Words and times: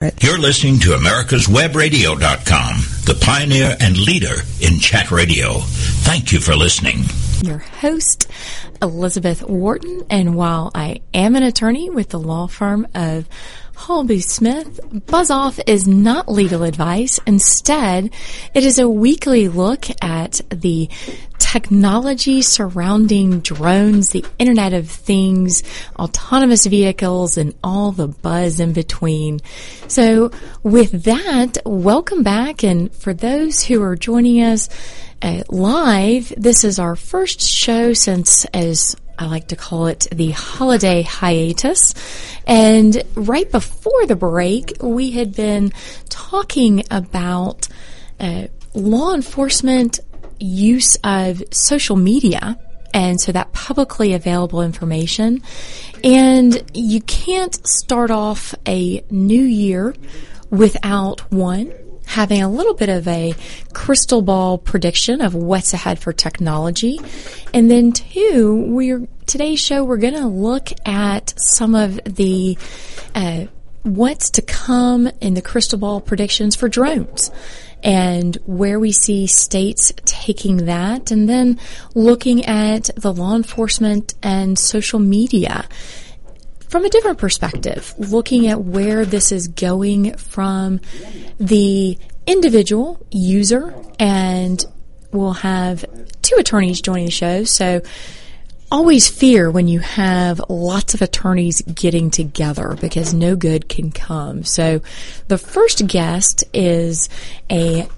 You're 0.00 0.38
listening 0.38 0.78
to 0.78 0.92
America'sWebRadio.com, 0.92 2.76
the 3.04 3.18
pioneer 3.20 3.76
and 3.80 3.98
leader 3.98 4.36
in 4.62 4.78
chat 4.78 5.10
radio. 5.10 5.58
Thank 5.58 6.32
you 6.32 6.40
for 6.40 6.56
listening. 6.56 7.04
Your 7.42 7.58
host, 7.58 8.26
Elizabeth 8.80 9.42
Wharton, 9.42 10.06
and 10.08 10.36
while 10.36 10.70
I 10.74 11.02
am 11.12 11.36
an 11.36 11.42
attorney 11.42 11.90
with 11.90 12.08
the 12.08 12.18
law 12.18 12.46
firm 12.46 12.86
of 12.94 13.28
Hall 13.80 14.04
Booth 14.04 14.24
Smith, 14.24 14.78
Buzz 15.06 15.30
Off 15.30 15.58
is 15.66 15.88
not 15.88 16.30
legal 16.30 16.64
advice. 16.64 17.18
Instead, 17.26 18.12
it 18.52 18.62
is 18.62 18.78
a 18.78 18.86
weekly 18.86 19.48
look 19.48 19.86
at 20.02 20.42
the 20.50 20.90
technology 21.38 22.42
surrounding 22.42 23.40
drones, 23.40 24.10
the 24.10 24.22
Internet 24.38 24.74
of 24.74 24.86
Things, 24.86 25.62
autonomous 25.98 26.66
vehicles, 26.66 27.38
and 27.38 27.54
all 27.64 27.90
the 27.90 28.08
buzz 28.08 28.60
in 28.60 28.74
between. 28.74 29.40
So 29.88 30.30
with 30.62 31.04
that, 31.04 31.56
welcome 31.64 32.22
back. 32.22 32.62
And 32.62 32.94
for 32.94 33.14
those 33.14 33.64
who 33.64 33.82
are 33.82 33.96
joining 33.96 34.42
us 34.42 34.68
uh, 35.22 35.42
live, 35.48 36.34
this 36.36 36.64
is 36.64 36.78
our 36.78 36.96
first 36.96 37.40
show 37.40 37.94
since, 37.94 38.44
as 38.52 38.94
I 39.20 39.26
like 39.26 39.48
to 39.48 39.56
call 39.56 39.86
it 39.86 40.08
the 40.10 40.30
holiday 40.30 41.02
hiatus. 41.02 41.94
And 42.46 43.02
right 43.14 43.50
before 43.50 44.06
the 44.06 44.16
break, 44.16 44.78
we 44.80 45.10
had 45.10 45.36
been 45.36 45.72
talking 46.08 46.84
about 46.90 47.68
uh, 48.18 48.46
law 48.72 49.12
enforcement 49.12 50.00
use 50.38 50.96
of 51.04 51.42
social 51.50 51.96
media 51.96 52.58
and 52.94 53.20
so 53.20 53.30
that 53.32 53.52
publicly 53.52 54.14
available 54.14 54.62
information. 54.62 55.42
And 56.02 56.62
you 56.72 57.02
can't 57.02 57.54
start 57.68 58.10
off 58.10 58.54
a 58.66 59.04
new 59.10 59.42
year 59.42 59.94
without 60.48 61.30
one, 61.30 61.72
having 62.10 62.42
a 62.42 62.48
little 62.48 62.74
bit 62.74 62.88
of 62.88 63.06
a 63.06 63.32
crystal 63.72 64.20
ball 64.20 64.58
prediction 64.58 65.20
of 65.20 65.32
what's 65.32 65.72
ahead 65.72 65.96
for 65.96 66.12
technology. 66.12 66.98
And 67.54 67.70
then 67.70 67.92
two, 67.92 68.64
we're, 68.66 69.06
today's 69.26 69.60
show, 69.60 69.84
we're 69.84 69.96
going 69.96 70.14
to 70.14 70.26
look 70.26 70.70
at 70.84 71.32
some 71.36 71.76
of 71.76 72.00
the, 72.04 72.58
uh, 73.14 73.44
what's 73.84 74.30
to 74.30 74.42
come 74.42 75.08
in 75.20 75.34
the 75.34 75.42
crystal 75.42 75.78
ball 75.78 76.00
predictions 76.00 76.56
for 76.56 76.68
drones 76.68 77.30
and 77.84 78.36
where 78.44 78.80
we 78.80 78.90
see 78.90 79.28
states 79.28 79.92
taking 80.04 80.66
that, 80.66 81.10
and 81.10 81.28
then 81.28 81.58
looking 81.94 82.44
at 82.44 82.90
the 82.96 83.12
law 83.12 83.34
enforcement 83.34 84.14
and 84.22 84.58
social 84.58 84.98
media 84.98 85.66
from 86.70 86.84
a 86.84 86.88
different 86.88 87.18
perspective, 87.18 87.94
looking 87.98 88.46
at 88.46 88.62
where 88.62 89.04
this 89.04 89.32
is 89.32 89.48
going 89.48 90.14
from 90.16 90.80
the 91.38 91.98
individual 92.30 93.04
user, 93.10 93.74
and 93.98 94.64
we'll 95.12 95.32
have 95.32 95.84
two 96.22 96.36
attorneys 96.38 96.80
joining 96.80 97.06
the 97.06 97.10
show. 97.10 97.44
So 97.44 97.82
always 98.70 99.08
fear 99.08 99.50
when 99.50 99.66
you 99.66 99.80
have 99.80 100.40
lots 100.48 100.94
of 100.94 101.02
attorneys 101.02 101.60
getting 101.62 102.10
together 102.10 102.76
because 102.80 103.12
no 103.12 103.34
good 103.34 103.68
can 103.68 103.90
come. 103.90 104.44
So 104.44 104.80
the 105.26 105.38
first 105.38 105.86
guest 105.88 106.44
is 106.54 107.08
a 107.50 107.88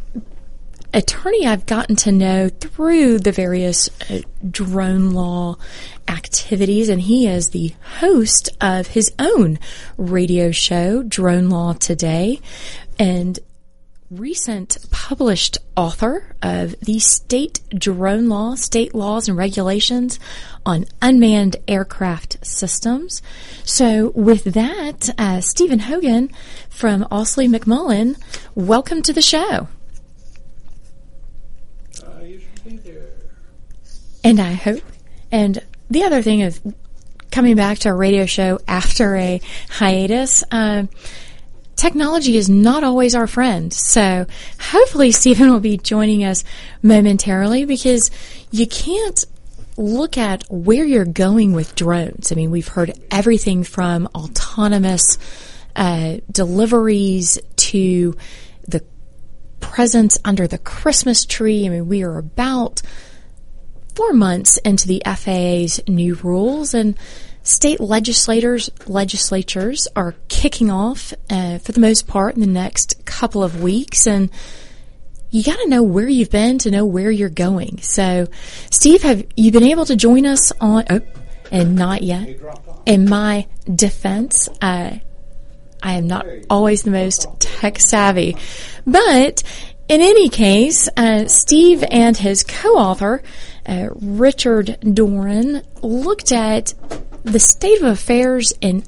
attorney 0.95 1.47
I've 1.47 1.67
gotten 1.67 1.97
to 1.97 2.13
know 2.13 2.49
through 2.49 3.19
the 3.19 3.33
various 3.33 3.89
uh, 4.11 4.21
drone 4.51 5.11
law 5.11 5.57
activities, 6.09 6.89
and 6.89 7.01
he 7.01 7.27
is 7.27 7.51
the 7.51 7.73
host 7.99 8.51
of 8.61 8.89
his 8.89 9.13
own 9.19 9.59
radio 9.97 10.51
show, 10.51 11.03
Drone 11.03 11.49
Law 11.49 11.75
Today. 11.75 12.41
And 12.99 13.39
recent 14.19 14.77
published 14.91 15.59
author 15.77 16.35
of 16.43 16.79
the 16.81 16.99
state 16.99 17.61
drone 17.71 18.29
law, 18.29 18.55
state 18.55 18.95
laws 18.95 19.29
and 19.29 19.37
regulations 19.37 20.21
on 20.67 20.85
unmanned 21.01 21.57
aircraft 21.67 22.45
systems. 22.45 23.23
So 23.65 24.11
with 24.15 24.45
that, 24.45 25.09
uh, 25.17 25.41
Stephen 25.41 25.81
Hogan 25.81 26.31
from 26.69 27.05
Ausley 27.05 27.49
McMullen, 27.49 28.21
welcome 28.55 29.03
to 29.03 29.13
the 29.13 29.23
show. 29.23 29.69
There. 32.65 33.11
And 34.23 34.41
I 34.41 34.53
hope, 34.53 34.83
and 35.31 35.59
the 35.91 36.05
other 36.05 36.23
thing 36.23 36.41
is 36.41 36.61
coming 37.31 37.57
back 37.57 37.79
to 37.81 37.89
a 37.89 37.95
radio 37.95 38.25
show 38.27 38.61
after 38.69 39.17
a 39.17 39.41
hiatus, 39.69 40.45
uh, 40.51 40.85
technology 41.77 42.37
is 42.37 42.49
not 42.49 42.85
always 42.85 43.15
our 43.15 43.27
friend. 43.27 43.73
So 43.73 44.27
hopefully 44.61 45.13
Stephen 45.13 45.51
will 45.51 45.61
be 45.61 45.77
joining 45.77 46.25
us 46.25 46.45
momentarily 46.83 47.65
because 47.65 48.11
you 48.51 48.67
can't 48.67 49.25
look 49.77 50.19
at 50.19 50.45
where 50.51 50.85
you're 50.85 51.05
going 51.05 51.53
with 51.53 51.75
drones. 51.75 52.31
I 52.31 52.35
mean, 52.35 52.51
we've 52.51 52.69
heard 52.69 52.93
everything 53.11 53.65
from 53.65 54.09
autonomous 54.15 55.19
uh, 55.75 56.19
deliveries 56.31 57.39
to 57.57 58.17
the 58.69 58.85
presence 59.61 60.19
under 60.25 60.47
the 60.47 60.59
Christmas 60.59 61.25
tree. 61.25 61.67
I 61.67 61.71
mean, 61.71 61.89
we 61.89 62.03
are 62.03 62.19
about 62.19 62.83
four 63.95 64.13
months 64.13 64.59
into 64.59 64.87
the 64.87 65.03
FAA's 65.05 65.81
new 65.89 66.15
rules 66.17 66.75
and 66.75 66.97
state 67.43 67.81
legislators 67.81 68.71
legislatures 68.87 69.89
are 69.97 70.15
kicking 70.29 70.71
off 70.71 71.13
uh, 71.31 71.59
for 71.59 71.73
the 71.73 71.81
most 71.81 72.07
part 72.07 72.35
in 72.35 72.41
the 72.41 72.47
next 72.47 73.05
couple 73.05 73.43
of 73.43 73.63
weeks 73.63 74.07
and 74.07 74.31
you 75.31 75.43
got 75.43 75.57
to 75.57 75.69
know 75.69 75.83
where 75.83 76.09
you've 76.09 76.31
been 76.31 76.59
to 76.59 76.71
know 76.71 76.85
where 76.85 77.11
you're 77.11 77.31
going. 77.31 77.79
So 77.79 78.29
steve 78.71 79.03
have 79.03 79.25
you 79.37 79.51
been 79.51 79.65
able 79.65 79.87
to 79.87 79.97
join 79.97 80.27
us 80.27 80.53
on 80.61 80.85
oh, 80.91 81.01
and 81.51 81.75
not 81.75 82.03
yet. 82.03 82.29
In 82.87 83.09
my 83.09 83.47
defense 83.73 84.49
uh, 84.61 84.97
i 85.83 85.95
am 85.95 86.07
not 86.07 86.27
always 86.49 86.83
the 86.83 86.91
most 86.91 87.27
tech 87.41 87.79
savvy. 87.81 88.37
But 88.87 89.43
in 89.89 90.01
any 90.01 90.29
case, 90.29 90.89
uh, 90.97 91.27
Steve 91.27 91.85
and 91.91 92.17
his 92.17 92.45
co-author, 92.45 93.23
uh, 93.67 93.89
Richard 93.97 94.79
Doran, 94.81 95.63
looked 95.83 96.33
at 96.33 96.73
the 97.25 97.39
state 97.39 97.79
of 97.81 97.85
affairs 97.89 98.53
in 98.61 98.85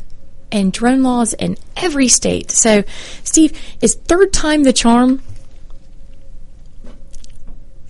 and 0.52 0.72
drone 0.72 1.02
laws 1.02 1.32
in 1.34 1.56
every 1.76 2.06
state. 2.08 2.50
So, 2.52 2.84
Steve, 3.24 3.58
is 3.80 3.94
third 3.94 4.32
time 4.32 4.62
the 4.62 4.72
charm 4.72 5.20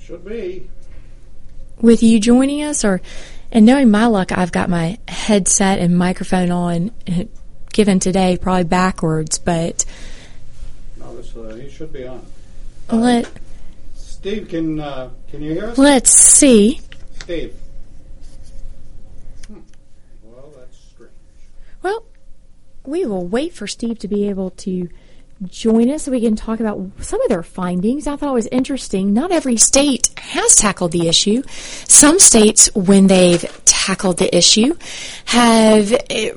Should 0.01 0.25
be. 0.25 0.69
with 1.81 2.03
you 2.03 2.21
joining 2.21 2.63
us, 2.63 2.85
or 2.85 3.01
and 3.53 3.65
knowing 3.67 3.91
my 3.91 4.07
luck, 4.07 4.33
I've 4.33 4.53
got 4.53 4.69
my 4.69 4.99
headset 5.09 5.79
and 5.79 5.97
microphone 5.97 6.51
on, 6.51 6.91
uh, 7.09 7.25
given 7.73 7.99
today 8.01 8.37
probably 8.41 8.65
backwards, 8.65 9.39
but 9.39 9.85
No, 10.99 11.17
this, 11.17 11.35
uh, 11.37 11.55
he 11.61 11.69
should 11.69 11.93
be 11.93 12.07
on. 12.07 12.25
let 12.91 13.31
Steve, 13.95 14.49
can 14.49 14.81
uh, 14.81 15.11
can 15.31 15.43
you 15.43 15.53
hear 15.53 15.67
us? 15.67 15.79
let's 15.79 16.11
see. 16.11 16.81
Steve. 17.21 17.55
Hmm. 19.49 19.59
Well, 20.23 20.51
that's 20.57 20.77
strange. 20.79 21.13
Well, 21.85 22.03
we 22.87 23.05
will 23.05 23.27
wait 23.27 23.53
for 23.53 23.67
Steve 23.67 23.99
to 23.99 24.09
be 24.09 24.31
able 24.31 24.51
to 24.51 24.89
join 25.47 25.91
us 25.91 26.05
so 26.05 26.13
we 26.13 26.23
can 26.23 26.35
talk 26.35 26.59
about 26.59 26.91
some 27.01 27.21
of 27.21 27.29
their 27.29 27.43
findings. 27.43 28.07
I 28.07 28.17
thought 28.17 28.31
it 28.31 28.33
was 28.33 28.47
interesting. 28.47 29.13
Not 29.13 29.31
every 29.31 29.59
state 29.59 30.09
has 30.17 30.57
tackled 30.57 30.93
the 30.93 31.09
issue. 31.09 31.43
Some 31.47 32.19
states, 32.19 32.75
when 32.75 33.07
they've 33.07 33.45
tackled 33.67 34.17
the 34.17 34.35
issue, 34.35 34.75
have 35.27 35.93
eh, 36.09 36.33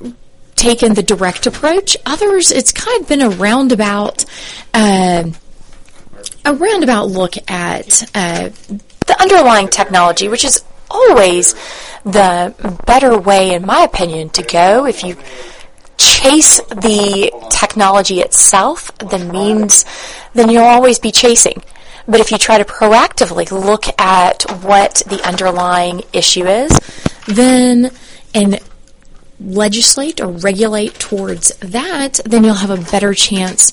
taken 0.54 0.92
the 0.92 1.02
direct 1.02 1.46
approach. 1.46 1.96
Others, 2.04 2.50
it's 2.50 2.70
kind 2.70 3.00
of 3.00 3.08
been 3.08 3.22
a 3.22 3.30
roundabout. 3.30 4.26
Uh, 4.74 5.30
a 6.44 6.54
roundabout 6.54 7.08
look 7.08 7.36
at 7.50 8.02
uh, 8.14 8.50
the 9.06 9.16
underlying 9.18 9.68
technology, 9.68 10.28
which 10.28 10.44
is 10.44 10.62
always 10.90 11.54
the 12.04 12.54
better 12.86 13.18
way, 13.18 13.54
in 13.54 13.66
my 13.66 13.82
opinion, 13.82 14.30
to 14.30 14.42
go. 14.42 14.86
If 14.86 15.04
you 15.04 15.16
chase 15.96 16.60
the 16.68 17.32
technology 17.50 18.20
itself, 18.20 18.96
then 18.98 19.30
means 19.30 19.84
then 20.34 20.48
you'll 20.48 20.64
always 20.64 20.98
be 20.98 21.10
chasing. 21.10 21.62
But 22.06 22.20
if 22.20 22.30
you 22.30 22.38
try 22.38 22.58
to 22.58 22.64
proactively 22.64 23.50
look 23.50 23.86
at 24.00 24.42
what 24.62 25.02
the 25.06 25.20
underlying 25.26 26.02
issue 26.12 26.46
is, 26.46 26.78
then 27.26 27.90
and 28.34 28.60
legislate 29.40 30.20
or 30.20 30.28
regulate 30.28 30.94
towards 30.94 31.50
that, 31.58 32.20
then 32.24 32.44
you'll 32.44 32.54
have 32.54 32.70
a 32.70 32.90
better 32.90 33.14
chance 33.14 33.72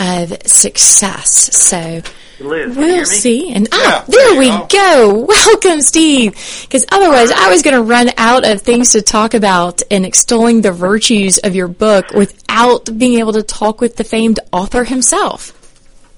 of 0.00 0.36
success. 0.46 1.54
So 1.56 2.00
Liz, 2.40 2.76
we'll 2.76 3.04
see. 3.04 3.52
And 3.52 3.68
ah, 3.70 4.04
Yeah, 4.08 4.16
there 4.16 4.30
there 4.30 4.38
we 4.38 4.48
go. 4.48 4.66
go. 4.68 5.26
Welcome, 5.28 5.82
Steve. 5.82 6.32
Because 6.62 6.86
otherwise, 6.90 7.30
I 7.30 7.50
was 7.50 7.62
going 7.62 7.76
to 7.76 7.82
run 7.82 8.10
out 8.16 8.48
of 8.48 8.62
things 8.62 8.92
to 8.92 9.02
talk 9.02 9.34
about 9.34 9.82
in 9.90 10.04
extolling 10.04 10.62
the 10.62 10.72
virtues 10.72 11.38
of 11.38 11.54
your 11.54 11.68
book 11.68 12.10
without 12.12 12.98
being 12.98 13.18
able 13.18 13.34
to 13.34 13.42
talk 13.42 13.80
with 13.80 13.96
the 13.96 14.04
famed 14.04 14.40
author 14.52 14.84
himself. 14.84 15.56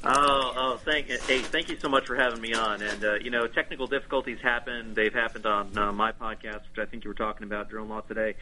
Oh, 0.04 0.52
oh, 0.56 0.80
thank 0.84 1.06
hey, 1.06 1.38
thank 1.38 1.68
you 1.68 1.76
so 1.78 1.88
much 1.88 2.06
for 2.06 2.16
having 2.16 2.40
me 2.40 2.54
on. 2.54 2.82
And 2.82 3.04
uh, 3.04 3.14
you 3.14 3.30
know, 3.30 3.46
technical 3.46 3.86
difficulties 3.86 4.38
happen. 4.40 4.94
They've 4.94 5.14
happened 5.14 5.46
on 5.46 5.78
uh, 5.78 5.92
my 5.92 6.10
podcast, 6.10 6.62
which 6.70 6.78
I 6.78 6.86
think 6.86 7.04
you 7.04 7.10
were 7.10 7.14
talking 7.14 7.44
about, 7.46 7.70
Drone 7.70 7.88
Law 7.88 8.00
today. 8.00 8.34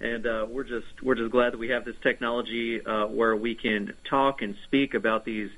And 0.00 0.26
uh, 0.26 0.46
we're 0.48 0.64
just 0.64 1.02
we're 1.02 1.16
just 1.16 1.32
glad 1.32 1.52
that 1.52 1.58
we 1.58 1.70
have 1.70 1.84
this 1.84 1.96
technology 2.02 2.84
uh, 2.84 3.06
where 3.06 3.34
we 3.34 3.54
can 3.54 3.94
talk 4.08 4.42
and 4.42 4.54
speak 4.64 4.94
about 4.94 5.24
these 5.24 5.50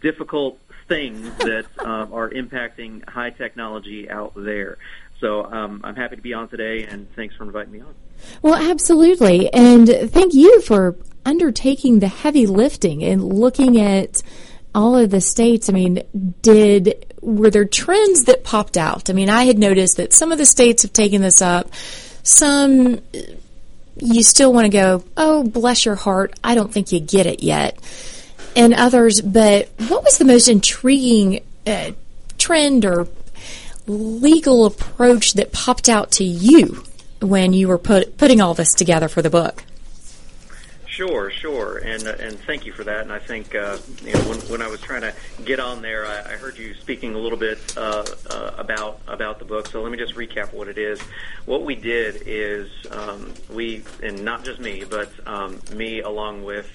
difficult 0.00 0.58
things 0.88 1.28
that 1.38 1.66
um, 1.78 2.12
are 2.12 2.30
impacting 2.30 3.06
high 3.08 3.30
technology 3.30 4.08
out 4.08 4.32
there. 4.34 4.78
So 5.20 5.44
um, 5.44 5.82
I'm 5.84 5.94
happy 5.94 6.16
to 6.16 6.22
be 6.22 6.34
on 6.34 6.48
today, 6.48 6.84
and 6.84 7.06
thanks 7.14 7.36
for 7.36 7.44
inviting 7.44 7.72
me 7.72 7.80
on. 7.80 7.94
Well, 8.40 8.54
absolutely. 8.54 9.52
And 9.52 9.88
thank 9.88 10.34
you 10.34 10.60
for 10.62 10.96
undertaking 11.24 12.00
the 12.00 12.08
heavy 12.08 12.46
lifting 12.46 13.04
and 13.04 13.22
looking 13.22 13.80
at 13.80 14.22
all 14.74 14.96
of 14.96 15.10
the 15.10 15.20
states. 15.20 15.68
I 15.68 15.72
mean, 15.72 16.02
did 16.40 17.06
were 17.20 17.50
there 17.50 17.64
trends 17.64 18.24
that 18.24 18.42
popped 18.42 18.76
out? 18.76 19.10
I 19.10 19.12
mean, 19.12 19.28
I 19.30 19.44
had 19.44 19.58
noticed 19.58 19.96
that 19.98 20.12
some 20.12 20.32
of 20.32 20.38
the 20.38 20.46
states 20.46 20.82
have 20.82 20.92
taken 20.92 21.22
this 21.22 21.40
up. 21.40 21.72
Some 22.24 23.00
you 23.96 24.22
still 24.22 24.52
want 24.52 24.66
to 24.66 24.70
go, 24.70 25.04
"Oh, 25.16 25.44
bless 25.44 25.84
your 25.84 25.94
heart, 25.94 26.34
I 26.42 26.54
don't 26.54 26.72
think 26.72 26.92
you 26.92 27.00
get 27.00 27.26
it 27.26 27.42
yet." 27.42 27.78
And 28.54 28.74
others, 28.74 29.20
but 29.20 29.70
what 29.88 30.04
was 30.04 30.18
the 30.18 30.24
most 30.24 30.48
intriguing 30.48 31.40
uh, 31.66 31.92
trend 32.38 32.84
or 32.84 33.08
legal 33.86 34.66
approach 34.66 35.34
that 35.34 35.52
popped 35.52 35.88
out 35.88 36.12
to 36.12 36.24
you 36.24 36.84
when 37.20 37.52
you 37.52 37.68
were 37.68 37.78
put, 37.78 38.18
putting 38.18 38.40
all 38.40 38.54
this 38.54 38.74
together 38.74 39.08
for 39.08 39.22
the 39.22 39.30
book? 39.30 39.64
Sure, 40.92 41.30
sure, 41.30 41.78
and 41.78 42.06
uh, 42.06 42.16
and 42.20 42.38
thank 42.40 42.66
you 42.66 42.72
for 42.72 42.84
that. 42.84 43.00
And 43.00 43.10
I 43.10 43.18
think 43.18 43.54
uh, 43.54 43.78
you 44.04 44.12
know 44.12 44.20
when, 44.28 44.38
when 44.40 44.60
I 44.60 44.68
was 44.68 44.82
trying 44.82 45.00
to 45.00 45.14
get 45.42 45.58
on 45.58 45.80
there, 45.80 46.04
I, 46.04 46.34
I 46.34 46.36
heard 46.36 46.58
you 46.58 46.74
speaking 46.74 47.14
a 47.14 47.18
little 47.18 47.38
bit 47.38 47.58
uh, 47.78 48.04
uh, 48.28 48.50
about 48.58 49.00
about 49.08 49.38
the 49.38 49.46
book. 49.46 49.68
So 49.68 49.80
let 49.80 49.90
me 49.90 49.96
just 49.96 50.16
recap 50.16 50.52
what 50.52 50.68
it 50.68 50.76
is. 50.76 51.00
What 51.46 51.64
we 51.64 51.76
did 51.76 52.24
is 52.26 52.68
um, 52.90 53.32
we, 53.48 53.84
and 54.02 54.22
not 54.22 54.44
just 54.44 54.60
me, 54.60 54.84
but 54.84 55.10
um, 55.26 55.62
me 55.74 56.02
along 56.02 56.44
with 56.44 56.68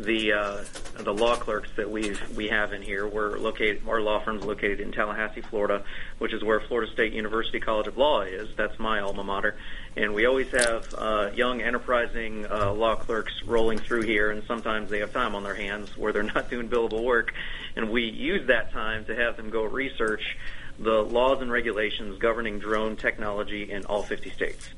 the 0.00 0.32
uh, 0.32 0.64
the 0.98 1.12
law 1.12 1.36
clerks 1.36 1.70
that 1.76 1.90
we 1.90 2.16
we 2.34 2.48
have 2.48 2.72
in 2.72 2.82
here. 2.82 3.06
We're 3.06 3.38
located. 3.38 3.82
Our 3.86 4.00
law 4.00 4.20
firm's 4.20 4.44
located 4.44 4.80
in 4.80 4.92
Tallahassee, 4.92 5.42
Florida, 5.42 5.84
which 6.18 6.32
is 6.32 6.42
where 6.42 6.60
Florida 6.60 6.90
State 6.92 7.12
University 7.12 7.60
College 7.60 7.86
of 7.86 7.96
Law 7.96 8.22
is. 8.22 8.48
That's 8.56 8.78
my 8.78 9.00
alma 9.00 9.24
mater. 9.24 9.56
And 9.96 10.14
we 10.14 10.26
always 10.26 10.50
have 10.52 10.94
uh, 10.96 11.30
young, 11.34 11.60
enterprising 11.60 12.46
uh, 12.46 12.72
law 12.72 12.96
clerks 12.96 13.32
rolling 13.44 13.78
through 13.78 14.02
here, 14.02 14.30
and 14.30 14.42
sometimes 14.44 14.90
they 14.90 15.00
have 15.00 15.12
time 15.12 15.34
on 15.34 15.42
their 15.42 15.54
hands 15.54 15.96
where 15.96 16.12
they're 16.12 16.22
not 16.34 16.50
doing 16.50 16.68
billable 16.68 17.02
work, 17.02 17.32
and 17.76 17.90
we 17.90 18.04
use 18.04 18.46
that 18.46 18.72
time 18.72 19.04
to 19.06 19.14
have 19.14 19.36
them 19.36 19.50
go 19.50 19.64
research 19.64 20.36
the 20.78 21.02
laws 21.02 21.42
and 21.42 21.52
regulations 21.52 22.18
governing 22.18 22.58
drone 22.58 22.96
technology 22.96 23.70
in 23.70 23.84
all 23.84 24.02
50 24.02 24.30
states 24.30 24.70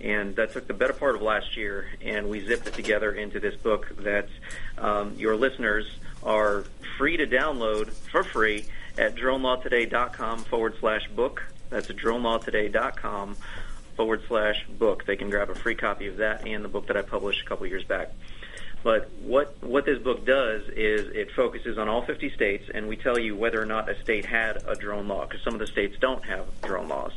and 0.00 0.36
that 0.36 0.52
took 0.52 0.66
the 0.66 0.74
better 0.74 0.92
part 0.92 1.14
of 1.14 1.22
last 1.22 1.56
year, 1.56 1.88
and 2.00 2.28
we 2.28 2.44
zipped 2.44 2.66
it 2.66 2.74
together 2.74 3.12
into 3.12 3.40
this 3.40 3.54
book 3.56 3.94
that 3.98 4.28
um, 4.78 5.14
your 5.16 5.36
listeners 5.36 5.86
are 6.22 6.64
free 6.96 7.16
to 7.16 7.26
download 7.26 7.90
for 8.10 8.24
free 8.24 8.64
at 8.98 9.14
dronelawtoday.com 9.14 10.44
forward 10.44 10.74
slash 10.80 11.08
book. 11.08 11.42
That's 11.68 11.88
dronelawtoday.com 11.88 13.36
forward 13.96 14.22
slash 14.28 14.66
book. 14.78 15.04
They 15.04 15.16
can 15.16 15.30
grab 15.30 15.50
a 15.50 15.54
free 15.54 15.74
copy 15.74 16.06
of 16.06 16.16
that 16.18 16.46
and 16.46 16.64
the 16.64 16.68
book 16.68 16.86
that 16.86 16.96
I 16.96 17.02
published 17.02 17.42
a 17.42 17.44
couple 17.44 17.66
years 17.66 17.84
back. 17.84 18.10
But 18.82 19.10
what 19.22 19.62
what 19.62 19.84
this 19.84 19.98
book 19.98 20.24
does 20.24 20.62
is 20.68 21.14
it 21.14 21.30
focuses 21.32 21.76
on 21.76 21.88
all 21.88 22.02
50 22.02 22.30
states, 22.30 22.70
and 22.72 22.88
we 22.88 22.96
tell 22.96 23.18
you 23.18 23.36
whether 23.36 23.60
or 23.60 23.66
not 23.66 23.90
a 23.90 24.00
state 24.00 24.24
had 24.24 24.62
a 24.66 24.74
drone 24.74 25.06
law, 25.06 25.26
because 25.26 25.42
some 25.42 25.52
of 25.52 25.60
the 25.60 25.66
states 25.66 25.96
don't 26.00 26.24
have 26.24 26.46
drone 26.62 26.88
laws. 26.88 27.12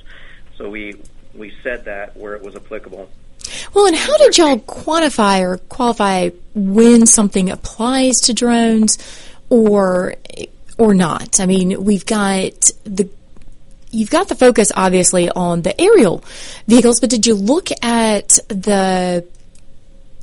So 0.58 0.70
we 0.70 0.96
we 1.36 1.54
said 1.64 1.86
that 1.86 2.16
where 2.18 2.36
it 2.36 2.42
was 2.42 2.56
applicable. 2.56 3.10
Well, 3.74 3.88
and 3.88 3.96
how 3.96 4.18
did 4.18 4.38
y'all 4.38 4.60
quantify 4.60 5.42
or 5.42 5.58
qualify 5.58 6.30
when 6.54 7.06
something 7.06 7.50
applies 7.50 8.22
to 8.22 8.34
drones 8.34 8.98
or 9.50 10.16
or 10.78 10.94
not? 10.94 11.40
I 11.40 11.46
mean, 11.46 11.84
we've 11.84 12.06
got 12.06 12.72
the 12.84 13.10
you've 13.92 14.10
got 14.10 14.28
the 14.28 14.36
focus 14.36 14.72
obviously 14.76 15.30
on 15.30 15.62
the 15.62 15.80
aerial 15.80 16.24
vehicles, 16.68 17.00
but 17.00 17.10
did 17.10 17.26
you 17.26 17.36
look 17.36 17.70
at 17.84 18.40
the 18.48 19.26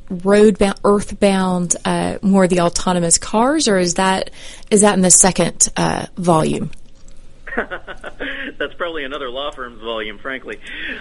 roadbound, 0.09 0.79
earthbound, 0.83 1.75
uh, 1.85 2.17
more 2.21 2.47
the 2.47 2.61
autonomous 2.61 3.17
cars, 3.17 3.67
or 3.67 3.77
is 3.77 3.95
that 3.95 4.29
is 4.69 4.81
that 4.81 4.93
in 4.93 5.01
the 5.01 5.11
second 5.11 5.69
uh, 5.77 6.07
volume? 6.17 6.71
that's 8.57 8.73
probably 8.75 9.03
another 9.03 9.29
law 9.29 9.51
firm's 9.51 9.81
volume, 9.81 10.17
frankly. 10.17 10.59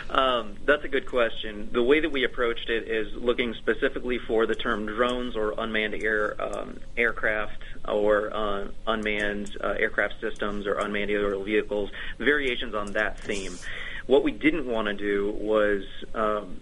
Um, 0.09 0.57
that's 0.65 0.85
a 0.85 0.89
good 0.89 1.07
question. 1.07 1.69
The 1.73 1.83
way 1.83 2.01
that 2.01 2.11
we 2.11 2.25
approached 2.25 2.69
it 2.69 2.89
is 2.89 3.15
looking 3.15 3.55
specifically 3.55 4.19
for 4.19 4.47
the 4.47 4.55
term 4.55 4.87
drones 4.87 5.37
or 5.37 5.55
unmanned 5.59 5.95
air 5.95 6.37
um, 6.41 6.79
aircraft 6.97 7.63
or 7.87 8.35
uh, 8.35 8.69
unmanned 8.87 9.57
uh, 9.63 9.75
aircraft 9.79 10.21
systems 10.21 10.67
or 10.67 10.75
unmanned 10.75 11.11
aerial 11.11 11.43
vehicles, 11.43 11.91
variations 12.19 12.75
on 12.75 12.93
that 12.93 13.19
theme. 13.19 13.59
What 14.07 14.25
we 14.25 14.33
didn't 14.33 14.67
want 14.67 14.89
to 14.89 14.95
do 14.95 15.31
was 15.31 15.85
um, 16.15 16.61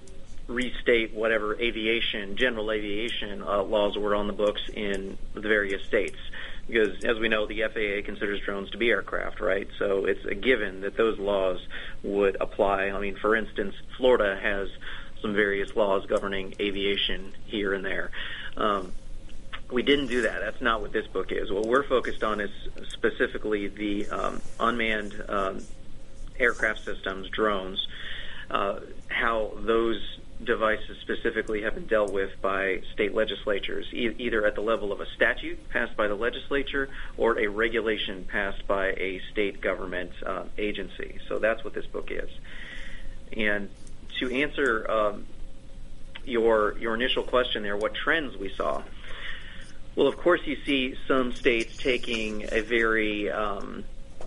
restate 0.49 1.15
whatever 1.15 1.59
aviation, 1.61 2.37
general 2.37 2.71
aviation 2.71 3.43
uh, 3.43 3.63
laws 3.63 3.97
were 3.97 4.15
on 4.15 4.27
the 4.27 4.33
books 4.33 4.63
in 4.75 5.17
the 5.35 5.41
various 5.41 5.85
states 5.85 6.19
because 6.69 7.05
as 7.05 7.19
we 7.19 7.29
know, 7.29 7.47
the 7.47 7.63
FAA 7.63 8.07
considers 8.07 8.41
drones 8.41 8.71
to 8.71 8.79
be 8.79 8.91
aircraft, 8.91 9.41
right? 9.41 9.69
So 9.79 10.05
it's 10.05 10.25
a 10.25 10.35
given 10.35 10.83
that 10.83 10.97
those 10.97 11.19
laws 11.19 11.67
would 12.03 12.37
apply. 12.41 12.91
I 12.91 13.01
mean, 13.01 13.17
for 13.17 13.35
instance, 13.35 13.75
Florida 13.97 14.39
has 14.41 14.69
some 15.23 15.35
various 15.35 15.75
laws 15.75 16.07
governing 16.07 16.55
aviation 16.61 17.33
here 17.47 17.73
and 17.73 17.85
there. 17.85 18.11
Um, 18.57 18.93
we 19.71 19.83
didn't 19.83 20.07
do 20.07 20.23
that. 20.23 20.41
That's 20.41 20.61
not 20.61 20.81
what 20.81 20.93
this 20.93 21.07
book 21.07 21.33
is. 21.33 21.51
What 21.51 21.67
we're 21.67 21.87
focused 21.87 22.23
on 22.23 22.41
is 22.41 22.51
specifically 22.89 23.69
the 23.69 24.09
um, 24.09 24.43
unmanned 24.61 25.23
um, 25.29 25.63
aircraft 26.39 26.85
systems, 26.85 27.29
drones, 27.29 27.87
uh, 28.51 28.81
how 29.09 29.53
those 29.57 30.01
devices 30.43 30.97
specifically 31.01 31.63
have 31.63 31.75
been 31.75 31.87
dealt 31.87 32.13
with 32.13 32.31
by 32.41 32.81
state 32.93 33.15
legislatures, 33.15 33.87
e- 33.93 34.15
either 34.19 34.47
at 34.47 34.55
the 34.55 34.61
level 34.61 34.93
of 34.93 35.01
a 35.01 35.07
statute 35.17 35.69
passed 35.71 35.97
by 35.97 36.07
the 36.07 36.15
legislature 36.15 36.89
or 37.17 37.39
a 37.39 37.47
regulation 37.49 38.25
passed 38.25 38.67
by 38.67 38.89
a 38.89 39.21
state 39.33 39.61
government 39.61 40.13
uh, 40.25 40.45
agency. 40.57 41.19
So 41.29 41.39
that's 41.39 41.65
what 41.65 41.75
this 41.75 41.87
book 41.87 42.11
is. 42.11 42.31
And 43.37 43.69
to 44.21 44.31
answer 44.33 44.91
um, 44.91 45.27
your 46.25 46.77
your 46.79 46.95
initial 46.95 47.23
question 47.23 47.63
there, 47.63 47.77
what 47.77 47.95
trends 47.95 48.37
we 48.37 48.51
saw? 48.51 48.83
Well, 49.97 50.07
of 50.07 50.17
course, 50.17 50.41
you 50.45 50.57
see 50.65 50.95
some 51.09 51.33
states 51.35 51.77
taking 51.77 52.45
a 52.53 52.61
very 52.61 53.31
um, 53.31 53.85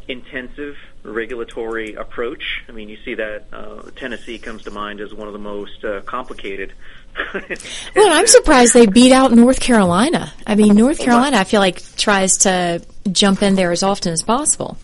intensive 0.08 0.76
regulatory 1.04 1.96
approach. 1.96 2.64
I 2.68 2.72
mean, 2.72 2.90
you 2.90 2.98
see 3.04 3.16
that 3.16 3.46
uh, 3.52 3.90
Tennessee 3.96 4.38
comes 4.38 4.64
to 4.64 4.72
mind 4.72 5.02
as 5.02 5.14
one 5.14 5.28
of 5.28 5.34
the 5.34 5.40
most 5.40 5.84
uh, 5.84 6.02
complicated. 6.02 6.74
well, 7.34 8.14
I'm 8.14 8.28
surprised 8.28 8.74
they 8.74 8.86
beat 8.86 9.12
out 9.12 9.32
North 9.32 9.60
Carolina. 9.60 10.32
I 10.46 10.56
mean, 10.56 10.76
North 10.76 11.00
Carolina, 11.00 11.38
I 11.38 11.44
feel 11.44 11.60
like 11.60 11.82
tries 11.98 12.38
to 12.40 12.82
jump 13.12 13.42
in 13.42 13.56
there 13.56 13.72
as 13.72 13.84
often 13.84 14.14
as 14.14 14.24
possible. 14.24 14.78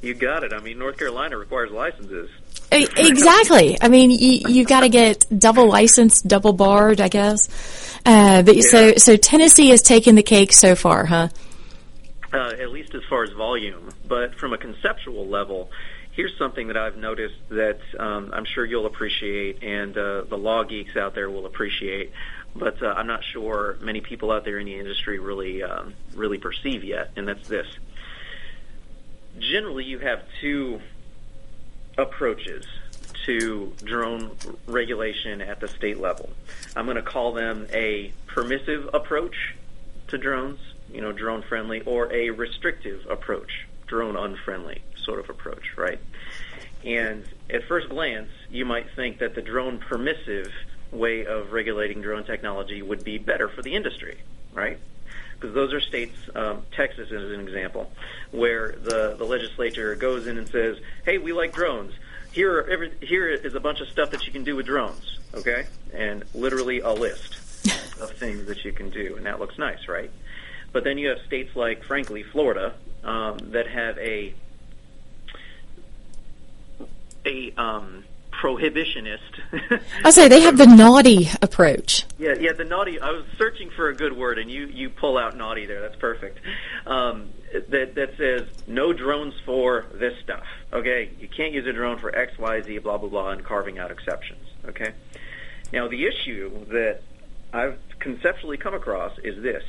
You 0.00 0.14
got 0.14 0.44
it. 0.44 0.52
I 0.52 0.60
mean, 0.60 0.78
North 0.78 0.98
Carolina 0.98 1.36
requires 1.36 1.70
licenses. 1.70 2.30
Exactly. 2.72 3.76
I 3.80 3.88
mean, 3.88 4.10
you, 4.10 4.40
you've 4.48 4.66
got 4.66 4.80
to 4.80 4.88
get 4.88 5.26
double 5.36 5.68
licensed, 5.68 6.26
double 6.26 6.52
barred, 6.52 7.00
I 7.00 7.08
guess. 7.08 7.48
Uh, 8.04 8.42
but 8.42 8.56
yeah. 8.56 8.62
so, 8.62 8.92
so 8.96 9.16
Tennessee 9.16 9.68
has 9.68 9.82
taken 9.82 10.14
the 10.14 10.22
cake 10.22 10.52
so 10.52 10.74
far, 10.74 11.04
huh? 11.04 11.28
Uh, 12.32 12.52
at 12.58 12.70
least 12.70 12.94
as 12.94 13.02
far 13.10 13.24
as 13.24 13.30
volume. 13.32 13.90
But 14.12 14.34
from 14.34 14.52
a 14.52 14.58
conceptual 14.58 15.26
level, 15.26 15.70
here's 16.10 16.36
something 16.36 16.66
that 16.66 16.76
I've 16.76 16.98
noticed 16.98 17.48
that 17.48 17.80
um, 17.98 18.28
I'm 18.34 18.44
sure 18.44 18.62
you'll 18.62 18.84
appreciate, 18.84 19.62
and 19.62 19.96
uh, 19.96 20.24
the 20.24 20.36
law 20.36 20.64
geeks 20.64 20.98
out 20.98 21.14
there 21.14 21.30
will 21.30 21.46
appreciate. 21.46 22.12
But 22.54 22.82
uh, 22.82 22.88
I'm 22.88 23.06
not 23.06 23.24
sure 23.24 23.78
many 23.80 24.02
people 24.02 24.30
out 24.30 24.44
there 24.44 24.58
in 24.58 24.66
the 24.66 24.78
industry 24.78 25.18
really, 25.18 25.62
um, 25.62 25.94
really 26.14 26.36
perceive 26.36 26.84
yet, 26.84 27.12
and 27.16 27.26
that's 27.26 27.48
this. 27.48 27.66
Generally, 29.38 29.86
you 29.86 29.98
have 30.00 30.20
two 30.42 30.82
approaches 31.96 32.66
to 33.24 33.72
drone 33.82 34.36
regulation 34.66 35.40
at 35.40 35.58
the 35.58 35.68
state 35.68 35.98
level. 35.98 36.28
I'm 36.76 36.84
going 36.84 36.96
to 36.96 37.02
call 37.02 37.32
them 37.32 37.66
a 37.72 38.12
permissive 38.26 38.90
approach 38.92 39.54
to 40.08 40.18
drones 40.18 40.60
you 40.92 41.00
know, 41.00 41.12
drone 41.12 41.42
friendly, 41.42 41.80
or 41.82 42.12
a 42.12 42.30
restrictive 42.30 43.06
approach, 43.08 43.66
drone 43.86 44.16
unfriendly 44.16 44.82
sort 45.04 45.18
of 45.18 45.30
approach, 45.30 45.76
right? 45.76 45.98
And 46.84 47.24
at 47.50 47.64
first 47.64 47.88
glance, 47.88 48.30
you 48.50 48.64
might 48.64 48.86
think 48.94 49.18
that 49.18 49.34
the 49.34 49.42
drone 49.42 49.78
permissive 49.78 50.52
way 50.90 51.24
of 51.26 51.52
regulating 51.52 52.02
drone 52.02 52.24
technology 52.24 52.82
would 52.82 53.04
be 53.04 53.18
better 53.18 53.48
for 53.48 53.62
the 53.62 53.74
industry, 53.74 54.18
right? 54.52 54.78
Because 55.34 55.54
those 55.54 55.72
are 55.72 55.80
states, 55.80 56.16
um, 56.34 56.62
Texas 56.72 57.10
is 57.10 57.32
an 57.32 57.40
example, 57.40 57.90
where 58.30 58.72
the, 58.72 59.14
the 59.16 59.24
legislature 59.24 59.94
goes 59.94 60.26
in 60.26 60.38
and 60.38 60.48
says, 60.48 60.78
hey, 61.04 61.18
we 61.18 61.32
like 61.32 61.52
drones. 61.52 61.94
Here, 62.32 62.60
are 62.60 62.68
every, 62.68 62.92
here 63.00 63.28
is 63.28 63.54
a 63.54 63.60
bunch 63.60 63.80
of 63.80 63.88
stuff 63.88 64.10
that 64.10 64.26
you 64.26 64.32
can 64.32 64.44
do 64.44 64.56
with 64.56 64.66
drones, 64.66 65.18
okay? 65.34 65.66
And 65.92 66.24
literally 66.34 66.80
a 66.80 66.90
list 66.90 67.36
of 68.00 68.12
things 68.12 68.46
that 68.46 68.64
you 68.64 68.72
can 68.72 68.90
do, 68.90 69.16
and 69.16 69.26
that 69.26 69.40
looks 69.40 69.58
nice, 69.58 69.88
right? 69.88 70.10
But 70.72 70.84
then 70.84 70.98
you 70.98 71.08
have 71.08 71.18
states 71.26 71.54
like, 71.54 71.84
frankly, 71.84 72.22
Florida, 72.22 72.74
um, 73.04 73.38
that 73.52 73.66
have 73.68 73.98
a 73.98 74.34
a 77.24 77.52
um, 77.56 78.04
prohibitionist. 78.32 79.18
I 80.04 80.10
say 80.10 80.28
they 80.28 80.40
have 80.40 80.58
the 80.58 80.66
naughty 80.82 81.30
approach. 81.40 82.04
Yeah, 82.18 82.34
yeah, 82.38 82.52
the 82.52 82.64
naughty. 82.64 83.00
I 83.00 83.10
was 83.10 83.24
searching 83.38 83.70
for 83.70 83.88
a 83.88 83.94
good 83.94 84.16
word, 84.16 84.38
and 84.38 84.50
you 84.50 84.66
you 84.66 84.90
pull 84.90 85.16
out 85.16 85.36
naughty 85.36 85.66
there. 85.66 85.80
That's 85.80 85.96
perfect. 85.96 86.38
Um, 86.86 87.30
that 87.68 87.94
that 87.94 88.16
says 88.16 88.48
no 88.66 88.92
drones 88.92 89.34
for 89.44 89.86
this 89.94 90.18
stuff. 90.20 90.44
Okay, 90.72 91.10
you 91.20 91.28
can't 91.28 91.52
use 91.52 91.66
a 91.66 91.72
drone 91.72 91.98
for 91.98 92.14
X, 92.14 92.38
Y, 92.38 92.62
Z, 92.62 92.78
blah 92.78 92.98
blah 92.98 93.08
blah, 93.08 93.30
and 93.30 93.44
carving 93.44 93.78
out 93.78 93.90
exceptions. 93.90 94.46
Okay. 94.66 94.92
Now 95.72 95.88
the 95.88 96.06
issue 96.06 96.66
that 96.66 97.00
I've 97.52 97.78
conceptually 97.98 98.56
come 98.56 98.74
across 98.74 99.18
is 99.18 99.42
this. 99.42 99.64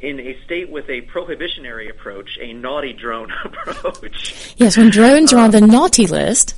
In 0.00 0.18
a 0.18 0.38
state 0.44 0.70
with 0.70 0.88
a 0.88 1.02
prohibitionary 1.02 1.90
approach, 1.90 2.38
a 2.40 2.52
naughty 2.54 2.94
drone 2.94 3.30
approach. 3.44 4.54
Yes, 4.56 4.76
when 4.76 4.90
drones 4.90 5.32
are 5.32 5.38
on 5.38 5.50
the 5.50 5.60
naughty 5.60 6.06
list. 6.06 6.54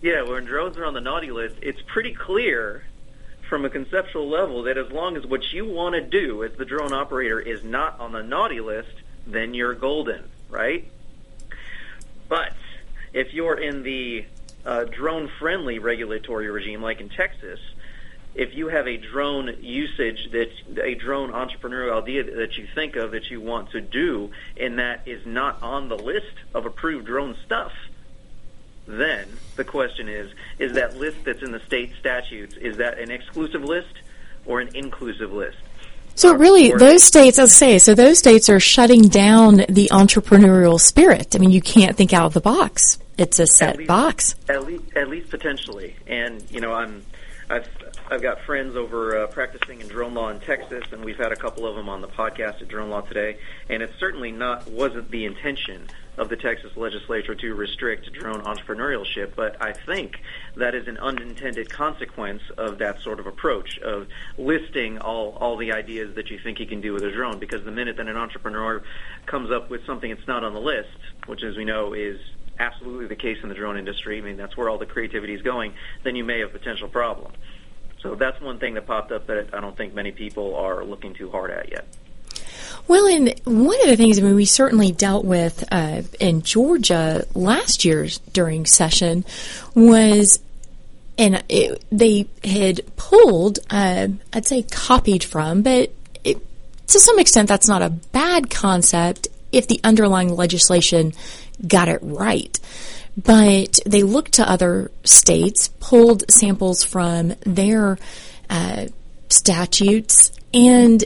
Yeah, 0.00 0.22
when 0.22 0.44
drones 0.44 0.78
are 0.78 0.84
on 0.84 0.94
the 0.94 1.00
naughty 1.00 1.30
list, 1.30 1.56
it's 1.60 1.80
pretty 1.82 2.14
clear 2.14 2.84
from 3.48 3.64
a 3.64 3.70
conceptual 3.70 4.28
level 4.28 4.64
that 4.64 4.78
as 4.78 4.90
long 4.90 5.16
as 5.16 5.26
what 5.26 5.52
you 5.52 5.66
want 5.66 5.94
to 5.94 6.00
do 6.00 6.42
as 6.42 6.52
the 6.56 6.64
drone 6.64 6.92
operator 6.92 7.38
is 7.40 7.62
not 7.62 8.00
on 8.00 8.12
the 8.12 8.22
naughty 8.22 8.60
list, 8.60 8.92
then 9.26 9.54
you're 9.54 9.74
golden, 9.74 10.24
right? 10.48 10.90
But 12.28 12.52
if 13.12 13.32
you're 13.32 13.58
in 13.58 13.82
the 13.82 14.24
uh, 14.64 14.84
drone 14.84 15.30
friendly 15.38 15.78
regulatory 15.78 16.50
regime, 16.50 16.82
like 16.82 17.00
in 17.00 17.08
Texas, 17.08 17.60
if 18.36 18.54
you 18.54 18.68
have 18.68 18.86
a 18.86 18.98
drone 18.98 19.56
usage 19.60 20.30
that 20.30 20.50
a 20.84 20.94
drone 20.94 21.32
entrepreneurial 21.32 22.02
idea 22.02 22.22
that 22.36 22.58
you 22.58 22.68
think 22.74 22.94
of 22.94 23.12
that 23.12 23.30
you 23.30 23.40
want 23.40 23.70
to 23.70 23.80
do 23.80 24.30
and 24.58 24.78
that 24.78 25.02
is 25.06 25.24
not 25.24 25.62
on 25.62 25.88
the 25.88 25.96
list 25.96 26.34
of 26.54 26.66
approved 26.66 27.06
drone 27.06 27.34
stuff, 27.46 27.72
then 28.86 29.26
the 29.56 29.64
question 29.64 30.08
is, 30.08 30.30
is 30.58 30.74
that 30.74 30.96
list 30.96 31.24
that's 31.24 31.42
in 31.42 31.50
the 31.50 31.60
state 31.60 31.92
statutes, 31.98 32.56
is 32.56 32.76
that 32.76 32.98
an 32.98 33.10
exclusive 33.10 33.64
list 33.64 33.94
or 34.44 34.60
an 34.60 34.68
inclusive 34.76 35.32
list? 35.32 35.56
So 36.14 36.34
really, 36.34 36.72
those 36.72 37.02
states, 37.02 37.38
I'll 37.38 37.46
say, 37.46 37.78
so 37.78 37.94
those 37.94 38.18
states 38.18 38.48
are 38.48 38.60
shutting 38.60 39.08
down 39.08 39.64
the 39.68 39.90
entrepreneurial 39.92 40.80
spirit. 40.80 41.34
I 41.34 41.38
mean, 41.38 41.50
you 41.50 41.60
can't 41.60 41.94
think 41.94 42.14
out 42.14 42.26
of 42.26 42.32
the 42.32 42.40
box. 42.40 42.98
It's 43.18 43.38
a 43.38 43.46
set 43.46 43.70
at 43.70 43.76
least, 43.78 43.88
box. 43.88 44.34
At 44.48 44.66
least, 44.66 44.84
at 44.96 45.08
least 45.08 45.30
potentially. 45.30 45.96
And 46.06 46.42
you 46.50 46.60
know, 46.60 46.72
I'm, 46.72 47.04
I've, 47.50 47.68
I've 48.08 48.22
got 48.22 48.40
friends 48.42 48.76
over 48.76 49.24
uh, 49.24 49.26
practicing 49.26 49.80
in 49.80 49.88
drone 49.88 50.14
law 50.14 50.28
in 50.28 50.38
Texas, 50.38 50.84
and 50.92 51.04
we've 51.04 51.16
had 51.16 51.32
a 51.32 51.36
couple 51.36 51.66
of 51.66 51.74
them 51.74 51.88
on 51.88 52.02
the 52.02 52.06
podcast 52.06 52.62
at 52.62 52.68
Drone 52.68 52.88
Law 52.88 53.00
today. 53.00 53.36
And 53.68 53.82
it 53.82 53.90
certainly 53.98 54.30
not 54.30 54.70
wasn't 54.70 55.10
the 55.10 55.24
intention 55.24 55.88
of 56.16 56.28
the 56.28 56.36
Texas 56.36 56.76
legislature 56.76 57.34
to 57.34 57.54
restrict 57.56 58.12
drone 58.12 58.42
entrepreneurship, 58.42 59.32
but 59.34 59.60
I 59.60 59.72
think 59.72 60.20
that 60.54 60.76
is 60.76 60.86
an 60.86 60.98
unintended 60.98 61.68
consequence 61.68 62.42
of 62.56 62.78
that 62.78 63.00
sort 63.00 63.18
of 63.18 63.26
approach 63.26 63.80
of 63.80 64.06
listing 64.38 64.98
all 64.98 65.36
all 65.40 65.56
the 65.56 65.72
ideas 65.72 66.14
that 66.14 66.30
you 66.30 66.38
think 66.38 66.60
you 66.60 66.66
can 66.66 66.80
do 66.80 66.92
with 66.92 67.02
a 67.02 67.10
drone. 67.10 67.40
Because 67.40 67.64
the 67.64 67.72
minute 67.72 67.96
that 67.96 68.06
an 68.06 68.16
entrepreneur 68.16 68.84
comes 69.26 69.50
up 69.50 69.68
with 69.68 69.84
something 69.84 70.14
that's 70.14 70.28
not 70.28 70.44
on 70.44 70.54
the 70.54 70.60
list, 70.60 70.96
which 71.26 71.42
as 71.42 71.56
we 71.56 71.64
know 71.64 71.92
is 71.92 72.20
absolutely 72.60 73.08
the 73.08 73.16
case 73.16 73.38
in 73.42 73.48
the 73.48 73.54
drone 73.56 73.76
industry, 73.76 74.18
I 74.18 74.20
mean 74.20 74.36
that's 74.36 74.56
where 74.56 74.70
all 74.70 74.78
the 74.78 74.86
creativity 74.86 75.34
is 75.34 75.42
going, 75.42 75.74
then 76.04 76.14
you 76.14 76.22
may 76.22 76.38
have 76.38 76.52
potential 76.52 76.86
problem. 76.86 77.32
So 78.00 78.14
that's 78.14 78.40
one 78.40 78.58
thing 78.58 78.74
that 78.74 78.86
popped 78.86 79.12
up 79.12 79.26
that 79.26 79.48
I 79.52 79.60
don't 79.60 79.76
think 79.76 79.94
many 79.94 80.12
people 80.12 80.54
are 80.54 80.84
looking 80.84 81.14
too 81.14 81.30
hard 81.30 81.50
at 81.50 81.70
yet. 81.70 81.86
Well, 82.88 83.06
and 83.06 83.34
one 83.44 83.80
of 83.80 83.88
the 83.88 83.96
things 83.96 84.18
I 84.18 84.22
mean, 84.22 84.36
we 84.36 84.44
certainly 84.44 84.92
dealt 84.92 85.24
with 85.24 85.64
uh, 85.72 86.02
in 86.20 86.42
Georgia 86.42 87.26
last 87.34 87.84
year 87.84 88.06
during 88.32 88.64
session 88.64 89.24
was, 89.74 90.38
and 91.18 91.42
it, 91.48 91.84
they 91.90 92.28
had 92.44 92.80
pulled, 92.96 93.58
uh, 93.70 94.08
I'd 94.32 94.46
say 94.46 94.62
copied 94.62 95.24
from, 95.24 95.62
but 95.62 95.90
it, 96.22 96.38
to 96.88 97.00
some 97.00 97.18
extent 97.18 97.48
that's 97.48 97.66
not 97.66 97.82
a 97.82 97.90
bad 97.90 98.50
concept 98.50 99.28
if 99.50 99.66
the 99.66 99.80
underlying 99.82 100.28
legislation 100.28 101.12
got 101.66 101.88
it 101.88 101.98
right. 102.02 102.58
But 103.16 103.80
they 103.86 104.02
looked 104.02 104.32
to 104.34 104.48
other 104.48 104.90
states, 105.04 105.68
pulled 105.80 106.30
samples 106.30 106.84
from 106.84 107.34
their 107.44 107.98
uh, 108.50 108.86
statutes, 109.28 110.32
and 110.52 111.02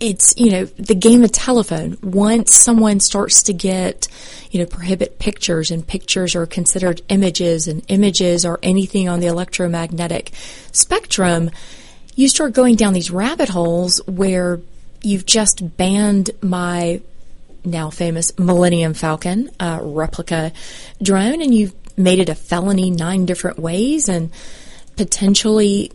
it's 0.00 0.34
you 0.36 0.50
know 0.50 0.64
the 0.64 0.94
game 0.94 1.24
of 1.24 1.32
telephone. 1.32 1.96
Once 2.02 2.54
someone 2.54 3.00
starts 3.00 3.42
to 3.44 3.52
get 3.52 4.08
you 4.50 4.60
know 4.60 4.66
prohibit 4.66 5.18
pictures 5.18 5.70
and 5.70 5.86
pictures 5.86 6.34
are 6.34 6.46
considered 6.46 7.00
images 7.08 7.68
and 7.68 7.82
images 7.88 8.44
are 8.44 8.58
anything 8.62 9.08
on 9.08 9.20
the 9.20 9.26
electromagnetic 9.26 10.32
spectrum 10.72 11.50
you 12.20 12.28
start 12.28 12.52
going 12.52 12.76
down 12.76 12.92
these 12.92 13.10
rabbit 13.10 13.48
holes 13.48 14.00
where 14.06 14.60
you've 15.02 15.26
just 15.26 15.76
banned 15.76 16.30
my 16.42 17.00
now 17.64 17.90
famous 17.90 18.36
millennium 18.38 18.94
falcon 18.94 19.50
uh, 19.60 19.78
replica 19.82 20.52
drone 21.02 21.42
and 21.42 21.54
you've 21.54 21.74
made 21.96 22.18
it 22.18 22.28
a 22.28 22.34
felony 22.34 22.90
nine 22.90 23.26
different 23.26 23.58
ways 23.58 24.08
and 24.08 24.30
potentially 24.96 25.92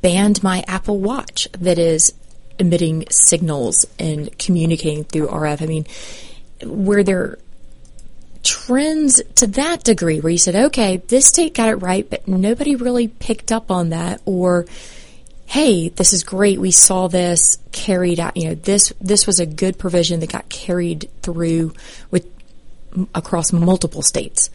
banned 0.00 0.42
my 0.42 0.64
apple 0.66 0.98
watch 0.98 1.48
that 1.58 1.78
is 1.78 2.12
emitting 2.58 3.04
signals 3.10 3.86
and 3.98 4.36
communicating 4.38 5.04
through 5.04 5.28
RF. 5.28 5.62
I 5.62 5.66
mean, 5.66 5.86
where 6.62 7.02
there 7.02 7.38
trends 8.42 9.22
to 9.36 9.46
that 9.46 9.82
degree 9.84 10.20
where 10.20 10.30
you 10.30 10.38
said, 10.38 10.54
okay, 10.54 10.98
this 10.98 11.26
state 11.26 11.54
got 11.54 11.70
it 11.70 11.76
right, 11.76 12.08
but 12.08 12.28
nobody 12.28 12.76
really 12.76 13.08
picked 13.08 13.50
up 13.50 13.70
on 13.70 13.88
that 13.90 14.20
or 14.26 14.66
hey, 15.46 15.88
this 15.90 16.12
is 16.12 16.24
great. 16.24 16.60
We 16.60 16.70
saw 16.70 17.08
this 17.08 17.58
carried 17.72 18.20
out. 18.20 18.36
You 18.36 18.48
know, 18.48 18.54
this 18.54 18.92
this 19.00 19.26
was 19.26 19.38
a 19.38 19.46
good 19.46 19.78
provision 19.78 20.20
that 20.20 20.32
got 20.32 20.48
carried 20.48 21.08
through 21.22 21.74
with 22.10 22.26
across 23.14 23.52
multiple 23.52 24.02
states. 24.02 24.50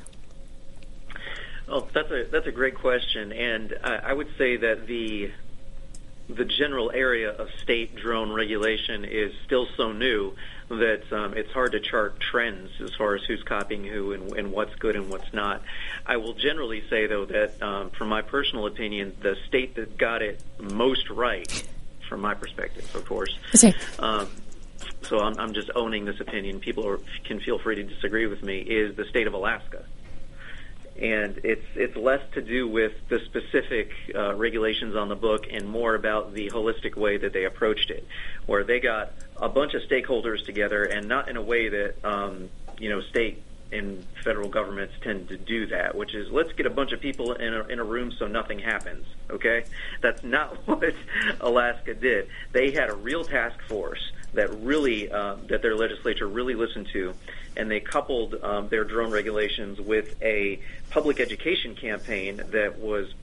Well, 1.67 1.87
that's 1.93 2.09
a 2.09 2.25
that's 2.31 2.47
a 2.47 2.51
great 2.51 2.75
question, 2.75 3.31
and 3.31 3.77
I, 3.83 3.95
I 3.95 4.13
would 4.13 4.29
say 4.37 4.57
that 4.57 4.87
the 4.87 5.31
the 6.29 6.45
general 6.45 6.91
area 6.93 7.31
of 7.31 7.49
state 7.63 7.95
drone 7.95 8.31
regulation 8.31 9.03
is 9.03 9.33
still 9.45 9.67
so 9.75 9.91
new 9.91 10.35
that 10.69 11.11
um, 11.11 11.33
it's 11.33 11.51
hard 11.51 11.71
to 11.71 11.79
chart 11.79 12.19
trends 12.19 12.69
as 12.81 12.93
far 12.95 13.15
as 13.15 13.23
who's 13.23 13.41
copying 13.41 13.83
who 13.83 14.13
and, 14.13 14.31
and 14.33 14.51
what's 14.51 14.75
good 14.75 14.95
and 14.95 15.09
what's 15.09 15.33
not. 15.33 15.63
I 16.05 16.17
will 16.17 16.33
generally 16.33 16.83
say, 16.89 17.07
though, 17.07 17.25
that 17.25 17.61
um, 17.63 17.89
from 17.89 18.09
my 18.09 18.21
personal 18.21 18.67
opinion, 18.67 19.15
the 19.21 19.35
state 19.47 19.75
that 19.75 19.97
got 19.97 20.21
it 20.21 20.39
most 20.59 21.09
right, 21.09 21.67
from 22.07 22.21
my 22.21 22.35
perspective, 22.35 22.95
of 22.95 23.05
course. 23.05 23.35
Um, 23.97 24.27
so 25.01 25.19
I'm, 25.19 25.39
I'm 25.39 25.53
just 25.53 25.71
owning 25.75 26.05
this 26.05 26.19
opinion. 26.19 26.59
People 26.59 26.87
are, 26.87 26.99
can 27.25 27.39
feel 27.39 27.57
free 27.57 27.75
to 27.75 27.83
disagree 27.83 28.27
with 28.27 28.43
me. 28.43 28.59
Is 28.59 28.95
the 28.95 29.05
state 29.05 29.25
of 29.25 29.33
Alaska? 29.33 29.83
And 31.01 31.39
it's 31.43 31.65
it's 31.75 31.95
less 31.95 32.21
to 32.33 32.41
do 32.41 32.67
with 32.67 32.93
the 33.07 33.19
specific 33.19 33.91
uh, 34.13 34.35
regulations 34.35 34.95
on 34.95 35.07
the 35.07 35.15
book 35.15 35.47
and 35.49 35.67
more 35.67 35.95
about 35.95 36.33
the 36.33 36.49
holistic 36.49 36.95
way 36.95 37.17
that 37.17 37.33
they 37.33 37.45
approached 37.45 37.89
it, 37.89 38.05
where 38.45 38.63
they 38.63 38.79
got 38.79 39.13
a 39.37 39.49
bunch 39.49 39.73
of 39.73 39.81
stakeholders 39.83 40.45
together 40.45 40.83
and 40.83 41.07
not 41.07 41.29
in 41.29 41.37
a 41.37 41.41
way 41.41 41.69
that 41.69 41.95
um, 42.03 42.49
you 42.77 42.89
know 42.89 43.01
state 43.01 43.41
and 43.71 44.03
federal 44.23 44.49
governments 44.49 44.93
tend 45.01 45.29
to 45.29 45.37
do 45.37 45.67
that, 45.67 45.95
which 45.95 46.13
is 46.15 46.29
let's 46.31 46.51
get 46.53 46.65
a 46.65 46.71
bunch 46.71 46.91
of 46.91 46.99
people 46.99 47.33
in 47.33 47.53
a, 47.53 47.63
in 47.67 47.79
a 47.79 47.83
room 47.83 48.11
so 48.11 48.27
nothing 48.27 48.59
happens. 48.59 49.05
Okay, 49.29 49.63
that's 50.01 50.23
not 50.23 50.55
what 50.67 50.93
Alaska 51.39 51.93
did. 51.93 52.27
They 52.51 52.71
had 52.71 52.89
a 52.89 52.95
real 52.95 53.23
task 53.23 53.61
force 53.67 54.11
that 54.33 54.49
really 54.61 55.11
uh, 55.11 55.35
that 55.47 55.61
their 55.61 55.75
legislature 55.75 56.27
really 56.27 56.55
listened 56.55 56.87
to, 56.93 57.13
and 57.57 57.69
they 57.69 57.79
coupled 57.79 58.35
um, 58.43 58.67
their 58.69 58.83
drone 58.83 59.11
regulations 59.11 59.79
with 59.79 60.21
a 60.21 60.59
public 60.89 61.19
education 61.19 61.75
campaign 61.75 62.41
that 62.51 62.79
was 62.79 63.13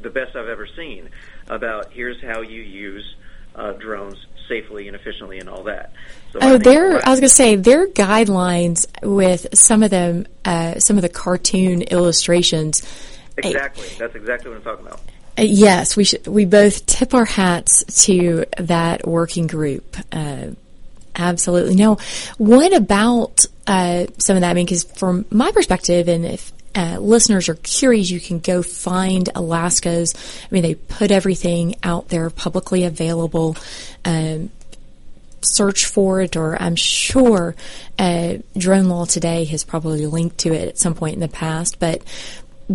the 0.00 0.10
best 0.10 0.36
I've 0.36 0.48
ever 0.48 0.66
seen 0.66 1.10
about 1.48 1.92
here's 1.92 2.20
how 2.22 2.40
you 2.40 2.62
use 2.62 3.14
uh, 3.54 3.72
drones 3.72 4.16
safely 4.48 4.88
and 4.88 4.96
efficiently 4.96 5.38
and 5.38 5.48
all 5.48 5.64
that. 5.64 5.92
So 6.32 6.38
oh, 6.40 6.58
there! 6.58 6.96
I 7.06 7.10
was 7.10 7.20
going 7.20 7.22
to 7.22 7.28
say 7.28 7.56
their 7.56 7.86
guidelines 7.86 8.86
with 9.02 9.46
some 9.54 9.82
of 9.82 9.90
them, 9.90 10.26
uh, 10.44 10.78
some 10.78 10.96
of 10.96 11.02
the 11.02 11.08
cartoon 11.08 11.82
illustrations. 11.82 12.82
Exactly, 13.36 13.88
that's 13.98 14.14
exactly 14.14 14.50
what 14.50 14.58
I'm 14.58 14.62
talking 14.62 14.86
about. 14.86 15.00
Uh, 15.38 15.42
yes, 15.42 15.96
we 15.96 16.04
should. 16.04 16.26
We 16.26 16.44
both 16.44 16.84
tip 16.86 17.14
our 17.14 17.24
hats 17.24 18.04
to 18.04 18.44
that 18.58 19.06
working 19.06 19.46
group. 19.46 19.96
Uh, 20.12 20.48
absolutely. 21.16 21.74
Now, 21.74 21.96
what 22.38 22.74
about 22.74 23.46
uh, 23.66 24.06
some 24.18 24.36
of 24.36 24.42
that? 24.42 24.50
I 24.50 24.54
mean, 24.54 24.66
because 24.66 24.84
from 24.84 25.24
my 25.30 25.50
perspective, 25.52 26.08
and 26.08 26.26
if 26.26 26.52
uh, 26.74 26.98
listeners 26.98 27.48
are 27.48 27.54
curious, 27.54 28.10
you 28.10 28.20
can 28.20 28.40
go 28.40 28.62
find 28.62 29.28
Alaska's. 29.34 30.14
I 30.14 30.48
mean, 30.50 30.62
they 30.62 30.74
put 30.74 31.10
everything 31.10 31.76
out 31.82 32.08
there 32.08 32.28
publicly 32.30 32.84
available. 32.84 33.56
Um, 34.04 34.50
search 35.44 35.86
for 35.86 36.20
it, 36.20 36.36
or 36.36 36.60
I'm 36.60 36.76
sure 36.76 37.56
uh, 37.98 38.36
Drone 38.56 38.88
Law 38.88 39.04
Today 39.04 39.44
has 39.46 39.64
probably 39.64 40.06
linked 40.06 40.38
to 40.38 40.52
it 40.52 40.68
at 40.68 40.78
some 40.78 40.94
point 40.94 41.14
in 41.14 41.20
the 41.20 41.28
past. 41.28 41.78
But 41.78 42.02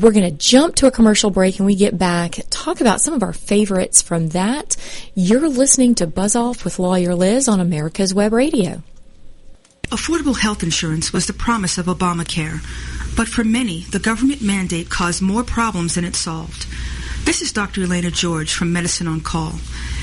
we're 0.01 0.11
going 0.11 0.29
to 0.29 0.37
jump 0.37 0.75
to 0.75 0.85
a 0.85 0.91
commercial 0.91 1.31
break 1.31 1.57
and 1.57 1.65
we 1.65 1.75
get 1.75 1.97
back, 1.97 2.39
talk 2.51 2.81
about 2.81 3.01
some 3.01 3.15
of 3.15 3.23
our 3.23 3.33
favorites 3.33 3.99
from 3.99 4.29
that. 4.29 4.77
You're 5.15 5.49
listening 5.49 5.95
to 5.95 6.05
Buzz 6.05 6.35
Off 6.35 6.63
with 6.63 6.77
Lawyer 6.77 7.15
Liz 7.15 7.47
on 7.47 7.59
America's 7.59 8.13
Web 8.13 8.31
Radio. 8.31 8.83
Affordable 9.85 10.37
health 10.37 10.61
insurance 10.61 11.11
was 11.11 11.25
the 11.25 11.33
promise 11.33 11.79
of 11.79 11.87
Obamacare, 11.87 12.59
but 13.15 13.27
for 13.27 13.43
many, 13.43 13.85
the 13.89 13.97
government 13.99 14.41
mandate 14.41 14.89
caused 14.89 15.21
more 15.21 15.43
problems 15.43 15.95
than 15.95 16.05
it 16.05 16.15
solved. 16.15 16.67
This 17.25 17.41
is 17.41 17.51
Dr. 17.51 17.81
Elena 17.81 18.11
George 18.11 18.53
from 18.53 18.71
Medicine 18.71 19.07
on 19.07 19.21
Call, 19.21 19.53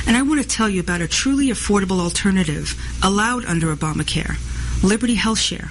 and 0.08 0.16
I 0.16 0.22
want 0.22 0.42
to 0.42 0.48
tell 0.48 0.68
you 0.68 0.80
about 0.80 1.02
a 1.02 1.08
truly 1.08 1.48
affordable 1.48 2.00
alternative 2.00 2.74
allowed 3.02 3.44
under 3.44 3.74
Obamacare, 3.74 4.36
Liberty 4.82 5.16
HealthShare. 5.16 5.70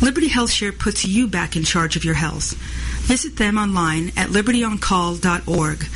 Liberty 0.00 0.28
HealthShare 0.28 0.78
puts 0.78 1.04
you 1.06 1.26
back 1.26 1.56
in 1.56 1.64
charge 1.64 1.96
of 1.96 2.04
your 2.04 2.14
health. 2.14 2.52
Visit 3.06 3.36
them 3.36 3.56
online 3.56 4.12
at 4.16 4.28
libertyoncall.org. 4.28 5.86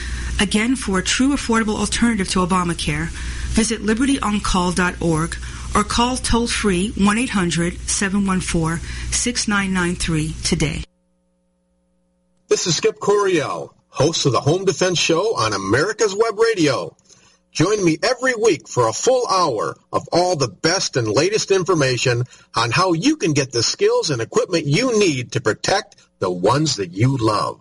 Again, 0.40 0.75
for 0.75 0.99
a 0.99 1.02
true 1.02 1.35
affordable 1.35 1.78
alternative 1.78 2.28
to 2.30 2.38
Obamacare, 2.38 3.09
visit 3.50 3.83
libertyoncall.org 3.83 5.37
or 5.75 5.85
call 5.85 6.16
toll 6.16 6.47
free 6.47 6.92
1 6.97 7.19
800 7.19 7.78
714 7.80 8.78
6993 9.12 10.35
today. 10.45 10.83
This 12.49 12.66
is 12.66 12.76
Skip 12.76 12.99
Coryell, 12.99 13.75
host 13.88 14.25
of 14.25 14.33
the 14.33 14.40
Home 14.40 14.64
Defense 14.64 14.99
Show 14.99 15.37
on 15.37 15.52
America's 15.52 16.14
Web 16.14 16.38
Radio. 16.38 16.97
Join 17.52 17.85
me 17.85 17.99
every 18.02 18.35
week 18.35 18.69
for 18.69 18.87
a 18.87 18.92
full 18.92 19.26
hour 19.26 19.76
of 19.92 20.09
all 20.12 20.37
the 20.37 20.49
best 20.49 20.97
and 20.97 21.09
latest 21.09 21.50
information 21.50 22.25
on 22.54 22.71
how 22.71 22.92
you 22.92 23.16
can 23.16 23.33
get 23.33 23.50
the 23.50 23.62
skills 23.62 24.11
and 24.11 24.23
equipment 24.23 24.66
you 24.66 24.99
need 24.99 25.33
to 25.33 25.40
protect 25.40 25.97
the 26.21 26.30
ones 26.30 26.76
that 26.76 26.92
you 26.92 27.16
love. 27.16 27.61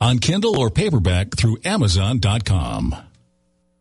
on 0.00 0.18
Kindle 0.18 0.58
or 0.58 0.70
paperback 0.70 1.36
through 1.36 1.58
Amazon.com. 1.64 2.94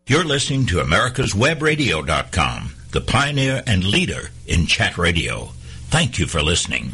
You're 0.08 0.24
listening 0.24 0.68
to 0.68 0.80
America's 0.80 1.34
America'sWebRadio.com, 1.34 2.76
the 2.92 3.02
pioneer 3.02 3.64
and 3.66 3.84
leader 3.84 4.30
in 4.46 4.68
chat 4.68 4.98
radio. 4.98 5.50
Thank 5.90 6.20
you 6.20 6.28
for 6.28 6.42
listening. 6.44 6.92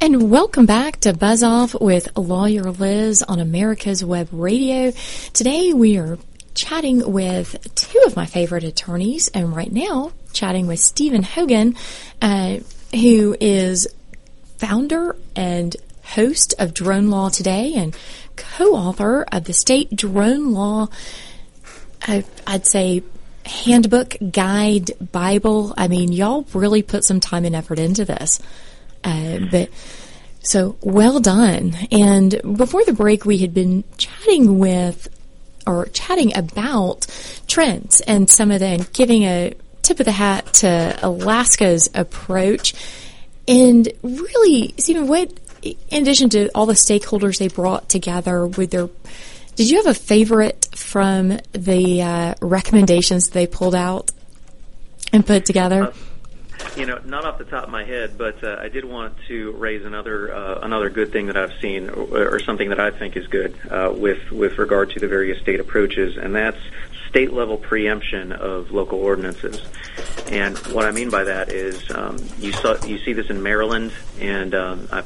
And 0.00 0.30
welcome 0.30 0.66
back 0.66 0.98
to 1.00 1.12
Buzz 1.12 1.42
Off 1.42 1.74
with 1.80 2.16
Lawyer 2.16 2.70
Liz 2.70 3.22
on 3.22 3.40
America's 3.40 4.04
Web 4.04 4.28
Radio. 4.32 4.92
Today 5.32 5.72
we 5.72 5.96
are 5.98 6.18
chatting 6.54 7.12
with 7.12 7.56
two 7.74 8.02
of 8.06 8.16
my 8.16 8.26
favorite 8.26 8.64
attorneys, 8.64 9.28
and 9.28 9.54
right 9.54 9.72
now 9.72 10.12
chatting 10.32 10.66
with 10.66 10.80
Stephen 10.80 11.22
Hogan, 11.22 11.76
uh, 12.20 12.58
who 12.92 13.36
is 13.40 13.88
founder 14.58 15.16
and 15.36 15.76
host 16.08 16.54
of 16.58 16.74
Drone 16.74 17.08
Law 17.08 17.28
Today 17.28 17.74
and 17.74 17.96
co-author 18.36 19.26
of 19.30 19.44
the 19.44 19.52
state 19.52 19.94
drone 19.94 20.52
law, 20.52 20.88
uh, 22.06 22.22
I'd 22.46 22.66
say, 22.66 23.02
handbook, 23.44 24.16
guide, 24.30 24.90
Bible. 25.12 25.74
I 25.76 25.88
mean, 25.88 26.12
y'all 26.12 26.46
really 26.54 26.82
put 26.82 27.04
some 27.04 27.20
time 27.20 27.44
and 27.44 27.56
effort 27.56 27.78
into 27.78 28.04
this. 28.04 28.40
Uh, 29.04 29.38
but 29.50 29.70
so 30.40 30.76
well 30.80 31.20
done. 31.20 31.74
And 31.90 32.40
before 32.56 32.84
the 32.84 32.92
break, 32.92 33.24
we 33.24 33.38
had 33.38 33.52
been 33.52 33.84
chatting 33.96 34.58
with 34.58 35.08
or 35.66 35.86
chatting 35.86 36.36
about 36.36 37.06
trends 37.46 38.00
and 38.02 38.30
some 38.30 38.50
of 38.50 38.60
the 38.60 38.88
giving 38.92 39.24
a 39.24 39.52
tip 39.82 40.00
of 40.00 40.06
the 40.06 40.12
hat 40.12 40.54
to 40.54 40.98
Alaska's 41.02 41.90
approach. 41.94 42.74
And 43.46 43.88
really, 44.02 44.74
Stephen, 44.78 45.06
what 45.06 45.32
in 45.62 46.02
addition 46.02 46.28
to 46.30 46.48
all 46.54 46.66
the 46.66 46.74
stakeholders 46.74 47.38
they 47.38 47.48
brought 47.48 47.88
together 47.88 48.46
with 48.46 48.70
their 48.70 48.88
did 49.58 49.68
you 49.68 49.78
have 49.78 49.88
a 49.88 49.94
favorite 49.94 50.68
from 50.76 51.40
the 51.50 52.00
uh, 52.00 52.34
recommendations 52.40 53.30
they 53.30 53.48
pulled 53.48 53.74
out 53.74 54.12
and 55.12 55.26
put 55.26 55.46
together? 55.46 55.88
Uh, 55.88 55.92
you 56.76 56.86
know, 56.86 57.00
not 57.04 57.24
off 57.24 57.38
the 57.38 57.44
top 57.44 57.64
of 57.64 57.70
my 57.70 57.82
head, 57.82 58.16
but 58.16 58.42
uh, 58.44 58.56
I 58.60 58.68
did 58.68 58.84
want 58.84 59.16
to 59.26 59.50
raise 59.52 59.84
another 59.84 60.32
uh, 60.32 60.60
another 60.60 60.90
good 60.90 61.10
thing 61.10 61.26
that 61.26 61.36
I've 61.36 61.54
seen, 61.60 61.90
or, 61.90 62.34
or 62.34 62.38
something 62.38 62.68
that 62.68 62.78
I 62.78 62.92
think 62.92 63.16
is 63.16 63.26
good 63.26 63.58
uh, 63.68 63.92
with 63.92 64.30
with 64.30 64.58
regard 64.58 64.90
to 64.90 65.00
the 65.00 65.08
various 65.08 65.40
state 65.40 65.58
approaches, 65.58 66.16
and 66.16 66.36
that's 66.36 66.58
state 67.08 67.32
level 67.32 67.56
preemption 67.56 68.30
of 68.30 68.70
local 68.70 69.00
ordinances. 69.00 69.60
And 70.30 70.56
what 70.68 70.84
I 70.84 70.92
mean 70.92 71.10
by 71.10 71.24
that 71.24 71.50
is 71.50 71.90
um, 71.90 72.16
you 72.38 72.52
saw 72.52 72.76
you 72.84 72.98
see 72.98 73.12
this 73.12 73.28
in 73.28 73.42
Maryland, 73.42 73.92
and 74.20 74.54
um, 74.54 74.88
I 74.92 75.02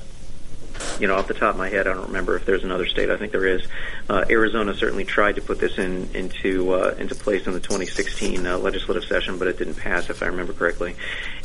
you 1.01 1.07
know, 1.07 1.17
off 1.17 1.29
the 1.29 1.35
top 1.35 1.55
of 1.55 1.59
my 1.59 1.69
head, 1.69 1.87
I 1.87 1.95
don't 1.95 2.07
remember 2.07 2.37
if 2.37 2.45
there's 2.45 2.65
another 2.65 2.87
state. 2.87 3.11
I 3.11 3.17
think 3.17 3.33
there 3.33 3.47
is. 3.47 3.67
Uh, 4.09 4.25
Arizona 4.29 4.75
certainly 4.75 5.05
tried 5.05 5.37
to 5.37 5.43
put 5.43 5.59
this 5.59 5.79
in 5.79 6.09
into 6.15 6.73
uh, 6.73 6.95
into 6.99 7.15
place 7.15 7.47
in 7.47 7.53
the 7.53 7.61
2016 7.61 8.47
uh, 8.47 8.59
legislative 8.59 9.05
session, 9.05 9.39
but 9.39 9.49
it 9.49 9.59
didn't 9.59 9.77
pass, 9.77 10.11
if 10.11 10.23
I 10.23 10.27
remember 10.27 10.53
correctly. 10.53 10.97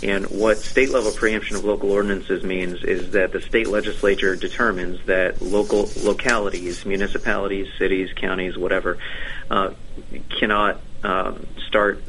And 0.03 0.25
what 0.25 0.57
state 0.57 0.89
level 0.89 1.11
preemption 1.11 1.55
of 1.55 1.65
local 1.65 1.91
ordinances 1.91 2.43
means 2.43 2.83
is 2.83 3.11
that 3.11 3.31
the 3.31 3.41
state 3.41 3.67
legislature 3.67 4.35
determines 4.35 5.05
that 5.05 5.41
local 5.41 5.89
localities, 6.03 6.85
municipalities, 6.85 7.67
cities, 7.77 8.11
counties, 8.13 8.57
whatever, 8.57 8.97
uh, 9.49 9.71
cannot 10.39 10.81
um, 11.03 11.45
start 11.67 12.03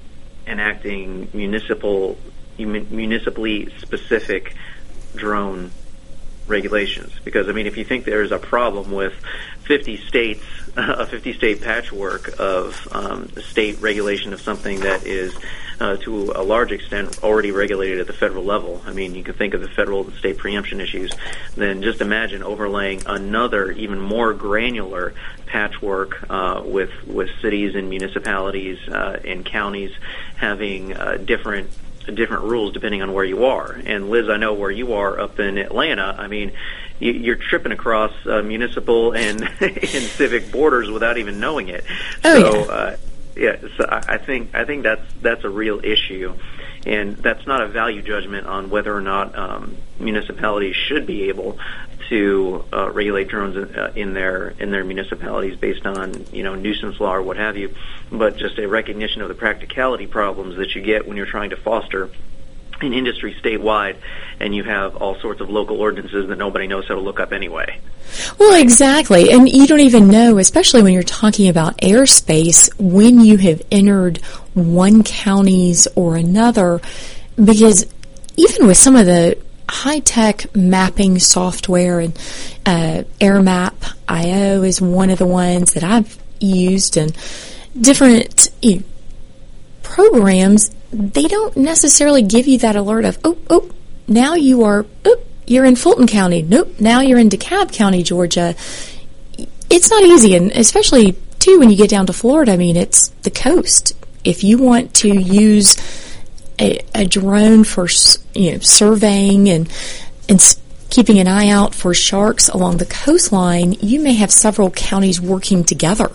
enacting 0.47 1.29
municipal 1.33 2.19
municipally 2.59 3.69
specific 3.79 4.55
drone 5.15 5.71
regulations. 6.49 7.13
Because 7.25 7.49
I 7.49 7.53
mean, 7.53 7.67
if 7.67 7.77
you 7.77 7.85
think 7.85 8.05
there's 8.05 8.33
a 8.33 8.39
problem 8.39 8.91
with 8.93 9.15
50 9.65 9.99
states, 9.99 10.45
a 10.77 11.07
50 11.07 11.33
state 11.35 11.63
patchwork 11.63 12.39
of 12.39 12.89
um, 12.93 13.29
state 13.37 13.81
regulation 13.81 14.33
of 14.33 14.41
something 14.41 14.81
that 14.81 15.07
is 15.07 15.35
uh, 15.81 15.97
to 15.97 16.33
a 16.35 16.43
large 16.43 16.73
extent, 16.73 17.23
already 17.23 17.53
regulated 17.53 18.01
at 18.01 18.07
the 18.07 18.13
federal 18.13 18.45
level. 18.45 18.83
I 18.85 18.93
mean, 18.93 19.15
you 19.15 19.23
can 19.23 19.35
think 19.35 19.55
of 19.55 19.61
the 19.61 19.69
federal 19.69 20.05
and 20.05 20.15
state 20.15 20.39
preemption 20.39 20.81
issues. 20.81 21.13
Then 21.57 21.83
just 21.83 22.01
imagine 22.01 22.43
overlaying 22.43 23.03
another, 23.07 23.71
even 23.71 24.01
more 24.01 24.35
granular 24.35 25.15
patchwork 25.47 26.29
uh, 26.29 26.63
with 26.65 26.91
with 27.07 27.31
cities 27.41 27.75
and 27.75 27.89
municipalities 27.89 28.79
uh, 28.89 29.21
and 29.25 29.45
counties 29.45 29.93
having 30.37 30.95
uh, 30.95 31.17
different 31.17 31.71
different 32.15 32.45
rules 32.45 32.73
depending 32.73 33.03
on 33.03 33.13
where 33.13 33.25
you 33.25 33.45
are. 33.47 33.73
And 33.73 34.11
Liz, 34.11 34.29
I 34.29 34.37
know 34.37 34.55
where 34.55 34.71
you 34.71 34.95
are 34.95 35.19
up 35.19 35.39
in 35.39 35.59
Atlanta. 35.59 36.15
I 36.19 36.27
mean, 36.29 36.53
you, 37.01 37.33
are 37.33 37.37
tripping 37.37 37.73
across 37.73 38.13
uh, 38.27 38.43
municipal 38.43 39.13
and, 39.13 39.43
and 39.61 39.83
civic 39.83 40.51
borders 40.51 40.91
without 40.91 41.19
even 41.19 41.41
knowing 41.41 41.69
it. 41.69 41.85
Oh, 42.25 42.41
so, 42.43 42.59
yeah. 42.59 42.65
Uh, 42.65 42.97
yeah, 43.37 43.57
so 43.77 43.87
I 43.89 44.19
think 44.19 44.53
I 44.57 44.65
think 44.65 44.83
that's 44.83 45.13
that's 45.23 45.45
a 45.45 45.49
real 45.49 45.79
issue, 45.85 46.35
and 46.85 47.17
that's 47.19 47.47
not 47.47 47.61
a 47.63 47.69
value 47.69 48.03
judgment 48.03 48.49
on 48.49 48.69
whether 48.69 48.93
or 48.93 49.01
not 49.01 49.39
um, 49.39 49.77
municipalities 50.01 50.75
should 50.75 51.07
be 51.07 51.29
able 51.29 51.57
to 52.09 52.65
uh, 52.73 52.91
regulate 52.91 53.29
drones 53.29 53.57
in, 53.57 53.77
uh, 53.77 53.93
in 53.95 54.15
their 54.15 54.49
in 54.59 54.71
their 54.71 54.85
municipalities 54.85 55.59
based 55.59 55.85
on 55.87 56.27
you 56.33 56.43
know 56.43 56.55
nuisance 56.55 56.99
law 57.01 57.15
or 57.15 57.23
what 57.23 57.37
have 57.37 57.57
you, 57.57 57.75
but 58.11 58.37
just 58.37 58.59
a 58.59 58.67
recognition 58.67 59.23
of 59.23 59.29
the 59.29 59.35
practicality 59.35 60.07
problems 60.07 60.57
that 60.57 60.75
you 60.75 60.83
get 60.83 61.07
when 61.07 61.17
you're 61.17 61.27
trying 61.27 61.51
to 61.51 61.57
foster 61.57 62.11
an 62.81 62.93
industry 62.93 63.35
statewide 63.35 63.97
and 64.39 64.55
you 64.55 64.63
have 64.63 64.97
all 64.97 65.17
sorts 65.17 65.41
of 65.41 65.51
local 65.51 65.81
ordinances 65.81 66.29
that 66.29 66.39
nobody 66.39 66.67
knows 66.67 66.87
how 66.87 66.95
to 66.95 67.01
look 67.01 67.19
up 67.19 67.33
anyway. 67.33 67.81
Well, 68.39 68.61
exactly. 68.61 69.31
And 69.33 69.49
you 69.49 69.67
don't 69.67 69.81
even 69.81 70.09
know, 70.09 70.39
especially 70.39 70.83
when 70.83 70.93
you're 70.93 71.03
talking 71.03 71.49
about 71.49 71.77
airspace, 71.79 72.71
when 72.79 73.21
you 73.21 73.37
have 73.39 73.63
entered 73.71 74.19
one 74.55 75.03
county's 75.03 75.89
or 75.97 76.17
another, 76.17 76.81
because 77.43 77.85
even 78.37 78.67
with 78.69 78.77
some 78.77 78.95
of 78.95 79.07
the 79.07 79.37
high 79.69 80.01
tech 80.01 80.55
mapping 80.57 81.19
software 81.19 82.01
and 82.01 82.17
uh, 82.65 83.05
AirMap 83.21 83.75
IO 84.09 84.63
is 84.63 84.81
one 84.81 85.11
of 85.11 85.19
the 85.19 85.27
ones 85.27 85.75
that 85.75 85.85
I've 85.85 86.19
used 86.41 86.97
and 86.97 87.17
different 87.79 88.51
you 88.63 88.77
know, 88.77 88.83
programs 89.83 90.71
they 90.93 91.25
don't 91.25 91.57
necessarily 91.57 92.23
give 92.23 92.47
you 92.47 92.59
that 92.59 92.77
alert 92.77 93.05
of, 93.05 93.19
oh, 93.25 93.39
oh, 93.51 93.71
now 94.07 94.35
you 94.35 94.65
are, 94.65 94.87
oh, 95.05 95.21
you're 95.47 95.65
in 95.65 95.77
Fulton 95.77 96.07
County. 96.07 96.43
Nope, 96.43 96.81
now 96.81 97.01
you're 97.01 97.19
in 97.19 97.29
DeKalb 97.29 97.73
County, 97.73 98.03
Georgia. 98.03 98.55
It's 99.71 99.91
not 99.91 100.03
easy, 100.03 100.35
and 100.35 100.51
especially, 100.53 101.13
too, 101.39 101.59
when 101.59 101.71
you 101.71 101.77
get 101.77 101.91
down 101.91 102.07
to 102.07 102.13
Florida, 102.13 102.53
I 102.53 102.57
mean, 102.57 102.77
it's 102.77 103.09
the 103.23 103.31
coast. 103.31 103.93
If 104.25 104.43
you 104.45 104.59
want 104.59 104.95
to 104.95 105.09
use 105.09 105.77
a, 106.61 106.81
a 106.95 107.07
drone 107.07 107.65
for, 107.65 107.89
you 108.35 108.53
know, 108.53 108.59
surveying 108.59 109.49
and, 109.49 109.73
and 110.29 110.41
keeping 110.91 111.19
an 111.19 111.29
eye 111.29 111.49
out 111.49 111.75
for 111.75 111.95
sharks 111.95 112.49
along 112.49 112.79
the 112.79 112.87
coastline, 112.87 113.75
you 113.75 114.01
may 114.01 114.15
have 114.15 114.31
several 114.31 114.71
counties 114.71 115.21
working 115.21 115.65
together 115.65 116.11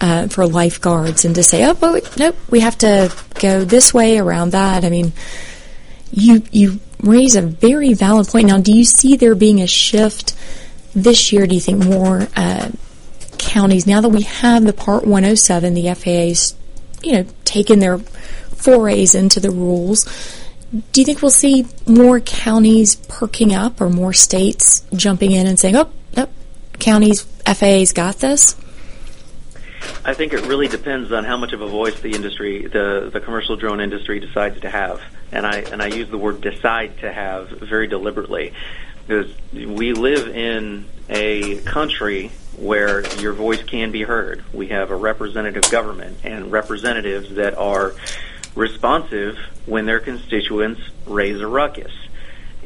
uh, 0.00 0.26
for 0.28 0.46
lifeguards 0.46 1.24
and 1.24 1.34
to 1.34 1.42
say, 1.42 1.64
oh, 1.64 1.74
but 1.74 2.18
nope, 2.18 2.36
we 2.50 2.60
have 2.60 2.76
to 2.78 3.14
go 3.40 3.64
this 3.64 3.94
way 3.94 4.18
around 4.18 4.50
that. 4.50 4.84
I 4.84 4.90
mean, 4.90 5.12
you 6.10 6.42
you 6.50 6.80
raise 7.00 7.36
a 7.36 7.42
very 7.42 7.94
valid 7.94 8.28
point. 8.28 8.48
Now, 8.48 8.58
do 8.58 8.72
you 8.72 8.84
see 8.84 9.16
there 9.16 9.34
being 9.34 9.60
a 9.60 9.66
shift 9.66 10.34
this 10.94 11.32
year? 11.32 11.46
Do 11.46 11.54
you 11.54 11.60
think 11.60 11.84
more 11.84 12.28
uh, 12.36 12.70
counties 13.38 13.86
now 13.86 14.00
that 14.00 14.10
we 14.10 14.22
have 14.22 14.64
the 14.64 14.72
Part 14.72 15.04
107, 15.04 15.74
the 15.74 15.94
FAA's 15.94 16.54
you 17.02 17.12
know 17.12 17.26
taken 17.44 17.78
their 17.78 18.00
forays 18.62 19.14
into 19.14 19.40
the 19.40 19.50
rules? 19.50 20.04
Do 20.92 21.00
you 21.00 21.04
think 21.04 21.20
we'll 21.20 21.30
see 21.30 21.66
more 21.86 22.20
counties 22.20 22.96
perking 22.96 23.54
up 23.54 23.80
or 23.80 23.90
more 23.90 24.12
states 24.12 24.82
jumping 24.94 25.32
in 25.32 25.46
and 25.46 25.58
saying, 25.58 25.76
"Oh, 25.76 25.90
nope, 26.16 26.30
counties 26.78 27.26
FAA's 27.44 27.92
got 27.92 28.18
this"? 28.18 28.56
I 30.04 30.14
think 30.14 30.32
it 30.32 30.46
really 30.46 30.68
depends 30.68 31.12
on 31.12 31.24
how 31.24 31.36
much 31.36 31.52
of 31.52 31.60
a 31.60 31.66
voice 31.66 32.00
the 32.00 32.12
industry, 32.12 32.66
the 32.66 33.10
the 33.12 33.20
commercial 33.20 33.56
drone 33.56 33.80
industry, 33.80 34.20
decides 34.20 34.60
to 34.60 34.70
have, 34.70 35.00
and 35.30 35.46
I 35.46 35.58
and 35.58 35.82
I 35.82 35.88
use 35.88 36.08
the 36.08 36.18
word 36.18 36.40
decide 36.40 36.98
to 37.00 37.12
have 37.12 37.48
very 37.50 37.86
deliberately, 37.86 38.52
because 39.06 39.30
we 39.52 39.92
live 39.92 40.28
in 40.28 40.86
a 41.10 41.58
country 41.58 42.30
where 42.56 43.04
your 43.16 43.32
voice 43.32 43.62
can 43.62 43.90
be 43.90 44.02
heard. 44.02 44.42
We 44.52 44.68
have 44.68 44.90
a 44.90 44.96
representative 44.96 45.70
government 45.70 46.18
and 46.24 46.52
representatives 46.52 47.34
that 47.34 47.56
are 47.58 47.94
responsive 48.54 49.38
when 49.66 49.86
their 49.86 50.00
constituents 50.00 50.80
raise 51.06 51.40
a 51.40 51.46
ruckus, 51.46 51.92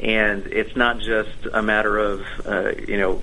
and 0.01 0.47
it's 0.47 0.75
not 0.75 0.99
just 0.99 1.47
a 1.53 1.61
matter 1.61 1.97
of 1.97 2.25
uh, 2.45 2.71
you 2.87 2.97
know 2.97 3.21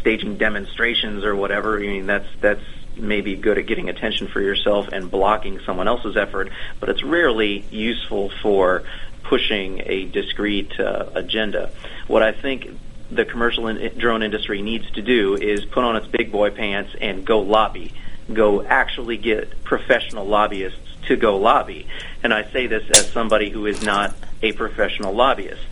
staging 0.00 0.36
demonstrations 0.36 1.24
or 1.24 1.34
whatever. 1.34 1.78
I 1.78 1.82
mean 1.82 2.06
that's 2.06 2.28
that's 2.40 2.62
maybe 2.96 3.36
good 3.36 3.58
at 3.58 3.66
getting 3.66 3.88
attention 3.88 4.26
for 4.28 4.40
yourself 4.40 4.88
and 4.88 5.10
blocking 5.10 5.60
someone 5.60 5.88
else's 5.88 6.16
effort, 6.16 6.50
but 6.80 6.88
it's 6.88 7.02
rarely 7.02 7.64
useful 7.70 8.30
for 8.42 8.84
pushing 9.22 9.82
a 9.84 10.04
discrete 10.06 10.78
uh, 10.78 11.06
agenda. 11.14 11.70
What 12.06 12.22
I 12.22 12.32
think 12.32 12.68
the 13.10 13.24
commercial 13.24 13.68
in- 13.68 13.98
drone 13.98 14.22
industry 14.22 14.62
needs 14.62 14.90
to 14.92 15.02
do 15.02 15.36
is 15.36 15.64
put 15.64 15.84
on 15.84 15.96
its 15.96 16.06
big 16.06 16.32
boy 16.32 16.50
pants 16.50 16.94
and 17.00 17.24
go 17.24 17.40
lobby. 17.40 17.92
Go 18.32 18.62
actually 18.62 19.16
get 19.16 19.62
professional 19.64 20.26
lobbyists 20.26 20.85
to 21.06 21.16
go 21.16 21.36
lobby. 21.36 21.86
And 22.22 22.32
I 22.32 22.50
say 22.50 22.66
this 22.66 22.88
as 22.90 23.10
somebody 23.10 23.50
who 23.50 23.66
is 23.66 23.82
not 23.82 24.14
a 24.42 24.52
professional 24.52 25.14
lobbyist. 25.14 25.62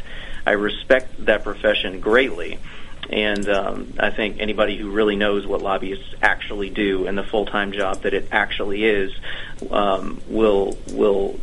I 0.47 0.53
respect 0.53 1.27
that 1.27 1.45
profession 1.45 2.01
greatly. 2.01 2.59
And 3.11 3.49
um, 3.49 3.95
I 3.99 4.11
think 4.11 4.39
anybody 4.41 4.77
who 4.77 4.91
really 4.91 5.17
knows 5.17 5.47
what 5.47 5.61
lobbyists 5.61 6.15
actually 6.23 6.71
do 6.71 7.07
and 7.07 7.17
the 7.17 7.23
full 7.23 7.47
time 7.47 7.73
job 7.73 8.03
that 8.03 8.15
it 8.15 8.29
actually 8.33 8.85
is 8.85 9.13
um, 9.71 10.23
will 10.29 10.77
will 10.91 11.39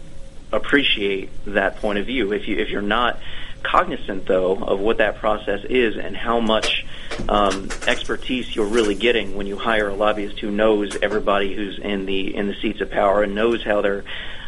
appreciate 0.51 1.29
that 1.45 1.77
point 1.77 1.99
of 1.99 2.05
view. 2.07 2.33
If 2.33 2.47
you 2.47 2.57
if 2.57 2.69
you're 2.69 2.81
not 2.81 3.19
cognizant 3.63 4.25
though 4.25 4.55
of 4.55 4.79
what 4.79 4.97
that 4.97 5.17
process 5.17 5.63
is 5.65 5.97
and 5.97 6.17
how 6.17 6.39
much 6.39 6.83
um, 7.29 7.69
expertise 7.87 8.55
you're 8.55 8.65
really 8.65 8.95
getting 8.95 9.35
when 9.35 9.47
you 9.47 9.57
hire 9.57 9.89
a 9.89 9.95
lobbyist 9.95 10.39
who 10.39 10.51
knows 10.51 10.97
everybody 11.01 11.53
who's 11.53 11.79
in 11.79 12.05
the 12.05 12.35
in 12.35 12.47
the 12.47 12.55
seats 12.55 12.81
of 12.81 12.89
power 12.89 13.23
and 13.23 13.35
knows 13.35 13.63
how 13.63 13.81
they're 13.81 14.03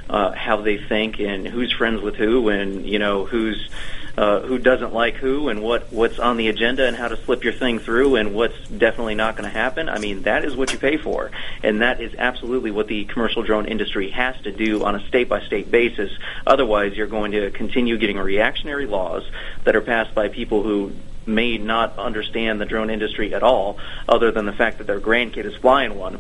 uh, 0.10 0.32
how 0.32 0.58
they 0.58 0.78
think 0.78 1.20
and 1.20 1.48
who's 1.48 1.72
friends 1.72 2.02
with 2.02 2.16
who 2.16 2.50
and 2.50 2.86
you 2.86 3.00
know 3.00 3.26
who's 3.26 3.70
uh, 4.18 4.42
who 4.42 4.60
doesn't 4.60 4.94
like 4.94 5.16
who 5.16 5.50
and 5.50 5.64
what 5.64 5.92
what's 5.92 6.20
on 6.20 6.38
the 6.38 6.48
agenda 6.48 6.86
and 6.86 6.96
how 6.96 7.08
to 7.08 7.18
slip 7.26 7.44
your 7.44 7.54
thing 7.54 7.80
through 7.80 8.16
and 8.16 8.36
what's 8.36 8.68
definitely 8.68 9.16
not 9.16 9.36
going 9.36 9.50
to 9.50 9.58
happen. 9.58 9.90
I 9.90 9.98
mean, 9.98 10.24
that 10.24 10.46
is 10.46 10.56
what 10.56 10.72
you 10.72 10.78
pay 10.78 10.98
for, 10.98 11.32
and 11.64 11.82
that 11.82 12.00
is 12.00 12.14
absolutely 12.16 12.70
what 12.70 12.88
the 12.88 13.06
commercial 13.06 13.42
drone 13.42 13.66
industry 13.66 14.12
has 14.12 14.40
to 14.42 14.52
do 14.52 14.84
on 14.84 14.96
a 14.96 15.08
state 15.08 15.30
by 15.30 15.42
state 15.42 15.72
basis. 15.72 16.12
Otherwise, 16.46 16.96
you're 16.96 17.08
going 17.08 17.32
to 17.32 17.50
continue 17.52 17.98
getting 17.98 18.18
reactionary 18.18 18.86
laws 18.86 19.24
that 19.64 19.76
are 19.76 19.82
passed 19.82 20.14
by 20.14 20.28
people 20.28 20.62
who 20.62 20.92
may 21.26 21.58
not 21.58 21.98
understand 21.98 22.60
the 22.60 22.66
drone 22.66 22.90
industry 22.90 23.34
at 23.34 23.44
all, 23.44 23.78
other 24.08 24.32
than 24.32 24.46
the 24.46 24.54
fact 24.54 24.78
that 24.80 24.88
their 24.88 25.00
grandkid 25.00 25.46
is 25.46 25.56
flying 25.56 25.96
one. 25.96 26.20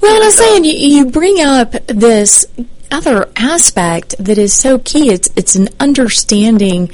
Well, 0.00 0.22
I'm 0.22 0.28
uh, 0.28 0.30
saying 0.30 0.64
you, 0.64 0.72
you 0.72 1.06
bring 1.10 1.40
up 1.40 1.72
this 1.86 2.46
other 2.90 3.28
aspect 3.36 4.14
that 4.18 4.38
is 4.38 4.52
so 4.54 4.78
key. 4.78 5.10
It's 5.10 5.30
it's 5.36 5.56
an 5.56 5.68
understanding 5.80 6.90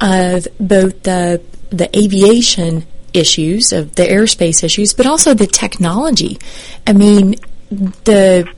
of 0.00 0.46
both 0.58 1.02
the 1.02 1.42
the 1.70 1.96
aviation 1.98 2.86
issues 3.12 3.72
of 3.72 3.94
the 3.94 4.04
airspace 4.04 4.62
issues, 4.62 4.94
but 4.94 5.06
also 5.06 5.34
the 5.34 5.46
technology. 5.46 6.38
I 6.86 6.92
mean, 6.92 7.36
the 7.70 8.48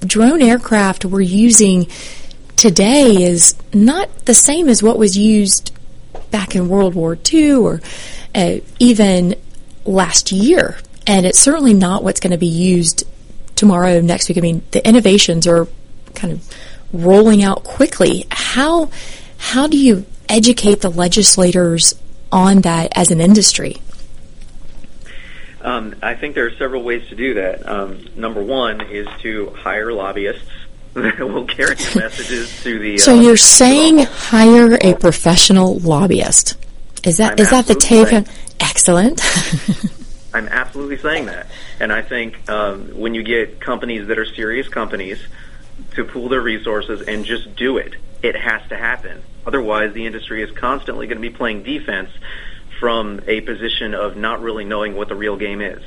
drone 0.00 0.42
aircraft 0.42 1.04
we're 1.04 1.20
using 1.20 1.86
today 2.56 3.22
is 3.22 3.54
not 3.72 4.26
the 4.26 4.34
same 4.34 4.68
as 4.68 4.82
what 4.82 4.98
was 4.98 5.16
used 5.16 5.72
back 6.30 6.54
in 6.54 6.68
World 6.68 6.94
War 6.94 7.18
II 7.32 7.52
or 7.52 7.80
uh, 8.34 8.56
even 8.78 9.34
last 9.84 10.32
year. 10.32 10.78
And 11.06 11.24
it's 11.26 11.38
certainly 11.38 11.74
not 11.74 12.04
what's 12.04 12.20
going 12.20 12.32
to 12.32 12.38
be 12.38 12.46
used 12.46 13.04
tomorrow, 13.56 14.00
next 14.00 14.28
week. 14.28 14.38
I 14.38 14.40
mean, 14.40 14.62
the 14.70 14.86
innovations 14.86 15.46
are 15.46 15.66
kind 16.14 16.32
of 16.32 16.48
rolling 16.92 17.42
out 17.42 17.64
quickly. 17.64 18.26
How 18.30 18.90
how 19.38 19.66
do 19.66 19.76
you 19.76 20.04
educate 20.28 20.80
the 20.80 20.90
legislators 20.90 21.94
on 22.30 22.62
that 22.62 22.92
as 22.94 23.10
an 23.10 23.20
industry? 23.20 23.76
Um, 25.60 25.96
I 26.02 26.14
think 26.14 26.34
there 26.34 26.46
are 26.46 26.54
several 26.56 26.82
ways 26.82 27.08
to 27.08 27.16
do 27.16 27.34
that. 27.34 27.68
Um, 27.68 28.06
number 28.16 28.42
one 28.42 28.80
is 28.80 29.06
to 29.20 29.50
hire 29.50 29.92
lobbyists 29.92 30.44
that 31.18 31.18
will 31.18 31.44
carry 31.44 31.76
messages 31.94 32.62
to 32.62 32.78
the. 32.78 32.98
So 32.98 33.16
uh, 33.16 33.20
you're 33.20 33.36
saying 33.36 33.98
hire 33.98 34.78
a 34.80 34.94
professional 34.94 35.78
lobbyist? 35.78 36.56
Is 37.04 37.18
that 37.18 37.32
I'm 37.32 37.38
is 37.38 37.50
that 37.50 37.66
the 37.66 37.74
take? 37.74 38.08
saying- 38.08 38.26
Excellent. 38.60 39.22
I'm 40.34 40.48
absolutely 40.48 40.98
saying 40.98 41.26
that, 41.26 41.46
and 41.80 41.92
I 41.92 42.02
think 42.02 42.50
um, 42.50 42.98
when 42.98 43.14
you 43.14 43.22
get 43.22 43.60
companies 43.60 44.08
that 44.08 44.18
are 44.18 44.26
serious 44.26 44.68
companies 44.68 45.18
to 45.94 46.04
pool 46.04 46.28
their 46.28 46.40
resources 46.40 47.02
and 47.02 47.24
just 47.24 47.54
do 47.56 47.78
it. 47.78 47.94
It 48.22 48.34
has 48.36 48.62
to 48.68 48.76
happen. 48.76 49.22
Otherwise, 49.46 49.94
the 49.94 50.06
industry 50.06 50.42
is 50.42 50.50
constantly 50.50 51.06
going 51.06 51.18
to 51.18 51.22
be 51.22 51.34
playing 51.34 51.62
defense 51.62 52.10
from 52.80 53.20
a 53.26 53.40
position 53.40 53.94
of 53.94 54.16
not 54.16 54.42
really 54.42 54.64
knowing 54.64 54.94
what 54.94 55.08
the 55.08 55.14
real 55.14 55.36
game 55.36 55.60
is. 55.60 55.82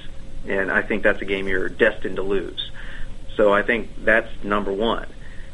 And 0.48 0.72
I 0.72 0.82
think 0.82 1.04
that's 1.04 1.22
a 1.22 1.26
game 1.26 1.48
you're 1.48 1.70
destined 1.70 2.16
to 2.16 2.24
lose. 2.24 2.72
So 3.36 3.54
I 3.54 3.62
think 3.62 4.04
that's 4.04 4.30
number 4.44 4.72
one. 4.72 5.08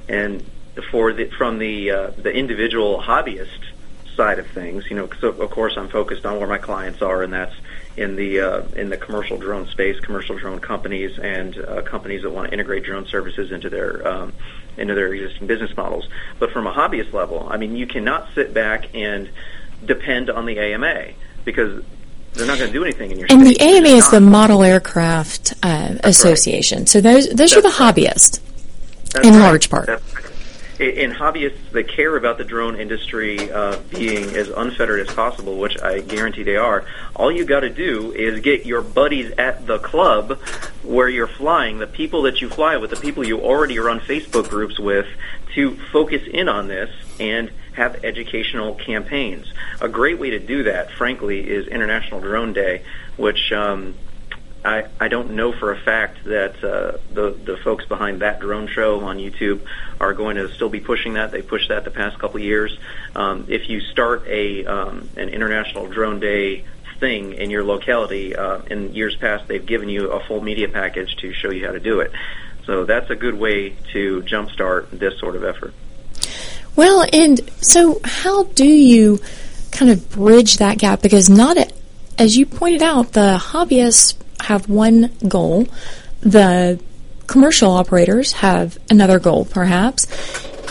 And 0.10 0.44
for 0.92 1.14
the, 1.14 1.26
from 1.26 1.60
the 1.60 1.92
uh, 1.92 2.08
the 2.12 2.34
individual 2.34 3.02
hobbyist 3.02 3.64
side 4.16 4.40
of 4.40 4.48
things, 4.48 4.90
you 4.90 4.96
know, 4.96 5.10
so 5.20 5.30
of 5.30 5.50
course 5.52 5.76
I'm 5.78 5.90
focused 5.90 6.26
on 6.26 6.40
where 6.40 6.48
my 6.48 6.58
clients 6.58 7.02
are, 7.02 7.24
and 7.24 7.34
that's 7.34 7.56
in 7.96 8.16
the 8.16 8.42
uh, 8.42 8.62
in 8.76 8.90
the 8.90 8.98
commercial 8.98 9.38
drone 9.38 9.68
space, 9.68 10.00
commercial 10.00 10.38
drone 10.38 10.60
companies, 10.60 11.18
and 11.20 11.58
uh, 11.58 11.82
companies 11.82 12.22
that 12.24 12.30
want 12.30 12.48
to 12.48 12.54
integrate 12.54 12.84
drone 12.84 13.08
services 13.08 13.52
into 13.52 13.70
their 13.70 14.08
um, 14.08 14.34
into 14.78 14.94
their 14.94 15.14
existing 15.14 15.48
business 15.48 15.76
models. 15.76 16.08
But 16.40 16.52
from 16.52 16.68
a 16.68 16.72
hobbyist 16.72 17.14
level, 17.14 17.48
I 17.50 17.58
mean, 17.58 17.76
you 17.76 17.88
cannot 17.88 18.30
sit 18.34 18.54
back 18.54 18.96
and 18.96 19.30
depend 19.84 20.30
on 20.30 20.46
the 20.46 20.60
AMA 20.60 21.10
because 21.44 21.84
they're 22.38 22.48
not 22.48 22.58
going 22.58 22.72
to 22.72 22.74
do 22.74 22.84
anything 22.84 23.12
in 23.12 23.20
your 23.20 23.28
and 23.30 23.46
state. 23.46 23.58
the 23.58 23.64
AMA 23.64 23.88
is 23.88 24.10
the 24.10 24.22
Model 24.22 24.64
Aircraft 24.64 25.54
uh, 25.64 25.96
Association. 26.04 26.86
So 26.88 27.02
those 27.02 27.30
those 27.30 27.56
are 27.56 27.62
the 27.62 27.70
right. 27.70 27.96
hobbyists 27.96 28.40
That's 29.12 29.28
in 29.28 29.34
right. 29.34 29.40
large 29.40 29.70
part. 29.70 29.88
That's 29.88 30.16
right. 30.16 30.24
In 30.80 31.12
hobbyists 31.12 31.72
that 31.72 31.88
care 31.88 32.16
about 32.16 32.38
the 32.38 32.44
drone 32.44 32.80
industry 32.80 33.52
uh, 33.52 33.80
being 33.90 34.36
as 34.36 34.50
unfettered 34.50 35.00
as 35.08 35.14
possible, 35.16 35.58
which 35.58 35.82
I 35.82 36.02
guarantee 36.02 36.44
they 36.44 36.56
are, 36.56 36.86
all 37.16 37.32
you 37.32 37.46
got 37.46 37.62
to 37.62 37.70
do 37.70 38.12
is 38.12 38.42
get 38.42 38.64
your 38.64 38.84
buddies 38.84 39.32
at 39.40 39.66
the 39.66 39.80
club 39.80 40.40
where 40.84 41.10
you're 41.10 41.26
flying, 41.26 41.80
the 41.80 41.88
people 41.88 42.22
that 42.24 42.42
you 42.42 42.50
fly 42.50 42.78
with, 42.78 42.92
the 42.92 42.96
people 42.96 43.26
you 43.26 43.42
already 43.42 43.80
are 43.80 43.90
on 43.90 44.00
Facebook 44.00 44.50
groups 44.50 44.78
with, 44.78 45.08
to 45.56 45.76
focus 45.92 46.22
in 46.32 46.48
on 46.48 46.68
this 46.68 46.92
and 47.20 47.50
have 47.78 48.04
educational 48.04 48.76
campaigns. 48.76 49.52
A 49.80 49.88
great 49.88 50.20
way 50.20 50.32
to 50.32 50.40
do 50.40 50.64
that, 50.64 50.92
frankly, 50.92 51.48
is 51.48 51.68
International 51.68 52.20
Drone 52.20 52.52
Day, 52.54 52.82
which 53.16 53.52
um, 53.52 53.94
I, 54.66 54.88
I 55.00 55.08
don't 55.08 55.32
know 55.32 55.54
for 55.54 55.72
a 55.72 55.80
fact 55.80 56.24
that 56.26 56.64
uh, 56.64 56.98
the 57.14 57.32
the 57.32 57.58
folks 57.58 57.86
behind 57.86 58.22
that 58.22 58.40
drone 58.40 58.68
show 58.68 59.02
on 59.02 59.18
YouTube 59.18 59.62
are 60.02 60.14
going 60.14 60.36
to 60.38 60.52
still 60.54 60.70
be 60.70 60.80
pushing 60.80 61.14
that. 61.14 61.32
They 61.32 61.42
pushed 61.42 61.70
that 61.70 61.86
the 61.86 61.92
past 61.92 62.20
couple 62.20 62.38
of 62.38 62.44
years. 62.44 62.78
Um, 63.16 63.46
if 63.48 63.70
you 63.70 63.80
start 63.80 64.28
a 64.28 64.66
um, 64.66 65.10
an 65.16 65.30
International 65.30 65.88
Drone 65.88 66.20
Day 66.20 66.66
thing 67.00 67.34
in 67.34 67.52
your 67.52 67.64
locality, 67.64 68.36
uh, 68.36 68.62
in 68.72 68.96
years 68.96 69.16
past 69.16 69.48
they've 69.48 69.66
given 69.66 69.88
you 69.88 70.12
a 70.12 70.20
full 70.26 70.42
media 70.42 70.68
package 70.68 71.16
to 71.18 71.32
show 71.32 71.52
you 71.52 71.66
how 71.66 71.74
to 71.74 71.80
do 71.80 72.00
it. 72.00 72.12
So 72.66 72.86
that's 72.86 73.10
a 73.12 73.16
good 73.16 73.36
way 73.36 73.76
to 73.94 74.24
jumpstart 74.24 74.90
this 74.90 75.20
sort 75.20 75.36
of 75.36 75.44
effort. 75.44 75.74
Well, 76.78 77.06
and 77.12 77.42
so 77.60 78.00
how 78.04 78.44
do 78.44 78.66
you 78.66 79.20
kind 79.72 79.92
of 79.92 80.12
bridge 80.12 80.58
that 80.58 80.78
gap? 80.78 81.02
Because 81.02 81.28
not, 81.28 81.58
a, 81.58 81.68
as 82.20 82.38
you 82.38 82.46
pointed 82.46 82.84
out, 82.84 83.14
the 83.14 83.38
hobbyists 83.42 84.16
have 84.42 84.70
one 84.70 85.12
goal, 85.28 85.68
the 86.22 86.80
commercial 87.26 87.72
operators 87.72 88.32
have 88.34 88.78
another 88.92 89.20
goal, 89.20 89.46
perhaps. 89.46 90.06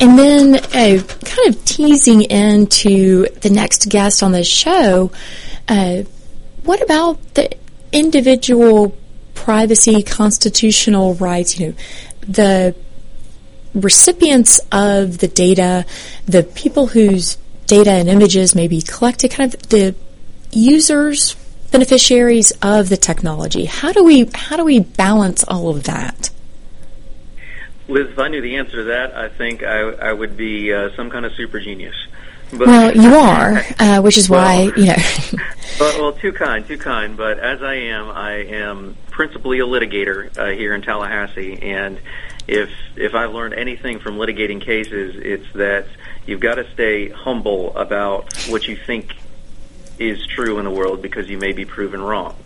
And 0.00 0.16
then, 0.16 0.56
uh, 0.56 1.02
kind 1.24 1.48
of 1.48 1.64
teasing 1.64 2.22
into 2.22 3.26
the 3.40 3.50
next 3.50 3.88
guest 3.88 4.22
on 4.22 4.30
the 4.30 4.44
show, 4.44 5.10
uh, 5.66 6.02
what 6.62 6.82
about 6.82 7.34
the 7.34 7.50
individual 7.90 8.96
privacy 9.34 10.04
constitutional 10.04 11.14
rights? 11.14 11.58
You 11.58 11.68
know, 11.68 11.74
the 12.28 12.76
recipients 13.76 14.58
of 14.72 15.18
the 15.18 15.28
data, 15.28 15.84
the 16.26 16.42
people 16.42 16.88
whose 16.88 17.36
data 17.66 17.90
and 17.90 18.08
images 18.08 18.54
may 18.54 18.68
be 18.68 18.80
collected, 18.80 19.30
kind 19.30 19.52
of 19.54 19.62
the 19.68 19.94
users, 20.52 21.34
beneficiaries 21.70 22.52
of 22.62 22.88
the 22.88 22.96
technology. 22.96 23.66
How 23.66 23.92
do 23.92 24.02
we 24.04 24.30
how 24.34 24.56
do 24.56 24.64
we 24.64 24.80
balance 24.80 25.44
all 25.44 25.68
of 25.68 25.84
that? 25.84 26.30
Liz, 27.88 28.08
if 28.10 28.18
I 28.18 28.28
knew 28.28 28.40
the 28.40 28.56
answer 28.56 28.76
to 28.76 28.84
that, 28.84 29.14
I 29.16 29.28
think 29.28 29.62
I, 29.62 29.78
I 29.80 30.12
would 30.12 30.36
be 30.36 30.72
uh, 30.72 30.90
some 30.96 31.08
kind 31.10 31.24
of 31.24 31.32
super 31.34 31.60
genius. 31.60 31.94
But, 32.50 32.66
Well, 32.66 32.96
you 32.96 33.14
are, 33.14 33.64
uh, 33.78 34.00
which 34.02 34.16
is 34.16 34.28
why 34.28 34.70
Well- 34.76 34.78
you 34.78 34.86
know. 34.86 34.96
Well, 35.78 36.00
well, 36.00 36.12
too 36.14 36.32
kind, 36.32 36.66
too 36.66 36.78
kind. 36.78 37.18
But 37.18 37.38
as 37.38 37.62
I 37.62 37.74
am, 37.74 38.08
I 38.08 38.32
am 38.44 38.96
principally 39.10 39.58
a 39.58 39.66
litigator 39.66 40.34
uh, 40.38 40.46
here 40.56 40.74
in 40.74 40.80
Tallahassee, 40.80 41.58
and 41.60 41.98
if 42.46 42.70
if 42.96 43.14
I've 43.14 43.32
learned 43.32 43.54
anything 43.54 43.98
from 43.98 44.16
litigating 44.16 44.60
cases, 44.60 45.16
it's 45.16 45.52
that 45.54 45.86
you've 46.26 46.40
got 46.40 46.56
to 46.56 46.70
stay 46.72 47.08
humble 47.08 47.76
about 47.76 48.32
what 48.48 48.66
you 48.66 48.76
think 48.76 49.16
is 49.98 50.26
true 50.26 50.58
in 50.58 50.64
the 50.64 50.70
world 50.70 51.02
because 51.02 51.28
you 51.28 51.38
may 51.38 51.52
be 51.52 51.64
proven 51.64 52.00
wrong. 52.00 52.36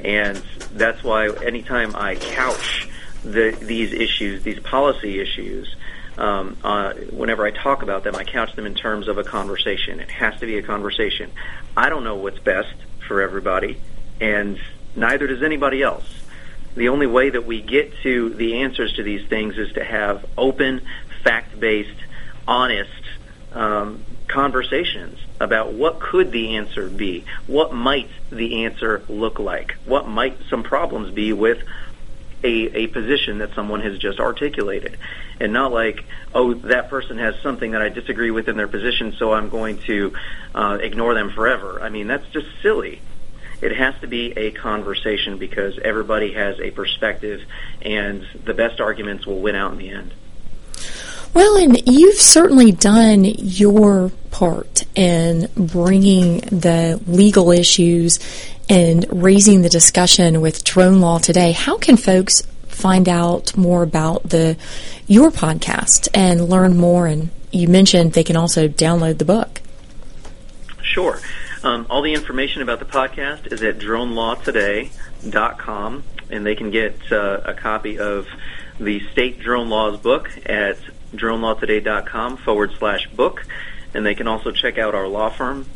And 0.00 0.36
that's 0.72 1.02
why 1.02 1.28
anytime 1.28 1.96
I 1.96 2.14
couch 2.14 2.88
the, 3.24 3.50
these 3.60 3.92
issues, 3.92 4.44
these 4.44 4.60
policy 4.60 5.20
issues, 5.20 5.74
um, 6.16 6.56
uh, 6.62 6.94
whenever 7.10 7.44
I 7.44 7.50
talk 7.50 7.82
about 7.82 8.04
them, 8.04 8.14
I 8.14 8.24
couch 8.24 8.54
them 8.54 8.66
in 8.66 8.74
terms 8.74 9.08
of 9.08 9.18
a 9.18 9.24
conversation. 9.24 10.00
It 10.00 10.10
has 10.10 10.38
to 10.40 10.46
be 10.46 10.58
a 10.58 10.62
conversation. 10.62 11.30
I 11.76 11.88
don't 11.88 12.04
know 12.04 12.16
what's 12.16 12.38
best 12.38 12.74
for 13.06 13.22
everybody, 13.22 13.80
and 14.20 14.58
neither 14.94 15.26
does 15.26 15.42
anybody 15.42 15.82
else. 15.82 16.17
The 16.78 16.90
only 16.90 17.08
way 17.08 17.30
that 17.30 17.44
we 17.44 17.60
get 17.60 17.92
to 18.04 18.30
the 18.30 18.58
answers 18.60 18.92
to 18.94 19.02
these 19.02 19.26
things 19.28 19.58
is 19.58 19.72
to 19.72 19.84
have 19.84 20.24
open, 20.38 20.80
fact-based, 21.24 21.98
honest 22.46 23.02
um, 23.52 24.04
conversations 24.28 25.18
about 25.40 25.72
what 25.72 25.98
could 25.98 26.30
the 26.30 26.54
answer 26.54 26.88
be, 26.88 27.24
what 27.48 27.74
might 27.74 28.08
the 28.30 28.64
answer 28.64 29.02
look 29.08 29.40
like, 29.40 29.74
what 29.86 30.06
might 30.06 30.38
some 30.48 30.62
problems 30.62 31.10
be 31.10 31.32
with 31.32 31.58
a, 32.44 32.84
a 32.84 32.86
position 32.86 33.38
that 33.38 33.54
someone 33.54 33.80
has 33.80 33.98
just 33.98 34.20
articulated. 34.20 34.96
And 35.40 35.52
not 35.52 35.72
like, 35.72 36.04
oh, 36.32 36.54
that 36.54 36.90
person 36.90 37.18
has 37.18 37.34
something 37.42 37.72
that 37.72 37.82
I 37.82 37.88
disagree 37.88 38.30
with 38.30 38.48
in 38.48 38.56
their 38.56 38.68
position, 38.68 39.14
so 39.18 39.32
I'm 39.32 39.48
going 39.48 39.78
to 39.82 40.12
uh, 40.54 40.78
ignore 40.80 41.14
them 41.14 41.30
forever. 41.30 41.80
I 41.82 41.88
mean, 41.88 42.06
that's 42.06 42.28
just 42.28 42.46
silly. 42.62 43.00
It 43.60 43.76
has 43.76 43.94
to 44.00 44.06
be 44.06 44.32
a 44.36 44.52
conversation 44.52 45.38
because 45.38 45.78
everybody 45.78 46.32
has 46.34 46.60
a 46.60 46.70
perspective, 46.70 47.42
and 47.82 48.26
the 48.44 48.54
best 48.54 48.80
arguments 48.80 49.26
will 49.26 49.40
win 49.40 49.56
out 49.56 49.72
in 49.72 49.78
the 49.78 49.90
end. 49.90 50.14
Well, 51.34 51.56
and 51.56 51.86
you've 51.86 52.18
certainly 52.18 52.72
done 52.72 53.24
your 53.24 54.10
part 54.30 54.84
in 54.94 55.48
bringing 55.56 56.38
the 56.38 57.00
legal 57.06 57.50
issues 57.50 58.18
and 58.68 59.06
raising 59.10 59.62
the 59.62 59.68
discussion 59.68 60.40
with 60.40 60.64
drone 60.64 61.00
law 61.00 61.18
today. 61.18 61.52
How 61.52 61.78
can 61.78 61.96
folks 61.96 62.42
find 62.66 63.08
out 63.08 63.56
more 63.56 63.82
about 63.82 64.28
the 64.28 64.56
your 65.06 65.30
podcast 65.30 66.08
and 66.14 66.48
learn 66.48 66.76
more? 66.76 67.06
And 67.06 67.30
you 67.50 67.68
mentioned 67.68 68.12
they 68.12 68.24
can 68.24 68.36
also 68.36 68.68
download 68.68 69.18
the 69.18 69.24
book. 69.24 69.60
Sure. 70.82 71.20
Um, 71.62 71.86
all 71.90 72.02
the 72.02 72.14
information 72.14 72.62
about 72.62 72.78
the 72.78 72.84
podcast 72.84 73.52
is 73.52 73.60
at 73.62 73.78
dronelawtoday.com, 73.78 76.04
and 76.30 76.46
they 76.46 76.54
can 76.54 76.70
get 76.70 77.10
uh, 77.10 77.40
a 77.44 77.54
copy 77.54 77.98
of 77.98 78.28
the 78.78 79.00
state 79.10 79.40
drone 79.40 79.68
laws 79.68 79.98
book 79.98 80.30
at 80.46 80.78
dronelawtoday.com 81.12 82.36
forward 82.36 82.70
slash 82.78 83.08
book, 83.08 83.44
and 83.92 84.06
they 84.06 84.14
can 84.14 84.28
also 84.28 84.52
check 84.52 84.78
out 84.78 84.94
our 84.94 85.08
law 85.08 85.30
firm, 85.30 85.66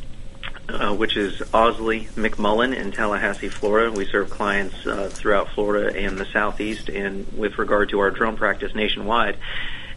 uh, 0.68 0.95
which 0.95 1.16
is 1.16 1.40
Ausley 1.53 2.07
McMullen 2.11 2.77
in 2.77 2.92
Tallahassee, 2.92 3.49
Florida. 3.49 3.90
We 3.90 4.07
serve 4.07 4.31
clients 4.31 4.87
uh, 4.87 5.09
throughout 5.12 5.49
Florida 5.49 5.99
and 5.99 6.16
the 6.16 6.27
Southeast, 6.27 6.88
and 6.88 7.27
with 7.37 7.59
regard 7.59 7.88
to 7.90 7.99
our 7.99 8.12
drone 8.12 8.37
practice 8.37 8.73
nationwide. 8.75 9.37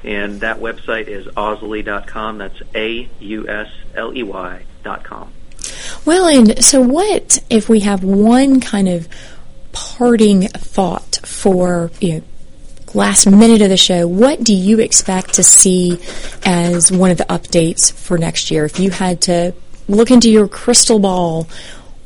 And 0.04 0.42
that 0.42 0.60
website 0.60 1.08
is 1.08 1.28
ausley.com. 1.28 2.40
That's 2.40 2.60
A 2.74 3.08
U 3.20 3.48
S 3.48 3.70
L 3.94 4.12
E 4.16 4.24
Y 4.24 4.64
dot 4.84 5.04
com. 5.04 5.32
Well, 6.06 6.28
and 6.28 6.64
so 6.64 6.82
what 6.82 7.40
if 7.50 7.70
we 7.70 7.82
have 7.82 8.04
one 8.04 8.60
kind 8.60 8.88
of 8.88 9.08
parting 9.72 10.48
thought 10.48 11.20
for 11.24 11.92
you 12.00 12.14
know 12.14 12.24
last 12.94 13.30
minute 13.30 13.62
of 13.62 13.70
the 13.70 13.78
show? 13.78 14.08
What 14.08 14.44
do 14.44 14.54
you 14.54 14.80
expect 14.80 15.34
to 15.36 15.44
see 15.44 16.00
as 16.46 16.92
one 16.92 17.12
of 17.12 17.18
the 17.18 17.26
updates 17.26 17.92
for 17.92 18.18
next 18.18 18.52
year? 18.52 18.66
If 18.66 18.80
you 18.80 18.90
had 18.90 19.22
to 19.24 19.54
look 19.88 20.12
into 20.12 20.30
your 20.30 20.48
crystal 20.48 21.00
ball, 21.00 21.48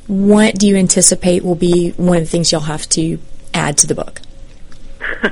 what 0.08 0.56
do 0.56 0.68
you 0.68 0.76
anticipate 0.76 1.44
will 1.44 1.56
be 1.56 1.92
one 1.92 2.18
of 2.18 2.24
the 2.24 2.30
things 2.30 2.52
you'll 2.52 2.62
have 2.62 2.90
to 2.90 3.20
add 3.54 3.78
to 3.78 3.88
the 3.88 3.96
book? 3.96 4.22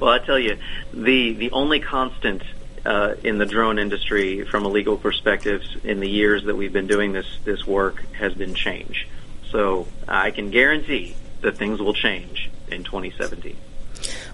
well, 0.00 0.10
I 0.10 0.18
tell 0.24 0.38
you, 0.38 0.58
the 0.92 1.34
the 1.34 1.50
only 1.50 1.80
constant 1.80 2.42
uh, 2.86 3.16
in 3.24 3.38
the 3.38 3.46
drone 3.46 3.78
industry, 3.78 4.44
from 4.44 4.64
a 4.64 4.68
legal 4.68 4.96
perspective, 4.96 5.62
in 5.82 6.00
the 6.00 6.08
years 6.08 6.44
that 6.44 6.56
we've 6.56 6.72
been 6.72 6.86
doing 6.86 7.12
this 7.12 7.26
this 7.44 7.66
work, 7.66 8.02
has 8.12 8.32
been 8.34 8.54
change. 8.54 9.08
So 9.50 9.88
I 10.08 10.30
can 10.30 10.50
guarantee 10.50 11.16
that 11.40 11.56
things 11.56 11.80
will 11.80 11.94
change 11.94 12.50
in 12.70 12.84
2017. 12.84 13.56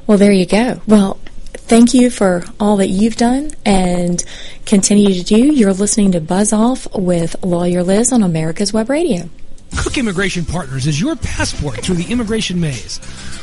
Well, 0.06 0.18
there 0.18 0.32
you 0.32 0.46
go. 0.46 0.80
Well, 0.86 1.18
thank 1.52 1.94
you 1.94 2.10
for 2.10 2.44
all 2.60 2.76
that 2.78 2.88
you've 2.88 3.16
done 3.16 3.52
and 3.64 4.22
continue 4.66 5.14
to 5.14 5.24
do. 5.24 5.52
You're 5.54 5.72
listening 5.72 6.12
to 6.12 6.20
Buzz 6.20 6.52
Off 6.52 6.86
with 6.94 7.42
Lawyer 7.42 7.82
Liz 7.82 8.12
on 8.12 8.22
America's 8.22 8.72
Web 8.72 8.90
Radio. 8.90 9.28
Kuck 9.76 9.96
Immigration 9.96 10.44
Partners 10.44 10.86
is 10.86 11.00
your 11.00 11.16
passport 11.16 11.80
through 11.80 11.96
the 11.96 12.12
immigration 12.12 12.60
maze. 12.60 13.00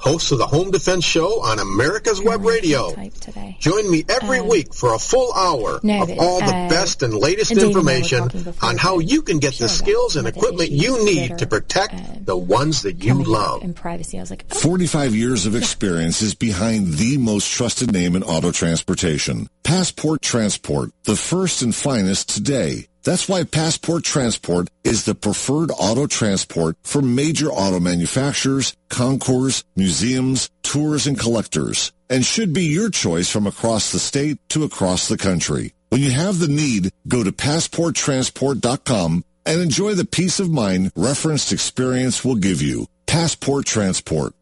host 0.00 0.32
of 0.32 0.38
the 0.38 0.46
Home 0.46 0.70
Defense 0.70 1.04
Show 1.04 1.42
on 1.42 1.58
America's 1.58 2.20
Web 2.22 2.44
Radio. 2.44 2.92
Type 2.94 3.12
today. 3.14 3.56
Join 3.60 3.90
me 3.90 4.04
every 4.08 4.38
Uh, 4.38 4.44
week 4.44 4.72
for 4.74 4.94
a 4.94 4.98
full 4.98 5.32
hour 5.34 5.78
no, 5.82 6.02
of 6.02 6.08
but, 6.08 6.18
all 6.18 6.38
the 6.40 6.46
uh, 6.46 6.68
best 6.70 7.02
and 7.02 7.12
latest 7.14 7.50
and 7.50 7.60
Dave 7.60 7.68
and 7.76 7.76
I 7.76 7.80
were 7.82 7.88
information 7.90 8.54
on 8.62 8.76
how 8.78 8.98
you 8.98 9.20
can 9.22 9.38
get 9.38 9.54
show 9.54 9.64
the 9.64 9.68
skills 9.68 10.16
and 10.16 10.24
some 10.24 10.26
of 10.26 10.34
the 10.34 10.38
equipment 10.40 10.70
you 10.70 11.04
need 11.04 11.38
to 11.38 11.46
protect 11.46 11.94
uh, 11.94 11.98
the 12.24 12.36
ones 12.36 12.82
that 12.82 13.04
you 13.04 13.22
love. 13.22 13.62
in 13.62 13.74
privacy. 13.74 14.16
I 14.16 14.22
was 14.22 14.30
like, 14.30 14.46
oh, 14.50 14.54
45 14.58 15.14
years 15.14 15.44
of 15.46 15.54
experience 15.54 16.22
is 16.22 16.34
behind 16.34 16.94
the 16.94 17.18
most 17.18 17.50
trusted 17.52 17.92
name 17.92 18.16
in 18.16 18.22
auto 18.22 18.50
transportation. 18.52 19.48
Passport 19.62 20.22
Transport, 20.22 20.90
the 21.04 21.16
first 21.16 21.62
and 21.62 21.74
finest 21.74 22.30
today. 22.30 22.86
That's 23.02 23.28
why 23.28 23.44
Passport 23.44 24.04
Transport 24.04 24.68
is 24.84 25.04
the 25.04 25.14
preferred 25.14 25.70
auto 25.78 26.06
transport 26.06 26.76
for 26.82 27.00
major 27.00 27.48
auto 27.48 27.80
manufacturers, 27.80 28.76
concours, 28.88 29.64
museums, 29.74 30.50
tours, 30.62 31.06
and 31.06 31.18
collectors, 31.18 31.92
and 32.08 32.24
should 32.24 32.52
be 32.52 32.64
your 32.64 32.90
choice 32.90 33.30
from 33.30 33.46
across 33.46 33.92
the 33.92 33.98
state 33.98 34.38
to 34.50 34.64
across 34.64 35.08
the 35.08 35.16
country. 35.16 35.72
When 35.88 36.02
you 36.02 36.10
have 36.10 36.38
the 36.38 36.48
need, 36.48 36.90
go 37.08 37.24
to 37.24 37.32
passporttransport.com 37.32 39.24
and 39.46 39.60
enjoy 39.60 39.94
the 39.94 40.04
peace 40.04 40.38
of 40.38 40.50
mind 40.50 40.92
referenced 40.94 41.52
experience 41.52 42.24
will 42.24 42.36
give 42.36 42.62
you. 42.62 42.86
Passport 43.06 43.66
Transport. 43.66 44.34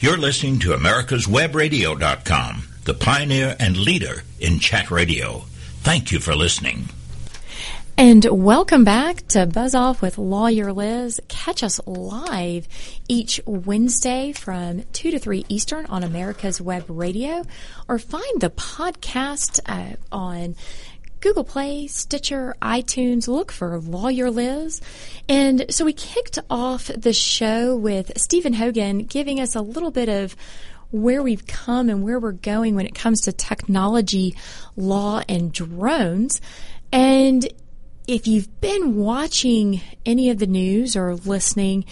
You're 0.00 0.16
listening 0.16 0.60
to 0.60 0.70
americaswebradio.com, 0.70 2.62
the 2.84 2.94
pioneer 2.94 3.56
and 3.60 3.76
leader 3.76 4.22
in 4.38 4.58
chat 4.58 4.90
radio. 4.90 5.44
Thank 5.82 6.10
you 6.10 6.20
for 6.20 6.34
listening. 6.34 6.88
And 8.00 8.24
welcome 8.24 8.82
back 8.82 9.28
to 9.28 9.44
Buzz 9.44 9.74
Off 9.74 10.00
with 10.00 10.16
Lawyer 10.16 10.72
Liz. 10.72 11.20
Catch 11.28 11.62
us 11.62 11.82
live 11.84 12.66
each 13.08 13.42
Wednesday 13.44 14.32
from 14.32 14.84
2 14.94 15.10
to 15.10 15.18
3 15.18 15.44
Eastern 15.50 15.84
on 15.84 16.02
America's 16.02 16.62
Web 16.62 16.86
Radio 16.88 17.44
or 17.88 17.98
find 17.98 18.40
the 18.40 18.48
podcast 18.48 19.60
uh, 19.66 19.96
on 20.10 20.56
Google 21.20 21.44
Play, 21.44 21.88
Stitcher, 21.88 22.56
iTunes. 22.62 23.28
Look 23.28 23.52
for 23.52 23.78
Lawyer 23.78 24.30
Liz. 24.30 24.80
And 25.28 25.66
so 25.68 25.84
we 25.84 25.92
kicked 25.92 26.38
off 26.48 26.86
the 26.86 27.12
show 27.12 27.76
with 27.76 28.18
Stephen 28.18 28.54
Hogan 28.54 29.00
giving 29.00 29.40
us 29.40 29.54
a 29.54 29.60
little 29.60 29.90
bit 29.90 30.08
of 30.08 30.34
where 30.90 31.22
we've 31.22 31.46
come 31.46 31.90
and 31.90 32.02
where 32.02 32.18
we're 32.18 32.32
going 32.32 32.76
when 32.76 32.86
it 32.86 32.94
comes 32.94 33.20
to 33.20 33.32
technology, 33.32 34.34
law, 34.74 35.20
and 35.28 35.52
drones. 35.52 36.40
And 36.92 37.46
if 38.06 38.26
you've 38.26 38.60
been 38.60 38.96
watching 38.96 39.80
any 40.04 40.30
of 40.30 40.38
the 40.38 40.46
news 40.46 40.96
or 40.96 41.14
listening, 41.14 41.84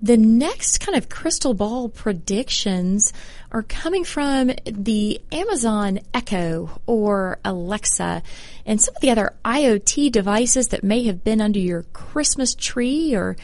the 0.00 0.16
next 0.16 0.78
kind 0.78 0.96
of 0.96 1.08
crystal 1.08 1.54
ball 1.54 1.88
predictions 1.88 3.12
are 3.50 3.62
coming 3.62 4.04
from 4.04 4.50
the 4.64 5.20
Amazon 5.32 6.00
Echo 6.12 6.80
or 6.86 7.38
Alexa 7.44 8.22
and 8.66 8.80
some 8.80 8.94
of 8.94 9.00
the 9.00 9.10
other 9.10 9.34
IoT 9.44 10.12
devices 10.12 10.68
that 10.68 10.84
may 10.84 11.04
have 11.04 11.24
been 11.24 11.40
under 11.40 11.58
your 11.58 11.84
Christmas 11.94 12.54
tree 12.54 13.14
or 13.14 13.36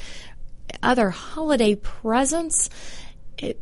other 0.82 1.10
holiday 1.10 1.74
presents. 1.74 2.68
It, 3.38 3.60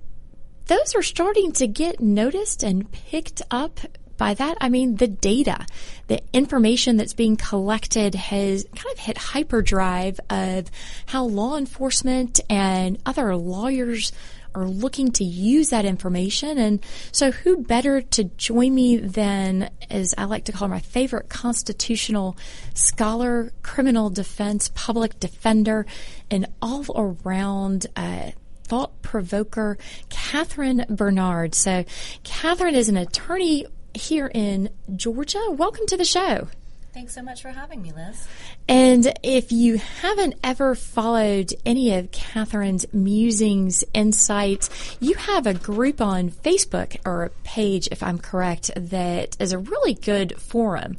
those 0.67 0.95
are 0.95 1.03
starting 1.03 1.53
to 1.53 1.67
get 1.67 2.01
noticed 2.01 2.63
and 2.63 2.91
picked 2.91 3.43
up. 3.51 3.81
By 4.21 4.35
that, 4.35 4.59
I 4.61 4.69
mean 4.69 4.97
the 4.97 5.07
data, 5.07 5.65
the 6.09 6.21
information 6.35 6.99
that's 6.99 7.15
being 7.15 7.39
collected 7.39 8.15
has 8.15 8.65
kind 8.65 8.93
of 8.93 8.99
hit 8.99 9.17
hyperdrive 9.17 10.21
of 10.29 10.71
how 11.07 11.25
law 11.25 11.57
enforcement 11.57 12.39
and 12.51 12.99
other 13.07 13.35
lawyers 13.35 14.13
are 14.55 14.69
looking 14.69 15.11
to 15.13 15.25
use 15.25 15.71
that 15.71 15.87
information. 15.87 16.59
And 16.59 16.85
so, 17.13 17.31
who 17.31 17.63
better 17.63 18.03
to 18.03 18.25
join 18.25 18.75
me 18.75 18.99
than, 18.99 19.71
as 19.89 20.15
I 20.19 20.25
like 20.25 20.45
to 20.45 20.53
call 20.53 20.69
her, 20.69 20.75
my 20.75 20.81
favorite 20.81 21.31
constitutional 21.31 22.37
scholar, 22.75 23.55
criminal 23.63 24.11
defense, 24.11 24.71
public 24.75 25.19
defender, 25.19 25.87
and 26.31 26.47
all 26.61 26.85
around 26.95 27.87
uh, 27.97 28.33
thought 28.65 29.01
provoker, 29.01 29.79
Catherine 30.11 30.85
Bernard. 30.91 31.55
So, 31.55 31.87
Catherine 32.23 32.75
is 32.75 32.91
an 32.91 32.99
attorney 32.99 33.65
here 33.95 34.31
in 34.33 34.71
Georgia. 34.97 35.43
Welcome 35.51 35.87
to 35.87 35.97
the 35.97 36.05
show. 36.05 36.49
Thanks 36.93 37.15
so 37.15 37.23
much 37.23 37.43
for 37.43 37.51
having 37.51 37.83
me, 37.83 37.93
Liz. 37.93 38.27
And 38.69 39.13
if 39.23 39.53
you 39.53 39.79
haven't 39.79 40.35
ever 40.43 40.75
followed 40.75 41.53
any 41.65 41.95
of 41.95 42.11
Catherine's 42.11 42.85
musings, 42.93 43.85
insights, 43.95 44.97
you 45.01 45.15
have 45.15 45.47
a 45.47 45.55
group 45.55 46.01
on 46.01 46.31
Facebook 46.31 46.97
or 47.07 47.25
a 47.25 47.31
page, 47.45 47.89
if 47.93 48.03
I'm 48.03 48.19
correct, 48.19 48.73
that 48.75 49.37
is 49.39 49.53
a 49.53 49.59
really 49.59 49.95
good 49.95 50.41
forum 50.41 50.97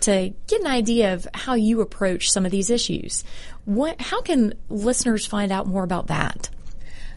to 0.00 0.32
get 0.46 0.60
an 0.60 0.66
idea 0.66 1.12
of 1.12 1.28
how 1.34 1.54
you 1.54 1.80
approach 1.82 2.30
some 2.30 2.46
of 2.46 2.50
these 2.50 2.70
issues. 2.70 3.22
What, 3.66 4.00
how 4.00 4.22
can 4.22 4.54
listeners 4.70 5.26
find 5.26 5.52
out 5.52 5.66
more 5.66 5.84
about 5.84 6.06
that? 6.06 6.48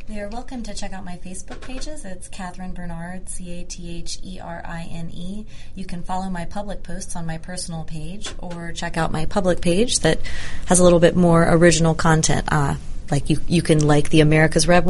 You're 0.09 0.29
welcome 0.29 0.63
to 0.63 0.73
check 0.73 0.93
out 0.93 1.03
my 1.03 1.17
Facebook 1.17 1.59
pages. 1.59 2.05
It's 2.05 2.29
Catherine 2.29 2.71
Bernard, 2.71 3.27
C 3.27 3.59
A 3.59 3.65
T 3.65 3.97
H 3.97 4.19
E 4.23 4.39
R 4.39 4.61
I 4.63 4.87
N 4.89 5.09
E. 5.11 5.45
You 5.75 5.83
can 5.83 6.01
follow 6.01 6.29
my 6.29 6.45
public 6.45 6.81
posts 6.81 7.17
on 7.17 7.25
my 7.25 7.37
personal 7.39 7.83
page 7.83 8.29
or 8.37 8.71
check 8.71 8.95
out 8.95 9.11
my 9.11 9.25
public 9.25 9.59
page 9.59 9.99
that 9.99 10.21
has 10.67 10.79
a 10.79 10.83
little 10.83 11.01
bit 11.01 11.17
more 11.17 11.45
original 11.45 11.93
content. 11.93 12.47
Uh, 12.49 12.75
like 13.11 13.29
you, 13.29 13.41
you 13.49 13.61
can 13.61 13.85
like 13.85 14.09
the 14.09 14.21
America's 14.21 14.65
Web, 14.65 14.87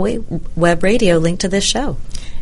Web 0.56 0.84
Radio 0.84 1.17
link 1.17 1.39
to 1.39 1.47
this 1.47 1.63
show. 1.63 1.97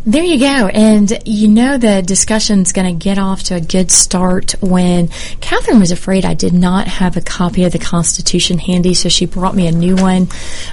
There 0.08 0.24
you 0.24 0.38
go. 0.38 0.68
And 0.68 1.12
you 1.26 1.48
know 1.48 1.80
the 1.80 2.04
discussion's 2.04 2.74
going 2.74 2.96
to 2.96 3.04
get 3.04 3.18
off 3.18 3.42
to 3.44 3.56
a 3.56 3.60
good 3.60 3.90
start 3.90 4.54
when 4.62 5.08
Catherine 5.42 5.80
was 5.80 5.90
afraid 5.90 6.26
I 6.26 6.36
did 6.36 6.54
not 6.54 6.88
have 6.88 7.18
a 7.18 7.22
copy 7.22 7.64
of 7.64 7.72
the 7.72 7.80
Constitution 7.80 8.60
handy, 8.60 8.94
so 8.94 9.10
she 9.10 9.26
brought 9.26 9.56
me 9.56 9.66
a 9.66 9.72
new 9.72 9.96
one. 9.96 10.28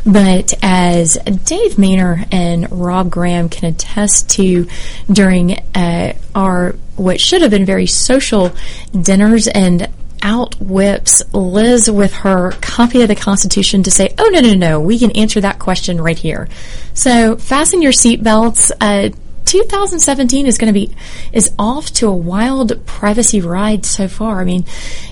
But 0.05 0.53
as 0.61 1.14
Dave 1.25 1.77
Maynor 1.77 2.29
and 2.31 2.71
Rob 2.71 3.09
Graham 3.09 3.49
can 3.49 3.71
attest 3.71 4.29
to 4.33 4.68
during 5.11 5.53
uh, 5.75 6.12
our 6.35 6.77
what 6.97 7.18
should 7.18 7.40
have 7.40 7.51
been 7.51 7.64
very 7.64 7.87
social 7.87 8.53
dinners 8.92 9.49
and 9.49 9.88
out 10.22 10.61
whips 10.61 11.22
Liz 11.35 11.90
with 11.90 12.12
her 12.14 12.52
copy 12.61 13.02
of 13.02 13.08
the 13.08 13.16
Constitution 13.16 13.82
to 13.82 13.90
say, 13.90 14.14
oh, 14.18 14.30
no, 14.32 14.40
no, 14.40 14.54
no, 14.54 14.80
we 14.80 14.98
can 14.98 15.11
answer 15.12 15.40
that 15.40 15.58
question 15.58 16.00
right 16.00 16.18
here. 16.18 16.48
So 16.94 17.37
fasten 17.37 17.82
your 17.82 17.92
seatbelts. 17.92 18.70
Uh, 18.80 19.11
2017 19.44 20.46
is 20.46 20.56
going 20.56 20.72
to 20.72 20.72
be 20.72 20.94
is 21.32 21.52
off 21.58 21.92
to 21.92 22.08
a 22.08 22.14
wild 22.14 22.87
privacy 22.87 23.40
ride 23.40 23.85
so 23.85 24.08
far. 24.08 24.40
I 24.40 24.44
mean, 24.44 24.64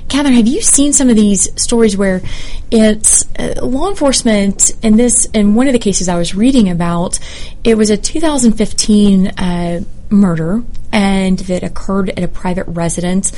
Catherine, 0.09 0.35
have 0.35 0.46
you 0.46 0.62
seen 0.62 0.92
some 0.92 1.11
of 1.11 1.16
these 1.16 1.49
stories 1.61 1.96
where 1.96 2.23
it's 2.70 3.27
uh, 3.38 3.55
law 3.62 3.90
enforcement 3.90 4.70
in 4.83 4.96
this 4.96 5.27
in 5.27 5.55
one 5.55 5.66
of 5.66 5.73
the 5.73 5.79
cases 5.79 6.09
I 6.09 6.16
was 6.16 6.35
reading 6.35 6.70
about? 6.70 7.18
It 7.64 7.77
was 7.77 7.90
a 7.90 7.96
2015 7.96 9.27
uh, 9.27 9.81
murder 10.11 10.62
and 10.92 11.38
that 11.40 11.62
occurred 11.62 12.11
at 12.11 12.23
a 12.23 12.29
private 12.29 12.66
residence. 12.66 13.33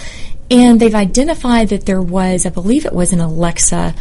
And 0.50 0.80
they've 0.80 0.94
identified 0.94 1.68
that 1.68 1.86
there 1.86 2.02
was, 2.02 2.44
I 2.44 2.50
believe 2.50 2.84
it 2.84 2.92
was 2.92 3.12
an 3.12 3.20
Alexa 3.20 3.94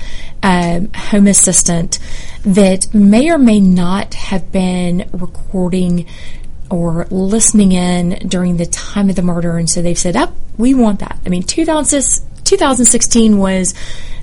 um, 0.43 0.91
home 0.93 1.27
assistant 1.27 1.99
that 2.43 2.93
may 2.93 3.29
or 3.29 3.37
may 3.37 3.59
not 3.59 4.13
have 4.15 4.51
been 4.51 5.09
recording 5.13 6.07
or 6.69 7.05
listening 7.09 7.73
in 7.73 8.27
during 8.27 8.57
the 8.57 8.65
time 8.65 9.09
of 9.09 9.15
the 9.15 9.21
murder. 9.21 9.57
And 9.57 9.69
so 9.69 9.81
they've 9.81 9.97
said, 9.97 10.15
up, 10.15 10.31
oh, 10.31 10.35
we 10.57 10.73
want 10.73 10.99
that. 10.99 11.19
I 11.25 11.29
mean, 11.29 11.43
2000, 11.43 12.01
2016 12.43 13.37
was 13.37 13.73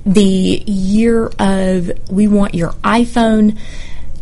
the 0.05 0.62
year 0.66 1.31
of 1.39 1.91
we 2.11 2.27
want 2.29 2.55
your 2.55 2.70
iPhone. 2.85 3.59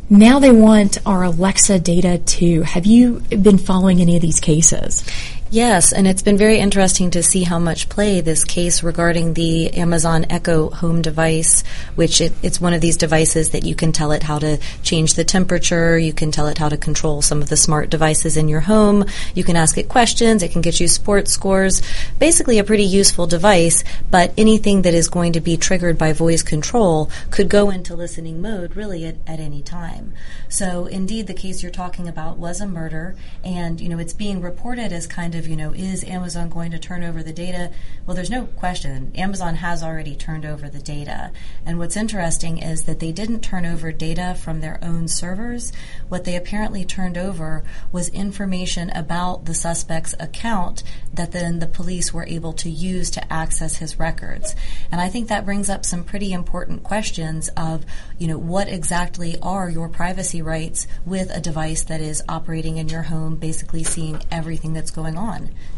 Now 0.09 0.39
they 0.39 0.53
want 0.53 0.99
our 1.05 1.25
Alexa 1.25 1.81
data 1.81 2.19
too. 2.19 2.63
Have 2.63 2.87
you 2.87 3.21
been 3.31 3.59
following 3.59 4.01
any 4.01 4.15
of 4.15 4.23
these 4.23 4.39
cases? 4.39 5.05
Yes, 5.49 5.93
and 5.93 6.09
it's 6.09 6.23
been 6.23 6.37
very 6.37 6.59
interesting 6.59 7.13
to 7.13 7.23
see 7.23 7.45
how 7.45 7.61
much 7.61 7.89
play 7.89 8.21
this 8.21 8.43
case 8.43 8.83
regarding 8.83 9.35
the 9.35 9.73
Amazon 9.75 10.27
Echo 10.29 10.71
home 10.71 11.03
device, 11.03 11.63
which 11.95 12.21
it, 12.21 12.33
it's 12.43 12.61
one 12.61 12.75
of 12.75 12.81
these 12.81 12.97
devices 12.97 13.51
that 13.51 13.65
you 13.65 13.77
can 13.77 13.93
tell 13.93 14.11
it 14.11 14.25
how 14.25 14.41
to 14.41 14.59
change 14.83 15.15
the 15.15 15.23
temperature, 15.23 15.97
you 15.97 16.13
can 16.13 16.33
tell 16.33 16.49
it 16.49 16.59
how 16.59 16.69
to 16.69 16.77
control 16.77 17.23
some 17.23 17.41
of 17.41 17.49
the 17.49 17.57
smart 17.57 17.91
devices 17.91 18.37
in 18.37 18.49
your 18.49 18.59
home, 18.59 19.05
you 19.37 19.45
can 19.45 19.55
ask 19.55 19.79
it 19.79 19.89
questions, 19.89 20.43
it 20.43 20.51
can 20.51 20.63
get 20.63 20.81
you 20.81 20.89
sports 20.89 21.33
scores. 21.33 21.81
Basically, 22.19 22.59
a 22.59 22.65
pretty 22.65 22.85
useful 22.85 23.29
device, 23.29 23.85
but 24.11 24.33
anything 24.37 24.83
that 24.83 24.95
is 24.95 25.09
going 25.09 25.33
to 25.35 25.41
be 25.41 25.57
triggered 25.57 25.97
by 25.97 26.13
voice 26.13 26.43
control 26.43 27.09
could 27.31 27.49
go 27.49 27.71
into 27.71 27.95
listening 27.95 28.43
mode 28.43 28.75
really 28.75 29.05
at, 29.05 29.15
at 29.29 29.39
any 29.39 29.63
time. 29.63 30.13
So, 30.49 30.87
indeed, 30.87 31.29
the 31.29 31.35
case 31.35 31.63
you're 31.63 31.71
talking 31.71 32.09
about 32.09 32.37
was 32.37 32.61
a 32.61 32.67
murder, 32.67 33.15
and 33.45 33.81
you 33.81 33.89
know 33.89 34.01
it's 34.01 34.13
being 34.13 34.41
reported 34.41 34.93
as 34.93 35.07
kind 35.07 35.35
of, 35.35 35.36
you 35.45 35.57
know, 35.57 35.73
is 35.73 36.05
Amazon 36.05 36.49
going 36.49 36.71
to 36.71 36.79
turn 36.79 37.05
over 37.05 37.23
the 37.23 37.33
data? 37.33 37.73
Well, 38.07 38.15
there's 38.15 38.31
no 38.31 38.47
question. 38.47 39.13
Amazon 39.15 39.57
has 39.57 39.83
already 39.83 40.15
turned 40.15 40.45
over 40.45 40.69
the 40.69 40.79
data. 40.79 41.33
And 41.65 41.79
what's 41.79 41.97
interesting 41.97 42.59
is 42.59 42.85
that 42.85 43.01
they 43.01 43.13
didn't 43.13 43.41
turn 43.41 43.67
over 43.67 43.93
data 43.93 44.37
from 44.41 44.61
their 44.61 44.79
own 44.83 45.09
servers. 45.09 45.73
What 46.09 46.25
they 46.25 46.37
apparently 46.37 46.85
turned 46.85 47.19
over 47.19 47.65
was 47.93 48.09
information 48.11 48.91
about 48.91 49.45
the 49.45 49.55
suspect's 49.55 50.15
account 50.21 50.83
that 51.13 51.33
then 51.33 51.59
the 51.59 51.67
police 51.67 52.15
were 52.15 52.27
able 52.27 52.53
to 52.55 52.71
use 52.71 53.11
to 53.11 53.33
access 53.33 53.77
his 53.77 53.99
records. 53.99 54.55
And 54.93 55.01
I 55.01 55.09
think 55.09 55.29
that 55.29 55.45
brings 55.45 55.69
up 55.69 55.85
some 55.85 56.05
pretty 56.05 56.33
important 56.33 56.85
questions 56.85 57.49
of, 57.57 57.85
you 58.19 58.29
know, 58.29 58.39
what 58.39 58.69
exactly 58.69 59.37
are 59.43 59.69
your 59.69 59.89
privacy 59.89 60.43
rights 60.43 60.87
with 61.05 61.31
a 61.31 61.41
device 61.41 61.83
that 61.85 62.01
is 62.01 62.23
operating 62.29 62.77
in 62.77 62.89
your 62.89 63.03
home, 63.03 63.37
basically 63.37 63.83
seeing 63.83 64.23
everything 64.31 64.73
that's 64.73 64.91
going 64.91 65.17
on? 65.17 65.26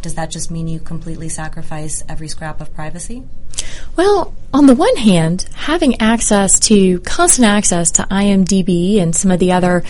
Does 0.03 0.15
that 0.15 0.31
just 0.31 0.51
mean 0.51 0.69
you 0.69 0.81
completely 0.81 1.29
sacrifice 1.29 2.03
every 2.09 2.29
scrap 2.29 2.61
of 2.61 2.73
privacy? 2.75 3.25
Well, 3.97 4.35
on 4.53 4.67
the 4.67 4.75
one 4.75 4.97
hand, 4.97 5.49
having 5.55 6.01
access 6.01 6.61
to 6.61 7.01
constant 7.01 7.47
access 7.47 7.91
to 7.93 8.03
IMDb 8.05 9.01
and 9.01 9.15
some 9.15 9.31
of 9.31 9.41
the 9.41 9.53
other, 9.53 9.83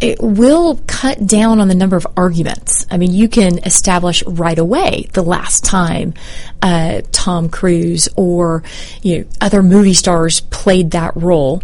it 0.00 0.18
will 0.20 0.80
cut 0.86 1.26
down 1.26 1.60
on 1.60 1.68
the 1.68 1.74
number 1.74 1.96
of 1.96 2.06
arguments. 2.16 2.86
I 2.90 2.96
mean, 2.96 3.12
you 3.12 3.28
can 3.28 3.58
establish 3.58 4.24
right 4.24 4.58
away 4.58 5.08
the 5.12 5.22
last 5.22 5.64
time 5.64 6.14
uh, 6.62 7.02
Tom 7.12 7.48
Cruise 7.50 8.08
or 8.16 8.62
you 9.02 9.18
know 9.18 9.24
other 9.40 9.62
movie 9.62 9.94
stars 9.94 10.40
played 10.40 10.92
that 10.92 11.14
role. 11.16 11.62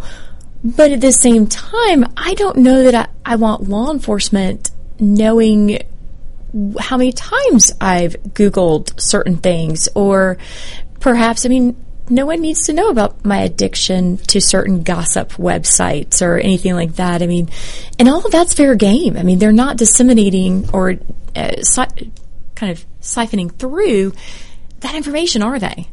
But 0.62 0.90
at 0.90 1.00
the 1.00 1.12
same 1.12 1.46
time, 1.46 2.12
I 2.16 2.34
don't 2.34 2.58
know 2.58 2.82
that 2.84 2.94
I, 2.94 3.32
I 3.32 3.36
want 3.36 3.68
law 3.68 3.90
enforcement 3.90 4.70
knowing 4.98 5.78
how 6.78 6.96
many 6.96 7.12
times 7.12 7.72
I've 7.80 8.14
Googled 8.22 9.00
certain 9.00 9.36
things, 9.36 9.88
or 9.94 10.38
perhaps, 11.00 11.44
I 11.44 11.48
mean, 11.48 11.76
no 12.08 12.26
one 12.26 12.40
needs 12.40 12.66
to 12.66 12.72
know 12.72 12.88
about 12.88 13.24
my 13.24 13.38
addiction 13.38 14.18
to 14.18 14.40
certain 14.40 14.82
gossip 14.82 15.32
websites 15.32 16.22
or 16.22 16.38
anything 16.38 16.74
like 16.74 16.96
that. 16.96 17.22
I 17.22 17.26
mean, 17.26 17.50
and 17.98 18.08
all 18.08 18.24
of 18.24 18.30
that's 18.30 18.54
fair 18.54 18.74
game. 18.74 19.16
I 19.16 19.22
mean, 19.22 19.38
they're 19.38 19.52
not 19.52 19.76
disseminating 19.76 20.70
or 20.72 20.94
uh, 21.34 21.62
si- 21.62 22.12
kind 22.54 22.72
of 22.72 22.86
siphoning 23.00 23.52
through 23.56 24.12
that 24.80 24.94
information, 24.94 25.42
are 25.42 25.58
they? 25.58 25.88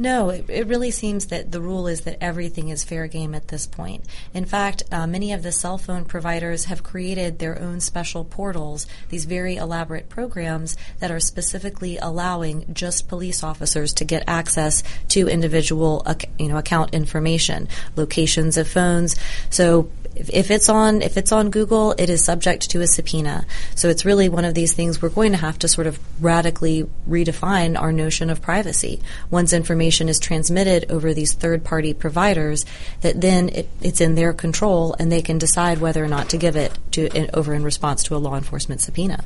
No, 0.00 0.30
it, 0.30 0.44
it, 0.48 0.66
really 0.68 0.92
seems 0.92 1.26
that 1.26 1.50
the 1.50 1.60
rule 1.60 1.88
is 1.88 2.02
that 2.02 2.18
everything 2.20 2.68
is 2.68 2.84
fair 2.84 3.08
game 3.08 3.34
at 3.34 3.48
this 3.48 3.66
point. 3.66 4.04
In 4.32 4.44
fact, 4.44 4.84
uh, 4.92 5.08
many 5.08 5.32
of 5.32 5.42
the 5.42 5.50
cell 5.50 5.76
phone 5.76 6.04
providers 6.04 6.66
have 6.66 6.84
created 6.84 7.38
their 7.40 7.60
own 7.60 7.80
special 7.80 8.24
portals, 8.24 8.86
these 9.08 9.24
very 9.24 9.56
elaborate 9.56 10.08
programs 10.08 10.76
that 11.00 11.10
are 11.10 11.18
specifically 11.18 11.98
allowing 11.98 12.72
just 12.72 13.08
police 13.08 13.42
officers 13.42 13.92
to 13.94 14.04
get 14.04 14.22
access 14.28 14.84
to 15.08 15.28
individual 15.28 16.06
you 16.38 16.48
know, 16.48 16.58
account 16.58 16.94
information, 16.94 17.66
locations 17.96 18.56
of 18.56 18.68
phones. 18.68 19.16
So 19.50 19.90
if, 20.18 20.50
it's 20.50 20.68
on 20.68 21.02
if 21.02 21.16
it's 21.16 21.32
on 21.32 21.50
Google, 21.50 21.92
it 21.92 22.10
is 22.10 22.24
subject 22.24 22.70
to 22.70 22.80
a 22.80 22.86
subpoena. 22.86 23.46
So 23.74 23.88
it's 23.88 24.04
really 24.04 24.28
one 24.28 24.44
of 24.44 24.54
these 24.54 24.74
things 24.74 25.00
we're 25.00 25.08
going 25.08 25.32
to 25.32 25.38
have 25.38 25.58
to 25.60 25.68
sort 25.68 25.86
of 25.86 25.98
radically 26.22 26.88
redefine 27.08 27.80
our 27.80 27.92
notion 27.92 28.30
of 28.30 28.42
privacy. 28.42 29.00
Once 29.30 29.52
information 29.52 30.08
is 30.08 30.18
transmitted 30.18 30.90
over 30.90 31.14
these 31.14 31.32
third 31.32 31.64
party 31.64 31.94
providers, 31.94 32.66
that 33.02 33.20
then 33.20 33.48
it, 33.50 33.68
it's 33.80 34.00
in 34.00 34.14
their 34.14 34.32
control 34.32 34.94
and 34.98 35.10
they 35.10 35.22
can 35.22 35.38
decide 35.38 35.78
whether 35.78 36.02
or 36.02 36.08
not 36.08 36.30
to 36.30 36.36
give 36.36 36.56
it 36.56 36.76
to 36.92 37.06
in, 37.16 37.30
over 37.34 37.54
in 37.54 37.62
response 37.62 38.02
to 38.04 38.16
a 38.16 38.18
law 38.18 38.36
enforcement 38.36 38.80
subpoena. 38.80 39.24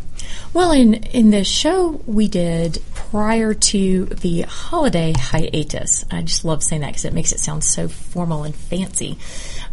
Well, 0.53 0.73
in 0.73 0.95
in 0.95 1.31
the 1.31 1.45
show 1.45 2.03
we 2.07 2.29
did 2.29 2.83
prior 2.95 3.55
to 3.55 4.05
the 4.07 4.43
holiday 4.43 5.13
hiatus, 5.17 6.05
I 6.11 6.23
just 6.23 6.45
love 6.45 6.63
saying 6.63 6.83
that 6.83 6.89
because 6.89 7.05
it 7.05 7.15
makes 7.15 7.33
it 7.33 7.41
sound 7.41 7.65
so 7.65 7.89
formal 7.89 8.45
and 8.45 8.55
fancy. 8.55 9.19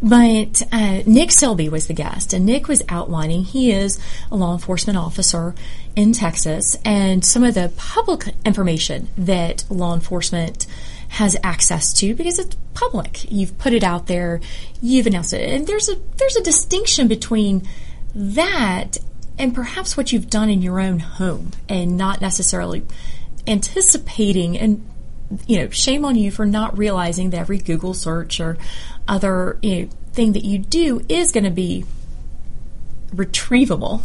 But 0.01 0.61
uh, 0.71 1.01
Nick 1.05 1.31
Selby 1.31 1.67
was 1.67 1.87
the 1.87 1.93
guest, 1.93 2.33
and 2.33 2.45
Nick 2.45 2.67
was 2.67 2.81
outlining 2.87 3.43
he 3.43 3.71
is 3.71 3.99
a 4.31 4.35
law 4.37 4.53
enforcement 4.53 4.97
officer 4.97 5.53
in 5.95 6.13
Texas, 6.13 6.77
and 6.85 7.25
some 7.25 7.43
of 7.43 7.53
the 7.53 7.71
public 7.75 8.33
information 8.45 9.09
that 9.17 9.65
law 9.69 9.93
enforcement 9.93 10.65
has 11.09 11.35
access 11.43 11.91
to 11.93 12.15
because 12.15 12.39
it's 12.39 12.55
public. 12.73 13.29
You've 13.29 13.57
put 13.57 13.73
it 13.73 13.83
out 13.83 14.07
there, 14.07 14.39
you've 14.81 15.07
announced 15.07 15.33
it, 15.33 15.49
and 15.49 15.67
there's 15.67 15.89
a 15.89 15.95
there's 16.17 16.37
a 16.37 16.43
distinction 16.43 17.07
between 17.07 17.67
that 18.15 18.97
and 19.37 19.53
perhaps 19.53 19.97
what 19.97 20.11
you've 20.11 20.29
done 20.29 20.49
in 20.49 20.61
your 20.61 20.79
own 20.79 20.99
home, 20.99 21.51
and 21.67 21.97
not 21.97 22.21
necessarily 22.21 22.83
anticipating 23.47 24.57
and 24.57 24.85
you 25.47 25.57
know, 25.59 25.69
shame 25.69 26.05
on 26.05 26.15
you 26.15 26.31
for 26.31 26.45
not 26.45 26.77
realizing 26.77 27.29
that 27.31 27.39
every 27.39 27.57
Google 27.57 27.93
search 27.93 28.39
or 28.39 28.57
other 29.07 29.57
you 29.61 29.81
know, 29.81 29.89
thing 30.13 30.33
that 30.33 30.43
you 30.43 30.59
do 30.59 31.05
is 31.07 31.31
going 31.31 31.43
to 31.43 31.51
be 31.51 31.85
retrievable. 33.13 34.01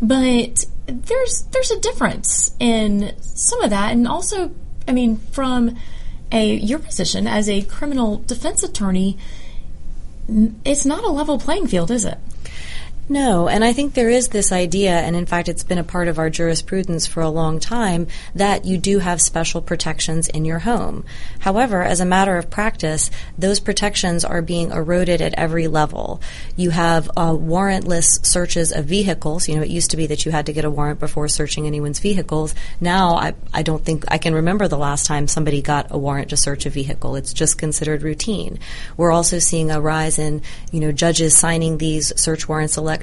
But 0.00 0.66
there's 0.86 1.42
there's 1.52 1.70
a 1.70 1.80
difference 1.80 2.54
in 2.58 3.14
some 3.20 3.62
of 3.62 3.70
that, 3.70 3.92
and 3.92 4.06
also, 4.06 4.50
I 4.86 4.92
mean, 4.92 5.16
from 5.16 5.76
a 6.30 6.54
your 6.56 6.78
position 6.78 7.26
as 7.26 7.48
a 7.48 7.62
criminal 7.62 8.18
defense 8.18 8.62
attorney, 8.62 9.16
it's 10.64 10.84
not 10.84 11.04
a 11.04 11.08
level 11.08 11.38
playing 11.38 11.68
field, 11.68 11.90
is 11.90 12.04
it? 12.04 12.18
No, 13.12 13.46
and 13.46 13.62
I 13.62 13.74
think 13.74 13.92
there 13.92 14.08
is 14.08 14.28
this 14.28 14.52
idea, 14.52 14.92
and 14.92 15.14
in 15.14 15.26
fact, 15.26 15.50
it's 15.50 15.64
been 15.64 15.76
a 15.76 15.84
part 15.84 16.08
of 16.08 16.18
our 16.18 16.30
jurisprudence 16.30 17.06
for 17.06 17.20
a 17.20 17.28
long 17.28 17.60
time, 17.60 18.06
that 18.34 18.64
you 18.64 18.78
do 18.78 19.00
have 19.00 19.20
special 19.20 19.60
protections 19.60 20.30
in 20.30 20.46
your 20.46 20.60
home. 20.60 21.04
However, 21.40 21.82
as 21.82 22.00
a 22.00 22.06
matter 22.06 22.38
of 22.38 22.48
practice, 22.48 23.10
those 23.36 23.60
protections 23.60 24.24
are 24.24 24.40
being 24.40 24.70
eroded 24.70 25.20
at 25.20 25.34
every 25.34 25.68
level. 25.68 26.22
You 26.56 26.70
have 26.70 27.10
uh, 27.10 27.32
warrantless 27.32 28.24
searches 28.24 28.72
of 28.72 28.86
vehicles. 28.86 29.46
You 29.46 29.56
know, 29.56 29.62
it 29.62 29.68
used 29.68 29.90
to 29.90 29.98
be 29.98 30.06
that 30.06 30.24
you 30.24 30.32
had 30.32 30.46
to 30.46 30.54
get 30.54 30.64
a 30.64 30.70
warrant 30.70 30.98
before 30.98 31.28
searching 31.28 31.66
anyone's 31.66 31.98
vehicles. 31.98 32.54
Now, 32.80 33.16
I, 33.16 33.34
I 33.52 33.62
don't 33.62 33.84
think 33.84 34.06
I 34.08 34.16
can 34.16 34.34
remember 34.34 34.68
the 34.68 34.78
last 34.78 35.04
time 35.04 35.28
somebody 35.28 35.60
got 35.60 35.88
a 35.90 35.98
warrant 35.98 36.30
to 36.30 36.38
search 36.38 36.64
a 36.64 36.70
vehicle. 36.70 37.16
It's 37.16 37.34
just 37.34 37.58
considered 37.58 38.00
routine. 38.00 38.58
We're 38.96 39.12
also 39.12 39.38
seeing 39.38 39.70
a 39.70 39.82
rise 39.82 40.18
in, 40.18 40.40
you 40.70 40.80
know, 40.80 40.92
judges 40.92 41.36
signing 41.36 41.76
these 41.76 42.18
search 42.18 42.48
warrants 42.48 42.78
electronically, 42.78 43.01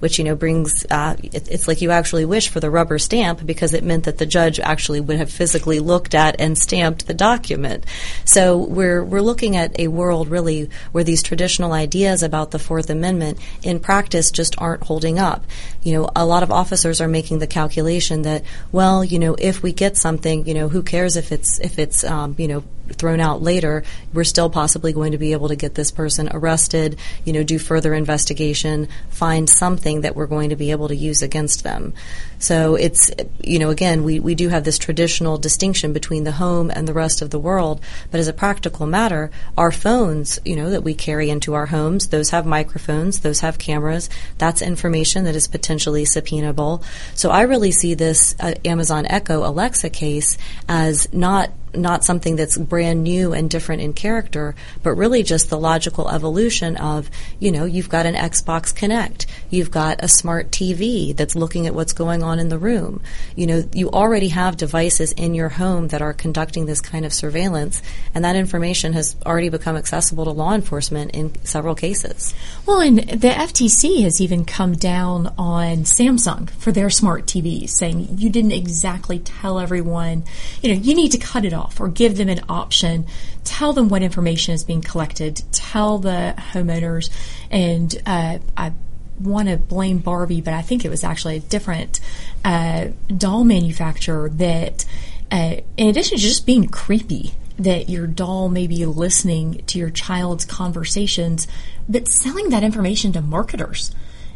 which 0.00 0.18
you 0.18 0.24
know 0.24 0.34
brings 0.34 0.84
uh, 0.90 1.16
it, 1.22 1.48
it's 1.48 1.68
like 1.68 1.80
you 1.80 1.90
actually 1.90 2.24
wish 2.24 2.48
for 2.48 2.60
the 2.60 2.70
rubber 2.70 2.98
stamp 2.98 3.44
because 3.44 3.74
it 3.74 3.84
meant 3.84 4.04
that 4.04 4.18
the 4.18 4.26
judge 4.26 4.60
actually 4.60 5.00
would 5.00 5.16
have 5.16 5.30
physically 5.30 5.80
looked 5.80 6.14
at 6.14 6.40
and 6.40 6.56
stamped 6.56 7.06
the 7.06 7.14
document. 7.14 7.84
So 8.24 8.56
we're 8.58 9.04
we're 9.04 9.20
looking 9.20 9.56
at 9.56 9.78
a 9.78 9.88
world 9.88 10.28
really 10.28 10.70
where 10.92 11.04
these 11.04 11.22
traditional 11.22 11.72
ideas 11.72 12.22
about 12.22 12.50
the 12.50 12.58
Fourth 12.58 12.90
Amendment 12.90 13.38
in 13.62 13.80
practice 13.80 14.30
just 14.30 14.54
aren't 14.58 14.84
holding 14.84 15.18
up. 15.18 15.44
You 15.82 15.94
know, 15.94 16.10
a 16.14 16.26
lot 16.26 16.42
of 16.42 16.50
officers 16.50 17.00
are 17.00 17.08
making 17.08 17.38
the 17.38 17.46
calculation 17.46 18.22
that 18.22 18.44
well, 18.70 19.04
you 19.04 19.18
know, 19.18 19.34
if 19.38 19.62
we 19.62 19.72
get 19.72 19.96
something, 19.96 20.46
you 20.46 20.54
know, 20.54 20.68
who 20.68 20.82
cares 20.82 21.16
if 21.16 21.32
it's 21.32 21.58
if 21.60 21.78
it's 21.78 22.04
um, 22.04 22.34
you 22.38 22.48
know 22.48 22.64
thrown 22.92 23.20
out 23.20 23.42
later, 23.42 23.84
we're 24.12 24.24
still 24.24 24.50
possibly 24.50 24.92
going 24.92 25.12
to 25.12 25.18
be 25.18 25.32
able 25.32 25.48
to 25.48 25.56
get 25.56 25.74
this 25.74 25.90
person 25.90 26.28
arrested, 26.32 26.98
you 27.24 27.32
know, 27.32 27.42
do 27.42 27.58
further 27.58 27.94
investigation, 27.94 28.88
find 29.10 29.48
something 29.48 30.02
that 30.02 30.16
we're 30.16 30.26
going 30.26 30.50
to 30.50 30.56
be 30.56 30.70
able 30.70 30.88
to 30.88 30.96
use 30.96 31.22
against 31.22 31.62
them. 31.62 31.94
So 32.38 32.74
it's, 32.74 33.10
you 33.42 33.58
know, 33.60 33.70
again, 33.70 34.02
we, 34.02 34.18
we 34.18 34.34
do 34.34 34.48
have 34.48 34.64
this 34.64 34.78
traditional 34.78 35.38
distinction 35.38 35.92
between 35.92 36.24
the 36.24 36.32
home 36.32 36.70
and 36.70 36.88
the 36.88 36.92
rest 36.92 37.22
of 37.22 37.30
the 37.30 37.38
world, 37.38 37.80
but 38.10 38.18
as 38.18 38.26
a 38.26 38.32
practical 38.32 38.84
matter, 38.84 39.30
our 39.56 39.70
phones, 39.70 40.40
you 40.44 40.56
know, 40.56 40.70
that 40.70 40.82
we 40.82 40.94
carry 40.94 41.30
into 41.30 41.54
our 41.54 41.66
homes, 41.66 42.08
those 42.08 42.30
have 42.30 42.44
microphones, 42.44 43.20
those 43.20 43.40
have 43.40 43.58
cameras, 43.58 44.10
that's 44.38 44.60
information 44.60 45.24
that 45.24 45.36
is 45.36 45.46
potentially 45.46 46.04
subpoenable. 46.04 46.82
So 47.14 47.30
I 47.30 47.42
really 47.42 47.70
see 47.70 47.94
this 47.94 48.34
uh, 48.40 48.54
Amazon 48.64 49.06
Echo 49.06 49.46
Alexa 49.46 49.90
case 49.90 50.36
as 50.68 51.12
not 51.12 51.50
not 51.74 52.04
something 52.04 52.36
that's 52.36 52.56
brand 52.56 53.02
new 53.02 53.32
and 53.32 53.50
different 53.50 53.82
in 53.82 53.92
character, 53.92 54.54
but 54.82 54.92
really 54.92 55.22
just 55.22 55.50
the 55.50 55.58
logical 55.58 56.10
evolution 56.10 56.76
of, 56.76 57.10
you 57.38 57.50
know, 57.50 57.64
you've 57.64 57.88
got 57.88 58.06
an 58.06 58.14
Xbox 58.14 58.74
Kinect, 58.74 59.26
you've 59.50 59.70
got 59.70 60.02
a 60.02 60.08
smart 60.08 60.50
TV 60.50 61.16
that's 61.16 61.34
looking 61.34 61.66
at 61.66 61.74
what's 61.74 61.92
going 61.92 62.22
on 62.22 62.38
in 62.38 62.48
the 62.48 62.58
room. 62.58 63.00
You 63.36 63.46
know, 63.46 63.64
you 63.72 63.90
already 63.90 64.28
have 64.28 64.56
devices 64.56 65.12
in 65.12 65.34
your 65.34 65.48
home 65.48 65.88
that 65.88 66.02
are 66.02 66.12
conducting 66.12 66.66
this 66.66 66.80
kind 66.80 67.04
of 67.04 67.12
surveillance, 67.12 67.82
and 68.14 68.24
that 68.24 68.36
information 68.36 68.92
has 68.92 69.16
already 69.24 69.48
become 69.48 69.76
accessible 69.76 70.24
to 70.24 70.30
law 70.30 70.54
enforcement 70.54 71.12
in 71.12 71.34
several 71.44 71.74
cases. 71.74 72.34
Well, 72.66 72.80
and 72.80 72.98
the 72.98 73.28
FTC 73.28 74.02
has 74.02 74.20
even 74.20 74.44
come 74.44 74.74
down 74.74 75.32
on 75.38 75.84
Samsung 75.84 76.50
for 76.50 76.72
their 76.72 76.90
smart 76.90 77.26
TVs, 77.26 77.70
saying 77.70 78.18
you 78.18 78.30
didn't 78.30 78.52
exactly 78.52 79.18
tell 79.18 79.58
everyone, 79.58 80.24
you 80.60 80.74
know, 80.74 80.80
you 80.80 80.94
need 80.94 81.12
to 81.12 81.18
cut 81.18 81.44
it 81.44 81.52
off 81.52 81.61
or 81.80 81.88
give 81.88 82.16
them 82.16 82.28
an 82.28 82.40
option. 82.48 83.06
Tell 83.44 83.72
them 83.72 83.88
what 83.88 84.02
information 84.02 84.54
is 84.54 84.64
being 84.64 84.82
collected. 84.82 85.42
Tell 85.52 85.98
the 85.98 86.34
homeowners. 86.52 87.10
And 87.50 87.94
uh, 88.06 88.38
I 88.56 88.72
want 89.20 89.48
to 89.48 89.56
blame 89.56 89.98
Barbie, 89.98 90.40
but 90.40 90.54
I 90.54 90.62
think 90.62 90.84
it 90.84 90.88
was 90.88 91.04
actually 91.04 91.36
a 91.36 91.40
different 91.40 92.00
uh, 92.44 92.88
doll 93.16 93.44
manufacturer 93.44 94.28
that, 94.30 94.84
uh, 95.30 95.56
in 95.76 95.88
addition 95.88 96.18
to 96.18 96.22
just 96.22 96.46
being 96.46 96.68
creepy, 96.68 97.34
that 97.58 97.88
your 97.88 98.06
doll 98.06 98.48
may 98.48 98.66
be 98.66 98.86
listening 98.86 99.62
to 99.66 99.78
your 99.78 99.90
child's 99.90 100.44
conversations, 100.44 101.46
but 101.88 102.08
selling 102.08 102.50
that 102.50 102.64
information 102.64 103.12
to 103.12 103.22
marketers. 103.22 103.94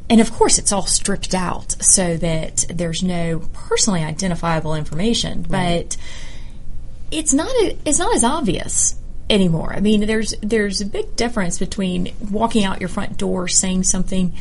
And 0.09 0.21
of 0.21 0.33
course, 0.33 0.59
it's 0.59 0.73
all 0.73 0.87
stripped 0.87 1.35
out 1.35 1.73
so 1.83 2.17
that 2.19 2.67
there's 2.69 3.03
no 3.03 3.41
personally 3.53 4.05
identifiable 4.05 4.75
information, 4.75 5.45
but 5.49 5.97
it's 7.11 7.33
not 7.33 7.51
a, 7.51 7.77
it's 7.85 7.99
not 7.99 8.15
as 8.15 8.25
obvious 8.25 8.97
anymore. 9.29 9.73
I 9.73 9.81
mean, 9.81 10.07
there's 10.07 10.35
there's 10.43 10.81
a 10.81 10.87
big 10.87 11.17
difference 11.17 11.59
between 11.59 12.13
walking 12.31 12.65
out 12.65 12.81
your 12.81 12.89
front 12.89 13.17
door 13.17 13.49
saying 13.49 13.85
something 13.85 14.35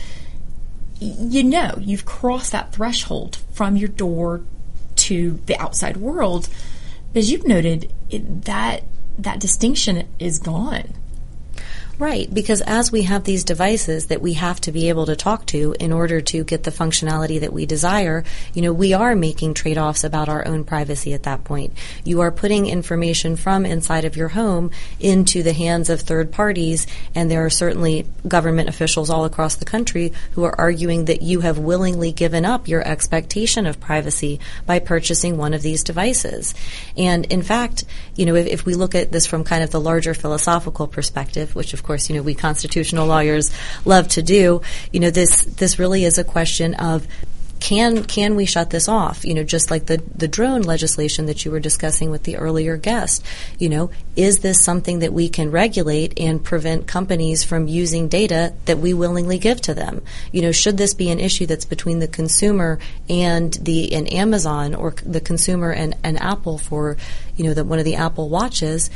you 1.00 1.44
know, 1.44 1.76
you've 1.80 2.06
crossed 2.06 2.52
that 2.54 2.72
threshold 2.74 3.38
from 3.54 3.76
your 3.76 3.90
door 3.90 4.42
to 4.96 5.40
the 5.46 5.58
outside 5.58 5.98
world. 5.98 6.48
As 7.14 7.32
you've 7.32 7.46
noted, 7.46 7.92
it, 8.10 8.46
that 8.46 8.84
that 9.18 9.40
distinction 9.40 10.08
is 10.20 10.40
gone. 10.40 10.94
Right, 11.98 12.32
because 12.34 12.60
as 12.62 12.92
we 12.92 13.04
have 13.04 13.24
these 13.24 13.46
devices 13.46 14.08
that 14.08 14.22
we 14.22 14.34
have 14.34 14.60
to 14.62 14.74
be 14.74 14.90
able 14.90 15.06
to 15.06 15.16
talk 15.16 15.46
to 15.48 15.74
in 15.80 15.94
order 15.94 16.20
to 16.20 16.44
get 16.44 16.64
the 16.64 16.72
functionality 16.72 17.40
that 17.40 17.54
we 17.54 17.66
desire, 17.66 18.26
you 18.54 18.62
know, 18.62 18.74
we 18.74 18.92
are 18.92 19.16
making 19.16 19.54
trade 19.54 19.78
offs 19.78 20.04
about 20.04 20.28
our 20.28 20.46
own 20.46 20.66
privacy 20.66 21.14
at 21.14 21.24
that 21.24 21.46
point. 21.46 21.72
You 22.04 22.20
are 22.20 22.32
putting 22.32 22.66
information 22.66 23.38
from 23.38 23.66
inside 23.66 24.04
of 24.04 24.18
your 24.18 24.28
home 24.28 24.72
into 25.00 25.42
the 25.42 25.54
hands 25.54 25.90
of 25.90 26.02
third 26.02 26.34
parties, 26.34 26.86
and 27.14 27.32
there 27.32 27.46
are 27.46 27.50
certainly 27.50 28.06
government 28.28 28.68
officials 28.68 29.10
all 29.10 29.24
across 29.24 29.56
the 29.56 29.64
country 29.64 30.12
who 30.32 30.44
are 30.44 30.60
arguing 30.60 31.06
that 31.06 31.22
you 31.22 31.40
have 31.42 31.58
willingly 31.58 32.12
given 32.12 32.44
up 32.44 32.68
your 32.68 32.86
expectation 32.86 33.66
of 33.66 33.80
privacy 33.80 34.42
by 34.66 34.80
purchasing 34.80 35.38
one 35.38 35.54
of 35.54 35.62
these 35.62 35.82
devices. 35.82 36.54
And 36.98 37.26
in 37.28 37.42
fact, 37.42 37.86
you 38.18 38.26
know, 38.26 38.36
if, 38.36 38.48
if 38.48 38.66
we 38.66 38.74
look 38.74 38.96
at 38.96 39.14
this 39.14 39.26
from 39.26 39.46
kind 39.46 39.64
of 39.64 39.72
the 39.72 39.80
larger 39.80 40.14
philosophical 40.14 40.88
perspective, 40.88 41.56
which 41.56 41.74
of 41.74 41.85
course, 41.86 42.10
you 42.10 42.16
know, 42.16 42.22
we 42.22 42.36
constitutional 42.36 43.08
lawyers 43.08 43.52
love 43.86 44.08
to 44.10 44.22
do, 44.22 44.62
you 44.92 45.00
know, 45.00 45.10
this 45.10 45.44
this 45.46 45.80
really 45.80 46.04
is 46.04 46.18
a 46.18 46.24
question 46.24 46.74
of 46.76 47.08
can 47.60 48.04
can 48.04 48.36
we 48.36 48.46
shut 48.46 48.70
this 48.70 48.88
off? 48.88 49.26
You 49.26 49.34
know, 49.34 49.44
just 49.44 49.72
like 49.72 49.88
the 49.88 49.98
the 50.16 50.28
drone 50.28 50.62
legislation 50.62 51.26
that 51.26 51.46
you 51.46 51.52
were 51.52 51.60
discussing 51.60 52.12
with 52.12 52.24
the 52.24 52.38
earlier 52.38 52.78
guest. 52.78 53.26
You 53.58 53.70
know, 53.70 53.92
is 54.16 54.40
this 54.40 54.64
something 54.64 55.00
that 55.00 55.14
we 55.14 55.30
can 55.30 55.52
regulate 55.52 56.20
and 56.20 56.44
prevent 56.44 56.86
companies 56.86 57.44
from 57.44 57.68
using 57.68 58.08
data 58.08 58.54
that 58.66 58.78
we 58.78 58.94
willingly 58.94 59.40
give 59.40 59.62
to 59.62 59.74
them? 59.74 60.04
You 60.32 60.44
know, 60.44 60.52
should 60.52 60.78
this 60.78 60.94
be 60.94 61.10
an 61.10 61.20
issue 61.20 61.46
that's 61.46 61.66
between 61.66 62.00
the 62.00 62.08
consumer 62.08 62.78
and 63.10 63.54
the 63.54 63.94
and 63.94 64.12
Amazon 64.14 64.76
or 64.76 64.94
the 65.04 65.22
consumer 65.22 65.72
and, 65.72 65.96
and 66.04 66.22
Apple 66.22 66.58
for 66.58 66.98
you 67.36 67.46
know 67.46 67.54
the, 67.54 67.64
one 67.64 67.80
of 67.80 67.86
the 67.86 67.96
Apple 67.96 68.30
watches? 68.30 68.90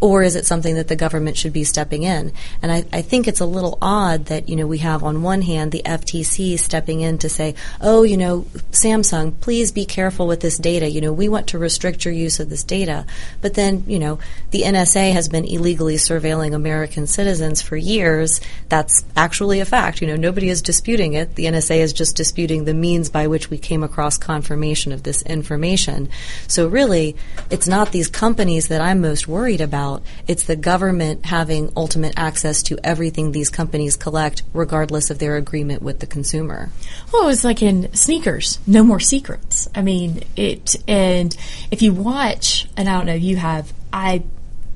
Or 0.00 0.22
is 0.22 0.34
it 0.34 0.46
something 0.46 0.74
that 0.76 0.88
the 0.88 0.96
government 0.96 1.36
should 1.36 1.52
be 1.52 1.64
stepping 1.64 2.02
in? 2.02 2.32
And 2.62 2.72
I, 2.72 2.84
I, 2.92 3.02
think 3.02 3.28
it's 3.28 3.40
a 3.40 3.46
little 3.46 3.76
odd 3.82 4.26
that, 4.26 4.48
you 4.48 4.56
know, 4.56 4.66
we 4.66 4.78
have 4.78 5.02
on 5.02 5.22
one 5.22 5.42
hand 5.42 5.72
the 5.72 5.82
FTC 5.84 6.58
stepping 6.58 7.00
in 7.00 7.18
to 7.18 7.28
say, 7.28 7.54
oh, 7.80 8.02
you 8.02 8.16
know, 8.16 8.46
Samsung, 8.72 9.38
please 9.40 9.72
be 9.72 9.84
careful 9.84 10.26
with 10.26 10.40
this 10.40 10.56
data. 10.56 10.88
You 10.88 11.00
know, 11.00 11.12
we 11.12 11.28
want 11.28 11.48
to 11.48 11.58
restrict 11.58 12.04
your 12.04 12.14
use 12.14 12.40
of 12.40 12.48
this 12.48 12.64
data. 12.64 13.04
But 13.42 13.54
then, 13.54 13.84
you 13.86 13.98
know, 13.98 14.18
the 14.52 14.62
NSA 14.62 15.12
has 15.12 15.28
been 15.28 15.44
illegally 15.44 15.96
surveilling 15.96 16.54
American 16.54 17.06
citizens 17.06 17.60
for 17.60 17.76
years. 17.76 18.40
That's 18.68 19.04
actually 19.16 19.60
a 19.60 19.66
fact. 19.66 20.00
You 20.00 20.06
know, 20.06 20.16
nobody 20.16 20.48
is 20.48 20.62
disputing 20.62 21.12
it. 21.12 21.34
The 21.34 21.44
NSA 21.44 21.76
is 21.78 21.92
just 21.92 22.16
disputing 22.16 22.64
the 22.64 22.74
means 22.74 23.10
by 23.10 23.26
which 23.26 23.50
we 23.50 23.58
came 23.58 23.82
across 23.82 24.16
confirmation 24.16 24.92
of 24.92 25.02
this 25.02 25.20
information. 25.22 26.08
So 26.48 26.68
really, 26.68 27.16
it's 27.50 27.68
not 27.68 27.92
these 27.92 28.08
companies 28.08 28.68
that 28.68 28.80
I'm 28.80 29.00
most 29.00 29.28
worried 29.28 29.60
about 29.60 29.89
It's 30.26 30.44
the 30.44 30.56
government 30.56 31.26
having 31.26 31.72
ultimate 31.76 32.14
access 32.16 32.62
to 32.64 32.78
everything 32.84 33.32
these 33.32 33.48
companies 33.48 33.96
collect, 33.96 34.42
regardless 34.52 35.10
of 35.10 35.18
their 35.18 35.36
agreement 35.36 35.82
with 35.82 36.00
the 36.00 36.06
consumer. 36.06 36.70
Well, 37.12 37.28
it's 37.28 37.44
like 37.44 37.62
in 37.62 37.92
sneakers, 37.94 38.58
no 38.66 38.82
more 38.82 39.00
secrets. 39.00 39.68
I 39.74 39.82
mean, 39.82 40.22
it, 40.36 40.76
and 40.88 41.36
if 41.70 41.82
you 41.82 41.92
watch, 41.92 42.68
and 42.76 42.88
I 42.88 42.96
don't 42.96 43.06
know, 43.06 43.14
you 43.14 43.36
have, 43.36 43.72
I, 43.92 44.22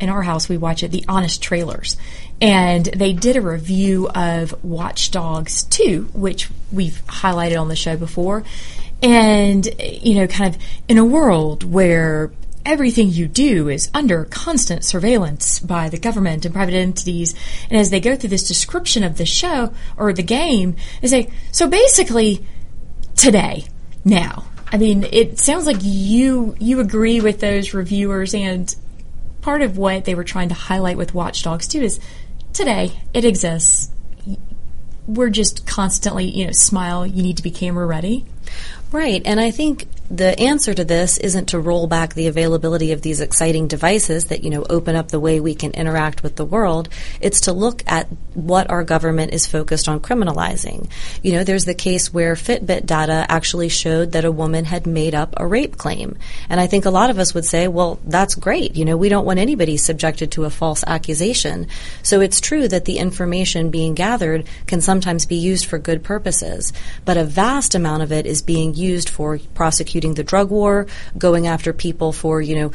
in 0.01 0.09
our 0.09 0.23
house, 0.23 0.49
we 0.49 0.57
watch 0.57 0.83
it, 0.83 0.91
the 0.91 1.05
Honest 1.09 1.43
Trailers. 1.43 1.97
And 2.41 2.85
they 2.87 3.13
did 3.13 3.37
a 3.37 3.41
review 3.41 4.09
of 4.09 4.63
Watch 4.65 5.11
Dogs 5.11 5.65
2, 5.65 6.11
which 6.13 6.51
we've 6.73 7.01
highlighted 7.07 7.61
on 7.61 7.69
the 7.69 7.77
show 7.77 7.97
before. 7.97 8.45
And, 9.03 9.69
you 9.81 10.17
know, 10.17 10.27
kind 10.27 10.55
of 10.55 10.61
in 10.89 10.99
a 10.99 11.05
world 11.05 11.63
where 11.63 12.33
everything 12.65 13.11
you 13.11 13.29
do 13.29 13.69
is 13.69 13.91
under 13.95 14.25
constant 14.25 14.85
surveillance 14.85 15.59
by 15.59 15.89
the 15.89 15.99
government 15.99 16.45
and 16.45 16.55
private 16.55 16.75
entities. 16.75 17.35
And 17.71 17.79
as 17.79 17.91
they 17.91 18.01
go 18.01 18.17
through 18.17 18.31
this 18.31 18.49
description 18.49 19.05
of 19.05 19.19
the 19.19 19.27
show 19.27 19.73
or 19.97 20.13
the 20.13 20.23
game, 20.23 20.77
they 21.01 21.09
say, 21.09 21.31
so 21.53 21.69
basically, 21.69 22.47
today, 23.17 23.65
now. 24.05 24.45
I 24.73 24.77
mean, 24.77 25.07
it 25.13 25.39
sounds 25.39 25.67
like 25.67 25.77
you 25.81 26.57
you 26.59 26.81
agree 26.81 27.21
with 27.21 27.39
those 27.41 27.75
reviewers, 27.75 28.35
and 28.35 28.75
part 29.41 29.63
of 29.63 29.79
what 29.79 30.05
they 30.05 30.15
were 30.15 30.25
trying 30.25 30.49
to 30.49 30.55
highlight 30.55 30.97
with 30.97 31.15
Watch 31.15 31.45
Dogs 31.45 31.69
2 31.69 31.83
is 31.83 32.01
today 32.53 32.93
it 33.13 33.25
exists. 33.25 33.91
We're 35.07 35.31
just 35.31 35.67
constantly, 35.67 36.25
you 36.25 36.47
know, 36.47 36.53
smile. 36.53 37.07
You 37.07 37.23
need 37.23 37.37
to 37.37 37.43
be 37.43 37.51
camera 37.51 37.87
ready. 37.87 38.25
Right, 38.91 39.23
and 39.25 39.39
I 39.39 39.51
think 39.51 39.87
the 40.17 40.39
answer 40.39 40.73
to 40.73 40.85
this 40.85 41.19
isn't 41.19 41.47
to 41.47 41.59
roll 41.59 41.89
back 41.89 42.15
the 42.15 42.29
availability 42.29 42.93
of 42.93 43.03
these 43.03 43.21
exciting 43.21 43.67
devices 43.67 44.27
that 44.27 44.45
you 44.45 44.51
know 44.51 44.65
open 44.71 44.95
up 44.95 45.09
the 45.09 45.19
way 45.19 45.41
we 45.41 45.55
can 45.55 45.73
interact 45.73 46.23
with 46.23 46.37
the 46.37 46.45
world. 46.45 46.89
It's 47.21 47.43
to 47.43 47.53
look 47.53 47.83
at 47.87 48.07
what 48.35 48.71
our 48.71 48.85
government 48.85 49.33
is 49.33 49.47
focused 49.47 49.89
on 49.89 50.01
criminalizing. 50.01 50.89
You 51.23 51.33
know 51.33 51.45
there's 51.45 51.65
the 51.65 51.75
case 51.75 52.13
where 52.13 52.35
fitbit 52.35 52.87
data 52.87 53.27
actually 53.29 53.69
showed 53.69 54.13
that 54.13 54.25
a 54.25 54.31
woman 54.31 54.65
had 54.65 54.87
made 54.87 55.15
up 55.15 55.35
a 55.37 55.47
rape 55.47 55.77
claim. 55.77 56.17
And 56.49 56.61
i 56.61 56.67
think 56.67 56.85
a 56.85 56.91
lot 56.91 57.11
of 57.11 57.19
us 57.19 57.35
would 57.35 57.45
say 57.45 57.67
well 57.67 57.99
that's 58.05 58.37
great. 58.37 58.77
You 58.77 58.85
know 58.85 58.97
we 58.97 59.09
don't 59.09 59.27
want 59.27 59.41
anybody 59.41 59.77
subjected 59.77 60.31
to 60.33 60.45
a 60.45 60.51
false 60.51 60.85
accusation. 60.87 61.67
So 62.03 62.21
it's 62.21 62.41
true 62.41 62.69
that 62.69 62.85
the 62.85 62.99
information 62.99 63.71
being 63.71 63.95
gathered 63.95 64.47
can 64.67 64.81
sometimes 64.81 65.27
be 65.27 65.37
used 65.37 65.67
for 65.67 65.79
good 65.79 66.05
purposes. 66.05 66.73
But 67.05 67.17
a 67.17 67.25
vast 67.25 67.75
amount 67.75 68.05
of 68.05 68.13
it 68.13 68.27
is 68.27 68.43
being 68.43 68.75
used 68.75 69.09
for 69.09 69.39
prosecution 69.55 70.04
the 70.13 70.25
drug 70.25 70.51
war, 70.51 70.87
going 71.17 71.47
after 71.47 71.73
people 71.73 72.13
for, 72.13 72.43
you 72.43 72.57
know, 72.57 72.73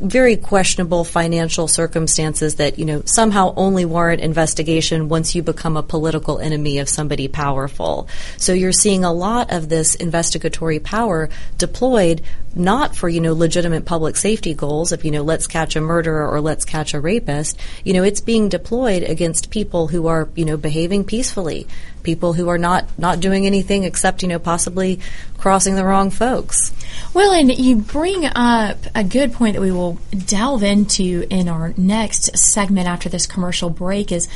very 0.00 0.36
questionable 0.36 1.04
financial 1.04 1.66
circumstances 1.66 2.56
that 2.56 2.78
you 2.78 2.84
know 2.84 3.02
somehow 3.04 3.52
only 3.56 3.84
warrant 3.84 4.20
investigation 4.20 5.08
once 5.08 5.34
you 5.34 5.42
become 5.42 5.76
a 5.76 5.82
political 5.82 6.38
enemy 6.38 6.78
of 6.78 6.88
somebody 6.88 7.26
powerful. 7.26 8.08
So 8.36 8.52
you're 8.52 8.72
seeing 8.72 9.04
a 9.04 9.12
lot 9.12 9.52
of 9.52 9.68
this 9.68 9.94
investigatory 9.96 10.78
power 10.78 11.28
deployed 11.56 12.22
not 12.54 12.96
for 12.96 13.08
you 13.08 13.20
know 13.20 13.34
legitimate 13.34 13.84
public 13.84 14.16
safety 14.16 14.54
goals 14.54 14.92
of 14.92 15.04
you 15.04 15.10
know 15.10 15.22
let's 15.22 15.46
catch 15.46 15.76
a 15.76 15.80
murderer 15.80 16.28
or 16.28 16.40
let's 16.40 16.64
catch 16.64 16.94
a 16.94 17.00
rapist. 17.00 17.58
You 17.84 17.92
know 17.92 18.02
it's 18.02 18.20
being 18.20 18.48
deployed 18.48 19.02
against 19.02 19.50
people 19.50 19.88
who 19.88 20.06
are 20.06 20.28
you 20.34 20.44
know 20.44 20.56
behaving 20.56 21.04
peacefully, 21.04 21.66
people 22.02 22.32
who 22.32 22.48
are 22.48 22.58
not 22.58 22.86
not 22.98 23.20
doing 23.20 23.46
anything 23.46 23.84
except 23.84 24.22
you 24.22 24.28
know 24.28 24.38
possibly 24.38 25.00
crossing 25.38 25.76
the 25.76 25.84
wrong 25.84 26.10
folks. 26.10 26.72
Well, 27.14 27.32
and 27.32 27.56
you 27.56 27.76
bring 27.76 28.24
up 28.24 28.78
a 28.94 29.04
good 29.04 29.32
point 29.32 29.54
that 29.54 29.62
we 29.62 29.72
will 29.72 29.98
delve 30.26 30.62
into 30.62 31.26
in 31.30 31.48
our 31.48 31.72
next 31.76 32.36
segment 32.36 32.88
after 32.88 33.08
this 33.08 33.26
commercial 33.26 33.70
break 33.70 34.10
is 34.10 34.28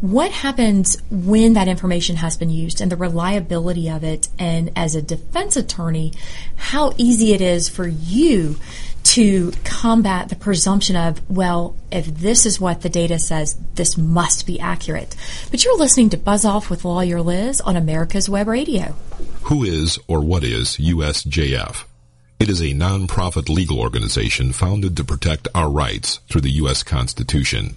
what 0.00 0.30
happens 0.30 0.96
when 1.10 1.54
that 1.54 1.66
information 1.66 2.16
has 2.16 2.36
been 2.36 2.50
used 2.50 2.80
and 2.80 2.92
the 2.92 2.96
reliability 2.96 3.90
of 3.90 4.04
it 4.04 4.28
and 4.38 4.70
as 4.76 4.94
a 4.94 5.02
defense 5.02 5.56
attorney 5.56 6.12
how 6.54 6.92
easy 6.96 7.32
it 7.32 7.40
is 7.40 7.68
for 7.68 7.86
you 7.86 8.56
to 9.02 9.52
combat 9.64 10.28
the 10.28 10.36
presumption 10.36 10.94
of, 10.94 11.18
well, 11.30 11.74
if 11.90 12.06
this 12.06 12.44
is 12.44 12.60
what 12.60 12.82
the 12.82 12.90
data 12.90 13.18
says, 13.18 13.56
this 13.74 13.96
must 13.96 14.46
be 14.46 14.60
accurate. 14.60 15.16
But 15.50 15.64
you're 15.64 15.78
listening 15.78 16.10
to 16.10 16.18
Buzz 16.18 16.44
Off 16.44 16.68
with 16.68 16.84
Lawyer 16.84 17.22
Liz 17.22 17.62
on 17.62 17.74
America's 17.74 18.28
Web 18.28 18.48
Radio. 18.48 18.94
Who 19.44 19.64
is 19.64 19.98
or 20.08 20.20
what 20.20 20.44
is 20.44 20.76
USJF? 20.76 21.84
It 22.38 22.50
is 22.50 22.62
a 22.62 22.74
non-profit 22.74 23.48
legal 23.48 23.80
organization 23.80 24.52
founded 24.52 24.96
to 24.98 25.04
protect 25.04 25.48
our 25.54 25.70
rights 25.70 26.20
through 26.28 26.42
the 26.42 26.50
U.S. 26.50 26.82
Constitution. 26.82 27.76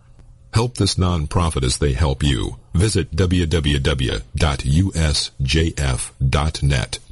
Help 0.53 0.75
this 0.75 0.95
nonprofit 0.95 1.63
as 1.63 1.77
they 1.77 1.93
help 1.93 2.23
you. 2.23 2.57
Visit 2.73 3.15
www.usjf.net 3.15 4.19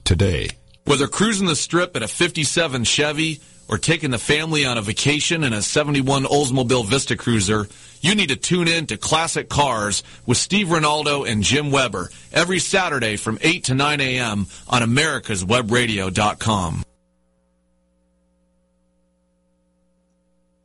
today. 0.03 0.49
Whether 0.85 1.07
cruising 1.07 1.47
the 1.47 1.55
strip 1.55 1.95
in 1.95 2.03
a 2.03 2.07
57 2.07 2.83
Chevy 2.83 3.39
or 3.67 3.77
taking 3.77 4.09
the 4.09 4.17
family 4.17 4.65
on 4.65 4.79
a 4.79 4.81
vacation 4.81 5.43
in 5.43 5.53
a 5.53 5.61
71 5.61 6.23
Oldsmobile 6.23 6.85
Vista 6.85 7.15
Cruiser, 7.15 7.67
you 8.01 8.15
need 8.15 8.29
to 8.29 8.35
tune 8.35 8.67
in 8.67 8.87
to 8.87 8.97
Classic 8.97 9.47
Cars 9.47 10.01
with 10.25 10.39
Steve 10.39 10.67
Ronaldo 10.67 11.29
and 11.29 11.43
Jim 11.43 11.69
Weber 11.69 12.09
every 12.33 12.57
Saturday 12.59 13.17
from 13.17 13.37
8 13.41 13.65
to 13.65 13.75
9 13.75 14.01
a.m. 14.01 14.47
on 14.67 14.81
americaswebradio.com. 14.81 16.83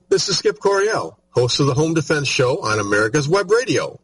This 0.08 0.28
is 0.28 0.38
Skip 0.38 0.58
Coryell, 0.58 1.18
host 1.34 1.58
of 1.60 1.66
the 1.66 1.74
Home 1.74 1.94
Defense 1.94 2.28
Show 2.28 2.62
on 2.62 2.78
America's 2.78 3.28
Web 3.28 3.50
Radio. 3.50 3.98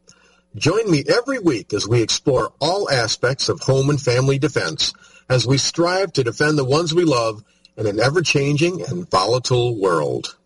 Join 0.57 0.91
me 0.91 1.05
every 1.09 1.39
week 1.39 1.73
as 1.73 1.87
we 1.87 2.03
explore 2.03 2.53
all 2.59 2.91
aspects 2.91 3.49
of 3.49 3.61
home 3.61 3.89
and 3.89 4.01
family 4.01 4.39
defense 4.39 4.93
as 5.29 5.47
we 5.47 5.57
strive 5.57 6.13
to 6.15 6.25
defend 6.25 6.59
the 6.59 6.65
ones 6.65 6.93
we 6.93 7.05
love 7.05 7.45
in 7.77 7.87
an 7.87 8.01
ever-changing 8.01 8.83
and 8.83 9.09
volatile 9.09 9.81
world. 9.81 10.37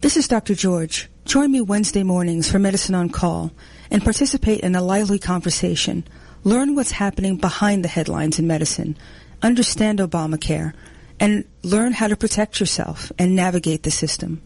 This 0.00 0.16
is 0.16 0.26
Dr. 0.26 0.56
George. 0.56 1.08
Join 1.24 1.52
me 1.52 1.60
Wednesday 1.60 2.02
mornings 2.02 2.50
for 2.50 2.58
Medicine 2.58 2.96
on 2.96 3.08
Call 3.08 3.52
and 3.90 4.02
participate 4.02 4.60
in 4.60 4.74
a 4.74 4.82
lively 4.82 5.20
conversation. 5.20 6.04
Learn 6.42 6.74
what's 6.74 6.90
happening 6.90 7.36
behind 7.36 7.84
the 7.84 7.88
headlines 7.88 8.40
in 8.40 8.48
medicine. 8.48 8.98
Understand 9.42 10.00
Obamacare 10.00 10.72
and 11.20 11.44
learn 11.62 11.92
how 11.92 12.08
to 12.08 12.16
protect 12.16 12.58
yourself 12.58 13.12
and 13.16 13.36
navigate 13.36 13.84
the 13.84 13.90
system. 13.92 14.42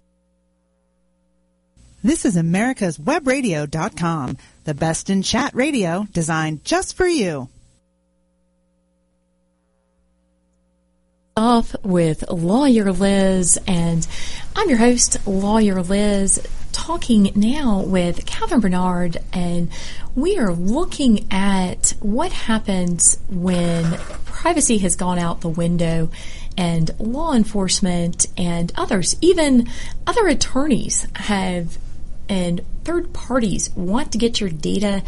This 2.03 2.25
is 2.25 2.39
America's 2.39 2.97
Webradio.com, 2.97 4.39
the 4.65 4.73
best 4.73 5.11
in 5.11 5.21
chat 5.21 5.55
radio 5.55 6.07
designed 6.15 6.65
just 6.65 6.97
for 6.97 7.07
you. 7.07 7.51
Off 11.37 11.77
with 11.83 12.25
Lawyer 12.31 12.91
Liz, 12.91 13.61
and 13.67 14.09
I'm 14.57 14.71
your 14.71 14.79
host, 14.79 15.27
Lawyer 15.27 15.83
Liz, 15.83 16.41
talking 16.73 17.33
now 17.35 17.83
with 17.83 18.25
Catherine 18.25 18.63
Bernard, 18.63 19.19
and 19.35 19.69
we 20.15 20.39
are 20.39 20.55
looking 20.55 21.31
at 21.31 21.93
what 22.01 22.33
happens 22.33 23.19
when 23.29 23.99
privacy 24.25 24.79
has 24.79 24.97
gone 24.97 25.19
out 25.19 25.43
the 25.43 25.51
window 25.51 26.11
and 26.57 26.91
law 26.99 27.35
enforcement 27.35 28.25
and 28.39 28.73
others, 28.75 29.17
even 29.21 29.69
other 30.07 30.27
attorneys 30.29 31.07
have 31.17 31.77
and 32.31 32.63
third 32.85 33.13
parties 33.13 33.69
want 33.77 34.13
to 34.13 34.19
get 34.19 34.41
your 34.41 34.49
data 34.49 35.03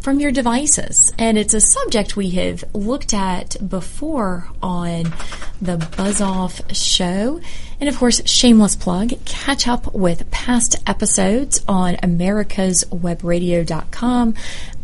from 0.00 0.18
your 0.18 0.32
devices. 0.32 1.12
And 1.18 1.38
it's 1.38 1.54
a 1.54 1.60
subject 1.60 2.16
we 2.16 2.30
have 2.30 2.64
looked 2.74 3.14
at 3.14 3.56
before 3.66 4.48
on 4.62 5.14
the 5.62 5.76
Buzz 5.96 6.20
Off 6.20 6.60
show. 6.74 7.40
And 7.78 7.88
of 7.88 7.96
course, 7.96 8.20
shameless 8.28 8.74
plug, 8.76 9.12
catch 9.24 9.68
up 9.68 9.94
with 9.94 10.28
past 10.30 10.76
episodes 10.86 11.64
on 11.68 11.94
americaswebradio.com, 11.96 14.34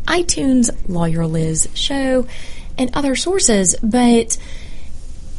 iTunes, 0.07 0.71
Lawyer 0.89 1.27
Liz 1.27 1.69
show, 1.75 2.27
and 2.79 2.91
other 2.95 3.17
sources. 3.17 3.77
But 3.83 4.39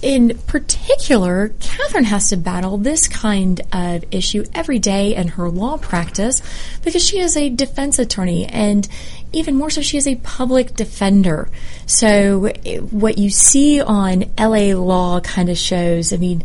in 0.02 0.38
particular, 0.48 1.50
Catherine 1.60 2.06
has 2.06 2.30
to 2.30 2.38
battle 2.38 2.78
this 2.78 3.08
kind 3.08 3.62
of 3.72 4.04
issue 4.12 4.44
every 4.54 4.80
day 4.80 5.16
in 5.16 5.28
her 5.30 5.50
law 5.50 5.78
practice 5.78 6.42
because 6.84 7.04
she 7.04 7.20
is 7.20 7.38
a 7.38 7.50
defense 7.50 8.00
attorney 8.00 8.46
and 8.46 8.88
even 9.34 9.56
more 9.56 9.70
so, 9.70 9.82
she 9.82 9.98
is 9.98 10.08
a 10.08 10.16
public 10.16 10.76
defender. 10.76 11.50
So 11.86 12.50
what 12.90 13.18
you 13.18 13.30
see 13.30 13.80
on 13.80 14.26
LA 14.38 14.74
Law 14.76 15.22
kind 15.22 15.50
of 15.50 15.58
shows, 15.58 16.12
I 16.12 16.18
mean, 16.18 16.44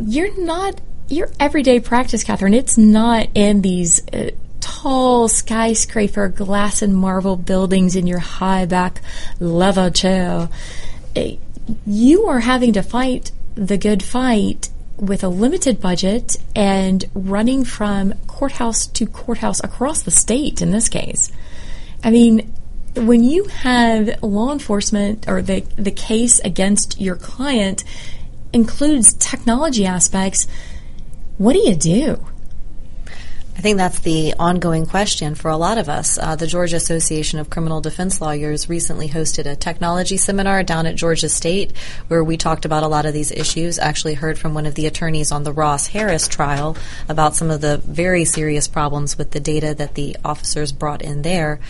you're 0.00 0.36
not, 0.44 0.80
your 1.08 1.30
everyday 1.38 1.78
practice, 1.78 2.24
Catherine, 2.24 2.54
it's 2.54 2.76
not 2.76 3.28
in 3.34 3.62
these 3.62 4.06
uh, 4.08 4.30
tall 4.60 5.28
skyscraper 5.28 6.28
glass 6.28 6.82
and 6.82 6.96
marble 6.96 7.36
buildings 7.36 7.94
in 7.94 8.06
your 8.06 8.18
high 8.18 8.64
back 8.64 9.00
leather 9.38 9.90
chair 9.90 10.48
you 11.86 12.26
are 12.26 12.40
having 12.40 12.72
to 12.74 12.82
fight 12.82 13.32
the 13.54 13.78
good 13.78 14.02
fight 14.02 14.68
with 14.96 15.24
a 15.24 15.28
limited 15.28 15.80
budget 15.80 16.36
and 16.54 17.04
running 17.14 17.64
from 17.64 18.14
courthouse 18.26 18.86
to 18.86 19.06
courthouse 19.06 19.62
across 19.64 20.02
the 20.02 20.10
state 20.10 20.62
in 20.62 20.70
this 20.70 20.88
case. 20.88 21.32
I 22.04 22.10
mean, 22.10 22.52
when 22.94 23.24
you 23.24 23.44
have 23.44 24.22
law 24.22 24.52
enforcement 24.52 25.28
or 25.28 25.42
the, 25.42 25.60
the 25.76 25.90
case 25.90 26.40
against 26.40 27.00
your 27.00 27.16
client 27.16 27.84
includes 28.52 29.14
technology 29.14 29.86
aspects, 29.86 30.46
what 31.38 31.54
do 31.54 31.60
you 31.60 31.74
do? 31.74 32.24
I 33.54 33.60
think 33.60 33.76
that's 33.76 34.00
the 34.00 34.34
ongoing 34.38 34.86
question 34.86 35.34
for 35.34 35.50
a 35.50 35.58
lot 35.58 35.76
of 35.76 35.88
us. 35.88 36.16
Uh, 36.16 36.36
the 36.36 36.46
Georgia 36.46 36.76
Association 36.76 37.38
of 37.38 37.50
Criminal 37.50 37.82
Defense 37.82 38.20
Lawyers 38.20 38.68
recently 38.68 39.08
hosted 39.08 39.44
a 39.44 39.54
technology 39.54 40.16
seminar 40.16 40.62
down 40.62 40.86
at 40.86 40.96
Georgia 40.96 41.28
State 41.28 41.76
where 42.08 42.24
we 42.24 42.38
talked 42.38 42.64
about 42.64 42.82
a 42.82 42.88
lot 42.88 43.04
of 43.04 43.12
these 43.12 43.30
issues. 43.30 43.78
Actually, 43.78 44.14
heard 44.14 44.38
from 44.38 44.54
one 44.54 44.64
of 44.64 44.74
the 44.74 44.86
attorneys 44.86 45.30
on 45.30 45.44
the 45.44 45.52
Ross 45.52 45.86
Harris 45.88 46.28
trial 46.28 46.76
about 47.10 47.36
some 47.36 47.50
of 47.50 47.60
the 47.60 47.76
very 47.76 48.24
serious 48.24 48.68
problems 48.68 49.18
with 49.18 49.32
the 49.32 49.40
data 49.40 49.74
that 49.74 49.94
the 49.94 50.16
officers 50.24 50.72
brought 50.72 51.02
in 51.02 51.20
there. 51.20 51.60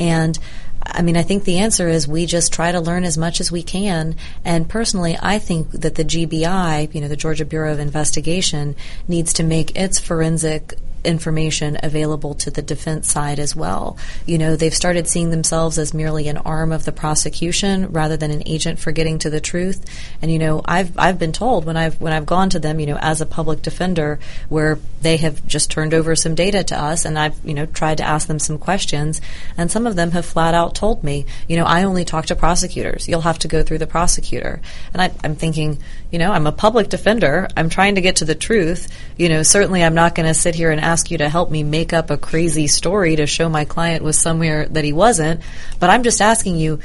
And 0.00 0.36
I 0.84 1.02
mean, 1.02 1.16
I 1.16 1.22
think 1.22 1.44
the 1.44 1.58
answer 1.58 1.88
is 1.88 2.08
we 2.08 2.26
just 2.26 2.52
try 2.52 2.72
to 2.72 2.80
learn 2.80 3.04
as 3.04 3.16
much 3.16 3.40
as 3.40 3.52
we 3.52 3.62
can. 3.62 4.16
And 4.44 4.68
personally, 4.68 5.16
I 5.20 5.38
think 5.38 5.70
that 5.70 5.94
the 5.94 6.04
GBI, 6.04 6.94
you 6.94 7.00
know, 7.00 7.08
the 7.08 7.16
Georgia 7.16 7.44
Bureau 7.44 7.72
of 7.72 7.78
Investigation, 7.78 8.74
needs 9.06 9.32
to 9.34 9.44
make 9.44 9.76
its 9.76 9.98
forensic 10.00 10.74
information 11.04 11.78
available 11.82 12.34
to 12.34 12.50
the 12.50 12.62
defense 12.62 13.10
side 13.10 13.38
as 13.38 13.54
well. 13.54 13.96
You 14.26 14.38
know, 14.38 14.56
they've 14.56 14.74
started 14.74 15.06
seeing 15.06 15.30
themselves 15.30 15.78
as 15.78 15.94
merely 15.94 16.28
an 16.28 16.38
arm 16.38 16.72
of 16.72 16.84
the 16.84 16.92
prosecution 16.92 17.86
rather 17.92 18.16
than 18.16 18.30
an 18.30 18.42
agent 18.46 18.78
for 18.78 18.92
getting 18.92 19.18
to 19.20 19.30
the 19.30 19.40
truth. 19.40 19.84
And 20.22 20.30
you 20.30 20.38
know, 20.38 20.62
I've 20.64 20.96
I've 20.98 21.18
been 21.18 21.32
told 21.32 21.64
when 21.64 21.76
I've 21.76 22.00
when 22.00 22.12
I've 22.12 22.26
gone 22.26 22.50
to 22.50 22.58
them, 22.58 22.80
you 22.80 22.86
know, 22.86 22.98
as 23.00 23.20
a 23.20 23.26
public 23.26 23.62
defender 23.62 24.18
where 24.48 24.78
they 25.00 25.16
have 25.18 25.46
just 25.46 25.70
turned 25.70 25.94
over 25.94 26.16
some 26.16 26.34
data 26.34 26.64
to 26.64 26.78
us 26.78 27.04
and 27.04 27.18
I've, 27.18 27.38
you 27.44 27.54
know, 27.54 27.66
tried 27.66 27.98
to 27.98 28.04
ask 28.04 28.26
them 28.26 28.38
some 28.38 28.58
questions 28.58 29.20
and 29.56 29.70
some 29.70 29.86
of 29.86 29.96
them 29.96 30.10
have 30.12 30.26
flat 30.26 30.54
out 30.54 30.74
told 30.74 31.04
me, 31.04 31.26
you 31.48 31.56
know, 31.56 31.64
I 31.64 31.84
only 31.84 32.04
talk 32.04 32.26
to 32.26 32.36
prosecutors. 32.36 33.08
You'll 33.08 33.22
have 33.22 33.38
to 33.40 33.48
go 33.48 33.62
through 33.62 33.78
the 33.78 33.86
prosecutor. 33.86 34.60
And 34.92 35.02
I, 35.02 35.12
I'm 35.22 35.36
thinking, 35.36 35.78
you 36.10 36.18
know, 36.18 36.32
I'm 36.32 36.46
a 36.46 36.52
public 36.52 36.88
defender. 36.88 37.48
I'm 37.56 37.68
trying 37.68 37.96
to 37.96 38.00
get 38.00 38.16
to 38.16 38.24
the 38.24 38.34
truth. 38.34 38.88
You 39.16 39.28
know, 39.28 39.42
certainly 39.42 39.84
I'm 39.84 39.94
not 39.94 40.14
going 40.14 40.26
to 40.26 40.34
sit 40.34 40.54
here 40.54 40.70
and 40.70 40.80
ask 40.80 41.10
you 41.10 41.18
to 41.18 41.28
help 41.28 41.50
me 41.50 41.62
make 41.62 41.92
up 41.92 42.10
a 42.10 42.16
crazy 42.16 42.66
story 42.66 43.16
to 43.16 43.26
show 43.26 43.48
my 43.48 43.64
client 43.64 44.02
was 44.02 44.18
somewhere 44.18 44.66
that 44.68 44.84
he 44.84 44.92
wasn't. 44.92 45.42
But 45.78 45.90
I'm 45.90 46.02
just 46.02 46.22
asking 46.22 46.56
you, 46.56 46.80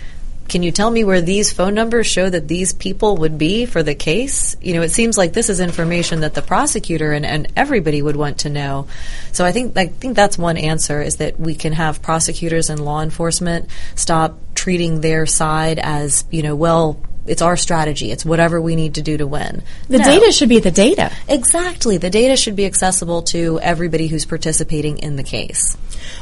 can 0.49 0.61
you 0.61 0.71
tell 0.71 0.91
me 0.91 1.05
where 1.05 1.21
these 1.21 1.53
phone 1.53 1.73
numbers 1.73 2.05
show 2.05 2.29
that 2.29 2.49
these 2.49 2.73
people 2.73 3.17
would 3.17 3.37
be 3.37 3.65
for 3.65 3.81
the 3.81 3.95
case? 3.95 4.57
You 4.61 4.73
know, 4.73 4.81
it 4.81 4.91
seems 4.91 5.17
like 5.17 5.31
this 5.31 5.49
is 5.49 5.61
information 5.61 6.19
that 6.19 6.33
the 6.33 6.41
prosecutor 6.41 7.13
and, 7.13 7.25
and 7.25 7.47
everybody 7.55 8.01
would 8.01 8.17
want 8.17 8.39
to 8.39 8.49
know. 8.49 8.87
So 9.31 9.45
I 9.45 9.53
think 9.53 9.77
I 9.77 9.87
think 9.87 10.15
that's 10.15 10.37
one 10.37 10.57
answer 10.57 11.01
is 11.01 11.17
that 11.17 11.39
we 11.39 11.55
can 11.55 11.71
have 11.73 12.01
prosecutors 12.01 12.69
and 12.69 12.83
law 12.83 13.01
enforcement 13.01 13.69
stop 13.95 14.37
treating 14.53 14.99
their 14.99 15.25
side 15.25 15.79
as, 15.79 16.25
you 16.29 16.43
know, 16.43 16.55
well, 16.55 16.99
it's 17.25 17.41
our 17.41 17.55
strategy. 17.57 18.11
It's 18.11 18.25
whatever 18.25 18.59
we 18.61 18.75
need 18.75 18.95
to 18.95 19.01
do 19.01 19.17
to 19.17 19.25
win. 19.27 19.63
The 19.87 19.99
No. 19.99 20.03
data 20.03 20.31
should 20.31 20.49
be 20.49 20.59
the 20.59 20.71
data. 20.71 21.11
Exactly. 21.27 21.97
The 21.97 22.09
data 22.09 22.35
should 22.35 22.55
be 22.55 22.65
accessible 22.65 23.21
to 23.23 23.59
everybody 23.61 24.07
who's 24.07 24.25
participating 24.25 24.97
in 24.97 25.15
the 25.15 25.23
case. 25.23 25.77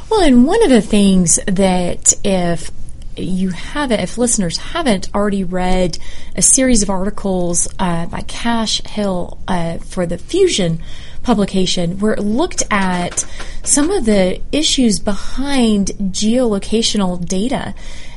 Well, 0.08 0.20
and 0.20 0.46
one 0.46 0.62
of 0.62 0.70
the 0.70 0.80
things 0.82 1.38
that 1.46 2.14
if 2.24 2.70
you 3.16 3.50
haven't, 3.50 4.00
if 4.00 4.16
listeners 4.16 4.56
haven't 4.56 5.10
already 5.14 5.44
read 5.44 5.98
a 6.34 6.40
series 6.42 6.82
of 6.82 6.88
articles 6.90 7.68
uh, 7.78 8.06
by 8.06 8.22
Kash 8.22 8.80
Hill 8.86 9.38
uh, 9.46 9.78
for 9.78 10.06
the 10.06 10.16
Fusion 10.16 10.80
publication, 11.22 11.98
where 11.98 12.14
it 12.14 12.20
looked 12.20 12.62
at 12.70 13.26
some 13.62 13.90
of 13.90 14.06
the 14.06 14.40
issues 14.50 14.98
behind 14.98 15.88
geolocational 16.00 17.24
data 17.24 17.74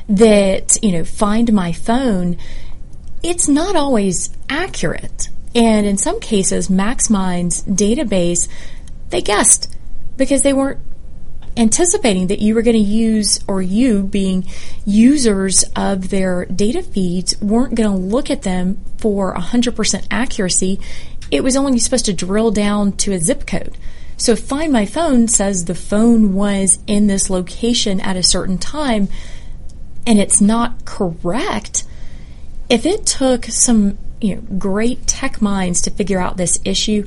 that, 0.08 0.76
you 0.82 0.92
know, 0.92 1.04
find 1.04 1.52
my 1.52 1.72
phone, 1.72 2.36
it's 3.28 3.48
not 3.48 3.76
always 3.76 4.30
accurate. 4.48 5.28
And 5.54 5.86
in 5.86 5.96
some 5.96 6.20
cases, 6.20 6.68
MaxMind's 6.68 7.62
database, 7.64 8.48
they 9.10 9.22
guessed 9.22 9.74
because 10.16 10.42
they 10.42 10.52
weren't 10.52 10.80
anticipating 11.56 12.26
that 12.26 12.40
you 12.40 12.54
were 12.54 12.62
going 12.62 12.76
to 12.76 12.82
use, 12.82 13.40
or 13.48 13.62
you 13.62 14.02
being 14.02 14.46
users 14.84 15.64
of 15.74 16.10
their 16.10 16.44
data 16.44 16.82
feeds, 16.82 17.40
weren't 17.40 17.74
going 17.74 17.90
to 17.90 17.96
look 17.96 18.30
at 18.30 18.42
them 18.42 18.78
for 18.98 19.34
100% 19.34 20.06
accuracy. 20.10 20.78
It 21.30 21.42
was 21.42 21.56
only 21.56 21.78
supposed 21.78 22.04
to 22.06 22.12
drill 22.12 22.50
down 22.50 22.92
to 22.98 23.12
a 23.12 23.18
zip 23.18 23.46
code. 23.46 23.76
So 24.18 24.36
Find 24.36 24.72
My 24.72 24.86
Phone 24.86 25.28
says 25.28 25.64
the 25.64 25.74
phone 25.74 26.34
was 26.34 26.78
in 26.86 27.06
this 27.06 27.30
location 27.30 28.00
at 28.00 28.16
a 28.16 28.22
certain 28.22 28.58
time, 28.58 29.08
and 30.06 30.18
it's 30.18 30.40
not 30.40 30.84
correct, 30.84 31.84
if 32.68 32.86
it 32.86 33.06
took 33.06 33.44
some 33.46 33.98
you 34.20 34.36
know 34.36 34.40
great 34.58 35.06
tech 35.06 35.40
minds 35.42 35.82
to 35.82 35.90
figure 35.90 36.18
out 36.18 36.36
this 36.36 36.60
issue, 36.64 37.06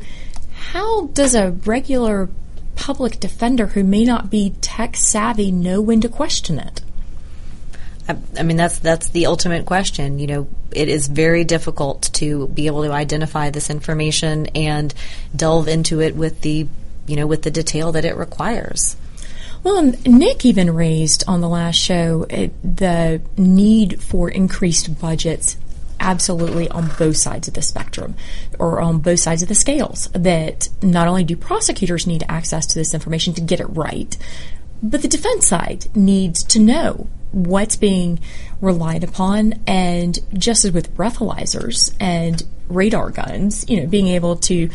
how 0.53 1.07
does 1.07 1.35
a 1.35 1.51
regular 1.51 2.29
public 2.75 3.19
defender 3.19 3.67
who 3.67 3.83
may 3.83 4.05
not 4.05 4.29
be 4.29 4.51
tech 4.61 4.95
savvy 4.95 5.51
know 5.51 5.81
when 5.81 6.01
to 6.01 6.09
question 6.09 6.59
it? 6.59 6.81
I, 8.07 8.17
I 8.37 8.43
mean, 8.43 8.57
that's 8.57 8.79
that's 8.79 9.09
the 9.09 9.27
ultimate 9.27 9.65
question. 9.65 10.17
You 10.19 10.27
know, 10.27 10.47
it 10.71 10.89
is 10.89 11.07
very 11.07 11.43
difficult 11.43 12.09
to 12.13 12.47
be 12.47 12.67
able 12.67 12.83
to 12.83 12.91
identify 12.91 13.49
this 13.49 13.69
information 13.69 14.47
and 14.47 14.93
delve 15.35 15.67
into 15.67 16.01
it 16.01 16.15
with 16.15 16.41
the, 16.41 16.67
you 17.05 17.15
know, 17.15 17.27
with 17.27 17.43
the 17.43 17.51
detail 17.51 17.91
that 17.93 18.05
it 18.05 18.15
requires. 18.15 18.95
Well, 19.63 19.93
Nick 20.05 20.45
even 20.45 20.73
raised 20.73 21.23
on 21.27 21.41
the 21.41 21.49
last 21.49 21.75
show 21.75 22.25
uh, 22.29 22.47
the 22.63 23.21
need 23.37 24.01
for 24.01 24.29
increased 24.29 24.99
budgets 24.99 25.57
absolutely 25.99 26.69
on 26.69 26.89
both 26.97 27.17
sides 27.17 27.47
of 27.47 27.53
the 27.53 27.61
spectrum 27.61 28.15
or 28.57 28.79
on 28.79 28.99
both 28.99 29.19
sides 29.19 29.41
of 29.41 29.49
the 29.49 29.55
scales. 29.55 30.07
That 30.13 30.69
not 30.81 31.07
only 31.07 31.23
do 31.25 31.35
prosecutors 31.35 32.07
need 32.07 32.23
access 32.29 32.65
to 32.67 32.75
this 32.75 32.93
information 32.93 33.33
to 33.33 33.41
get 33.41 33.59
it 33.59 33.65
right, 33.65 34.17
but 34.81 35.01
the 35.01 35.07
defense 35.07 35.47
side 35.47 35.93
needs 35.95 36.43
to 36.43 36.59
know 36.59 37.07
what's 37.31 37.75
being 37.75 38.19
relied 38.61 39.03
upon 39.03 39.53
and 39.67 40.17
just 40.33 40.65
as 40.65 40.71
with 40.71 40.95
breathalyzers 40.95 41.93
and 41.99 42.43
radar 42.69 43.09
guns, 43.09 43.69
you 43.69 43.81
know, 43.81 43.87
being 43.87 44.07
able 44.07 44.35
to 44.37 44.69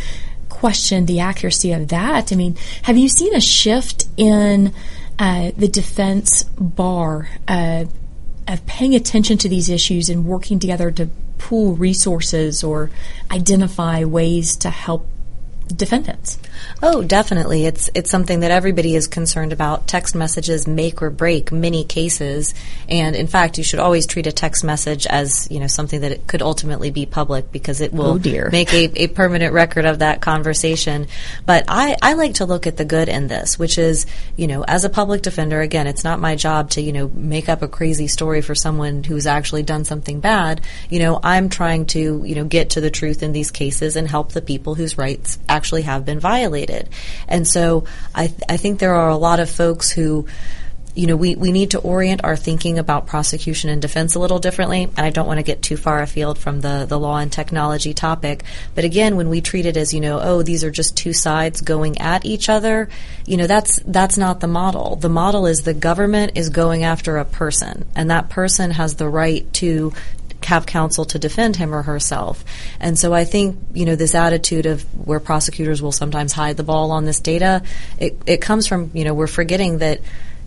question 0.65 1.05
the 1.05 1.21
accuracy 1.21 1.73
of 1.73 1.89
that. 1.89 2.33
I 2.33 2.37
mean, 2.37 2.57
have 2.85 2.97
you 2.97 3.07
seen 3.07 3.35
a 3.35 3.41
shift 3.41 4.07
in 4.17 4.73
uh, 5.19 5.51
the 5.59 5.69
defense 5.69 6.43
bar 6.45 7.29
uh, 7.47 7.85
of 8.49 8.65
paying 8.65 8.95
attention 8.95 9.37
to 9.37 9.49
these 9.51 9.69
issues 9.69 10.09
and 10.09 10.25
working 10.25 10.59
together 10.59 10.91
to 10.93 11.11
pool 11.37 11.75
resources 11.75 12.65
or 12.65 12.91
identify 13.31 14.05
ways 14.05 14.57
to 14.57 14.71
help 14.71 15.07
defendants? 15.69 16.39
Oh, 16.83 17.03
definitely. 17.03 17.67
It's 17.67 17.91
it's 17.95 18.11
something 18.11 18.41
that 18.41 18.51
everybody 18.51 18.95
is 18.95 19.07
concerned 19.07 19.53
about. 19.53 19.87
Text 19.87 20.15
messages 20.15 20.67
make 20.67 21.03
or 21.03 21.11
break 21.11 21.51
many 21.53 21.85
cases, 21.85 22.55
and 22.89 23.17
in 23.17 23.27
fact, 23.27 23.59
you 23.59 23.65
should 23.65 23.81
always 23.81 24.07
treat 24.07 24.27
a 24.27 24.33
text 24.33 24.65
message 24.65 25.07
as 25.07 25.49
you 25.51 25.61
know 25.61 25.67
something 25.67 26.01
that 26.01 26.12
it 26.12 26.27
could 26.27 26.43
ultimately 26.43 26.91
be 26.91 27.07
public 27.07 27.51
because 27.53 27.81
it 27.81 27.93
will 27.93 28.21
Oh, 28.25 28.49
make 28.51 28.73
a, 28.73 29.03
a 29.03 29.09
permanent 29.09 29.53
record 29.53 29.85
of 29.85 30.01
that 30.01 30.21
conversation. 30.21 31.07
But 31.47 31.65
I, 31.69 31.97
I 32.03 32.15
like 32.15 32.35
to 32.35 32.45
look 32.45 32.67
at 32.67 32.77
the 32.77 32.85
good 32.85 33.09
in 33.09 33.29
this, 33.29 33.59
which 33.59 33.79
is 33.79 34.07
you 34.37 34.47
know 34.47 34.65
as 34.65 34.85
a 34.85 34.91
public 34.91 35.23
defender, 35.23 35.61
again, 35.61 35.87
it's 35.87 36.05
not 36.05 36.21
my 36.21 36.37
job 36.37 36.71
to 36.71 36.81
you 36.81 36.93
know 36.93 37.09
make 37.09 37.49
up 37.49 37.62
a 37.62 37.69
crazy 37.69 38.09
story 38.09 38.43
for 38.43 38.55
someone 38.55 39.05
who's 39.05 39.27
actually 39.27 39.62
done 39.62 39.85
something 39.85 40.21
bad. 40.21 40.61
You 40.91 41.01
know, 41.01 41.21
I'm 41.23 41.49
trying 41.49 41.87
to 41.87 42.23
you 42.25 42.35
know 42.35 42.45
get 42.45 42.71
to 42.71 42.81
the 42.81 42.91
truth 42.91 43.23
in 43.23 43.33
these 43.33 43.51
cases 43.51 43.97
and 43.97 44.09
help 44.09 44.33
the 44.33 44.43
people 44.43 44.75
whose 44.75 44.99
rights 44.99 45.39
actually 45.55 45.83
have 45.83 46.05
been 46.05 46.21
violated. 46.21 46.89
And 47.29 47.47
so 47.47 47.85
I, 48.15 48.27
th- 48.27 48.43
I 48.49 48.57
think 48.57 48.79
there 48.79 48.95
are 48.95 49.11
a 49.11 49.17
lot 49.17 49.39
of 49.41 49.49
folks 49.49 49.91
who, 49.91 50.27
you 50.97 51.09
know, 51.09 51.17
we, 51.17 51.35
we 51.35 51.51
need 51.51 51.73
to 51.73 51.81
orient 51.81 52.23
our 52.23 52.37
thinking 52.37 52.79
about 52.79 53.09
prosecution 53.09 53.69
and 53.69 53.83
defense 53.83 54.15
a 54.15 54.21
little 54.21 54.39
differently. 54.39 54.85
And 54.85 55.01
I 55.01 55.11
don't 55.11 55.27
want 55.27 55.39
to 55.39 55.43
get 55.43 55.61
too 55.61 55.77
far 55.77 56.01
afield 56.01 56.39
from 56.39 56.61
the, 56.61 56.87
the 56.89 56.99
law 56.99 57.19
and 57.19 57.33
technology 57.33 57.95
topic. 57.95 58.45
But 58.77 58.85
again, 58.85 59.17
when 59.17 59.29
we 59.29 59.41
treat 59.41 59.67
it 59.67 59.77
as, 59.77 59.93
you 59.93 60.01
know, 60.01 60.21
oh, 60.21 60.43
these 60.43 60.63
are 60.63 60.71
just 60.71 60.97
two 60.97 61.13
sides 61.13 61.63
going 61.63 61.99
at 61.99 62.25
each 62.25 62.49
other, 62.49 62.89
you 63.27 63.37
know, 63.37 63.49
that's, 63.49 63.81
that's 63.85 64.17
not 64.17 64.39
the 64.39 64.47
model. 64.47 64.95
The 64.95 65.09
model 65.09 65.47
is 65.47 65.63
the 65.63 65.75
government 65.75 66.33
is 66.37 66.49
going 66.51 66.85
after 66.85 67.19
a 67.19 67.25
person, 67.25 67.87
and 67.97 68.11
that 68.11 68.29
person 68.29 68.71
has 68.71 68.95
the 68.95 69.09
right 69.09 69.53
to 69.55 69.93
have 70.43 70.66
counsel 70.66 71.05
to 71.07 71.18
defend 71.18 71.57
him 71.57 71.74
or 71.74 71.82
herself. 71.82 72.45
And 72.80 72.99
so 72.99 73.14
I 73.14 73.24
think, 73.24 73.59
you 73.72 73.85
know, 73.85 73.97
this 73.97 74.14
attitude 74.14 74.66
of 74.66 74.82
where 75.07 75.20
prosecutors 75.20 75.80
will 75.80 75.93
sometimes 75.93 76.32
hide 76.32 76.57
the 76.57 76.62
ball 76.62 76.91
on 76.91 77.05
this 77.05 77.20
data, 77.20 77.62
it, 77.99 78.20
it 78.26 78.41
comes 78.41 78.66
from, 78.66 78.91
you 78.95 79.05
know, 79.05 79.14
we're 79.14 79.26
forgetting 79.26 79.78
that 79.78 80.01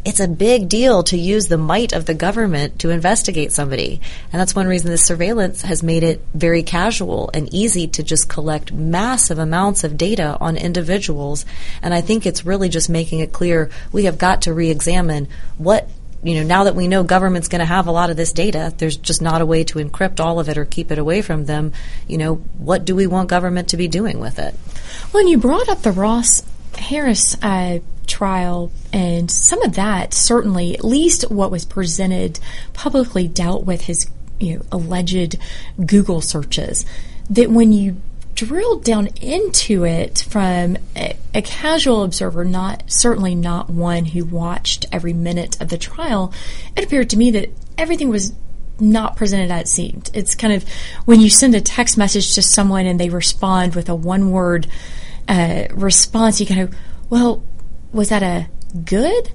it's 0.08 0.22
a 0.22 0.28
big 0.28 0.70
deal 0.70 1.04
to 1.04 1.18
use 1.18 1.48
the 1.48 1.58
might 1.58 1.92
of 1.92 2.06
the 2.06 2.14
government 2.14 2.80
to 2.80 2.92
investigate 2.92 3.52
somebody. 3.52 4.00
And 4.32 4.40
that's 4.40 4.56
one 4.56 4.66
reason 4.66 4.90
this 4.90 5.04
surveillance 5.04 5.64
has 5.64 5.84
made 5.84 6.02
it 6.02 6.22
very 6.34 6.64
casual 6.64 7.30
and 7.34 7.54
easy 7.54 7.88
to 7.88 8.04
just 8.04 8.30
collect 8.30 8.72
massive 8.72 9.38
amounts 9.38 9.84
of 9.84 9.98
data 9.98 10.38
on 10.40 10.56
individuals. 10.56 11.46
And 11.82 11.94
I 11.94 12.00
think 12.00 12.26
it's 12.26 12.46
really 12.46 12.70
just 12.70 12.90
making 12.90 13.20
it 13.20 13.34
clear 13.34 13.70
we 13.92 14.06
have 14.06 14.18
got 14.18 14.44
to 14.44 14.54
re 14.54 14.70
examine 14.70 15.28
what 15.58 15.90
you 16.28 16.36
know, 16.36 16.44
now 16.44 16.66
that 16.66 16.76
we 16.76 16.90
know 16.90 17.04
government's 17.04 17.48
going 17.48 17.60
to 17.60 17.66
have 17.66 17.88
a 17.88 17.92
lot 17.92 18.10
of 18.10 18.18
this 18.18 18.34
data, 18.34 18.74
there's 18.78 18.98
just 18.98 19.22
not 19.22 19.42
a 19.42 19.46
way 19.46 19.64
to 19.64 19.80
encrypt 19.80 20.20
all 20.20 20.42
of 20.42 20.50
it 20.50 20.58
or 20.58 20.66
keep 20.66 20.92
it 20.92 20.98
away 20.98 21.22
from 21.22 21.46
them. 21.46 21.72
You 22.06 22.18
know, 22.18 22.36
what 22.58 22.84
do 22.84 22.98
we 22.98 23.08
want 23.08 23.30
government 23.30 23.70
to 23.70 23.78
be 23.78 23.88
doing 23.88 24.20
with 24.20 24.38
it? 24.38 24.54
Well, 25.14 25.22
and 25.22 25.30
you 25.30 25.38
brought 25.38 25.70
up 25.70 25.84
the 25.84 25.94
Ross 25.94 26.44
Harris 26.78 27.38
uh, 27.42 27.80
trial, 28.08 28.74
and 28.92 29.32
some 29.32 29.62
of 29.62 29.76
that 29.76 30.14
certainly, 30.14 30.74
at 30.74 30.84
least 30.84 31.32
what 31.32 31.50
was 31.50 31.64
presented 31.64 32.42
publicly, 32.74 33.30
dealt 33.30 33.66
with 33.66 33.84
his 33.84 34.10
you 34.38 34.58
know 34.58 34.66
alleged 34.70 35.38
Google 35.84 36.20
searches. 36.20 36.86
That 37.30 37.50
when 37.50 37.72
you 37.72 38.02
drilled 38.38 38.84
down 38.84 39.08
into 39.20 39.84
it 39.84 40.20
from 40.30 40.78
a, 40.96 41.18
a 41.34 41.42
casual 41.42 42.04
observer, 42.04 42.46
not 42.46 42.84
certainly 42.86 43.34
not 43.34 43.68
one 43.68 44.06
who 44.06 44.24
watched 44.24 44.86
every 44.92 45.12
minute 45.12 45.60
of 45.60 45.70
the 45.70 45.78
trial, 45.78 46.32
it 46.76 46.84
appeared 46.84 47.10
to 47.10 47.18
me 47.18 47.32
that 47.32 47.50
everything 47.80 48.10
was 48.10 48.34
not 48.80 49.16
presented 49.16 49.50
as 49.50 49.62
it 49.62 49.68
seemed. 49.68 50.12
It's 50.14 50.36
kind 50.36 50.54
of 50.54 50.64
when 51.06 51.20
you 51.20 51.32
send 51.32 51.56
a 51.56 51.62
text 51.62 51.98
message 51.98 52.36
to 52.36 52.44
someone 52.44 52.86
and 52.86 53.00
they 53.00 53.10
respond 53.10 53.74
with 53.74 53.90
a 53.90 53.96
one 53.96 54.30
word 54.30 54.68
uh, 55.28 55.64
response, 55.72 56.40
you 56.40 56.46
kind 56.46 56.62
of, 56.62 56.76
well, 57.10 57.44
was 57.92 58.10
that 58.10 58.22
a 58.22 58.48
good 58.86 59.32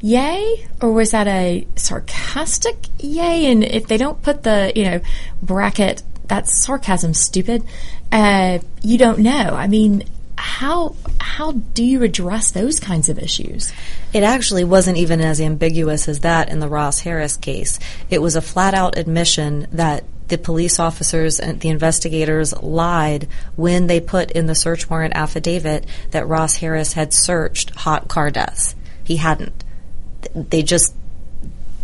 yay 0.00 0.66
or 0.80 0.92
was 0.92 1.10
that 1.10 1.28
a 1.28 1.66
sarcastic 1.76 2.86
yay? 2.98 3.52
And 3.52 3.62
if 3.64 3.86
they 3.86 3.98
don't 3.98 4.22
put 4.22 4.44
the, 4.44 4.72
you 4.74 4.84
know, 4.84 5.00
bracket, 5.42 6.02
that's 6.26 6.64
sarcasm, 6.64 7.12
stupid, 7.12 7.64
uh, 8.12 8.58
you 8.82 8.98
don't 8.98 9.20
know. 9.20 9.54
I 9.54 9.68
mean, 9.68 10.04
how 10.36 10.96
how 11.20 11.52
do 11.52 11.84
you 11.84 12.02
address 12.02 12.50
those 12.50 12.80
kinds 12.80 13.08
of 13.08 13.18
issues? 13.18 13.72
It 14.12 14.22
actually 14.22 14.64
wasn't 14.64 14.98
even 14.98 15.20
as 15.20 15.40
ambiguous 15.40 16.08
as 16.08 16.20
that 16.20 16.48
in 16.48 16.60
the 16.60 16.68
Ross 16.68 17.00
Harris 17.00 17.36
case. 17.36 17.78
It 18.08 18.20
was 18.20 18.36
a 18.36 18.42
flat 18.42 18.74
out 18.74 18.98
admission 18.98 19.66
that 19.72 20.04
the 20.28 20.38
police 20.38 20.78
officers 20.78 21.40
and 21.40 21.60
the 21.60 21.68
investigators 21.68 22.54
lied 22.62 23.28
when 23.56 23.86
they 23.86 24.00
put 24.00 24.30
in 24.30 24.46
the 24.46 24.54
search 24.54 24.88
warrant 24.88 25.14
affidavit 25.14 25.86
that 26.12 26.26
Ross 26.26 26.56
Harris 26.56 26.94
had 26.94 27.12
searched 27.12 27.70
hot 27.70 28.08
car 28.08 28.30
deaths. 28.30 28.74
He 29.04 29.16
hadn't. 29.16 29.64
They 30.34 30.62
just 30.62 30.94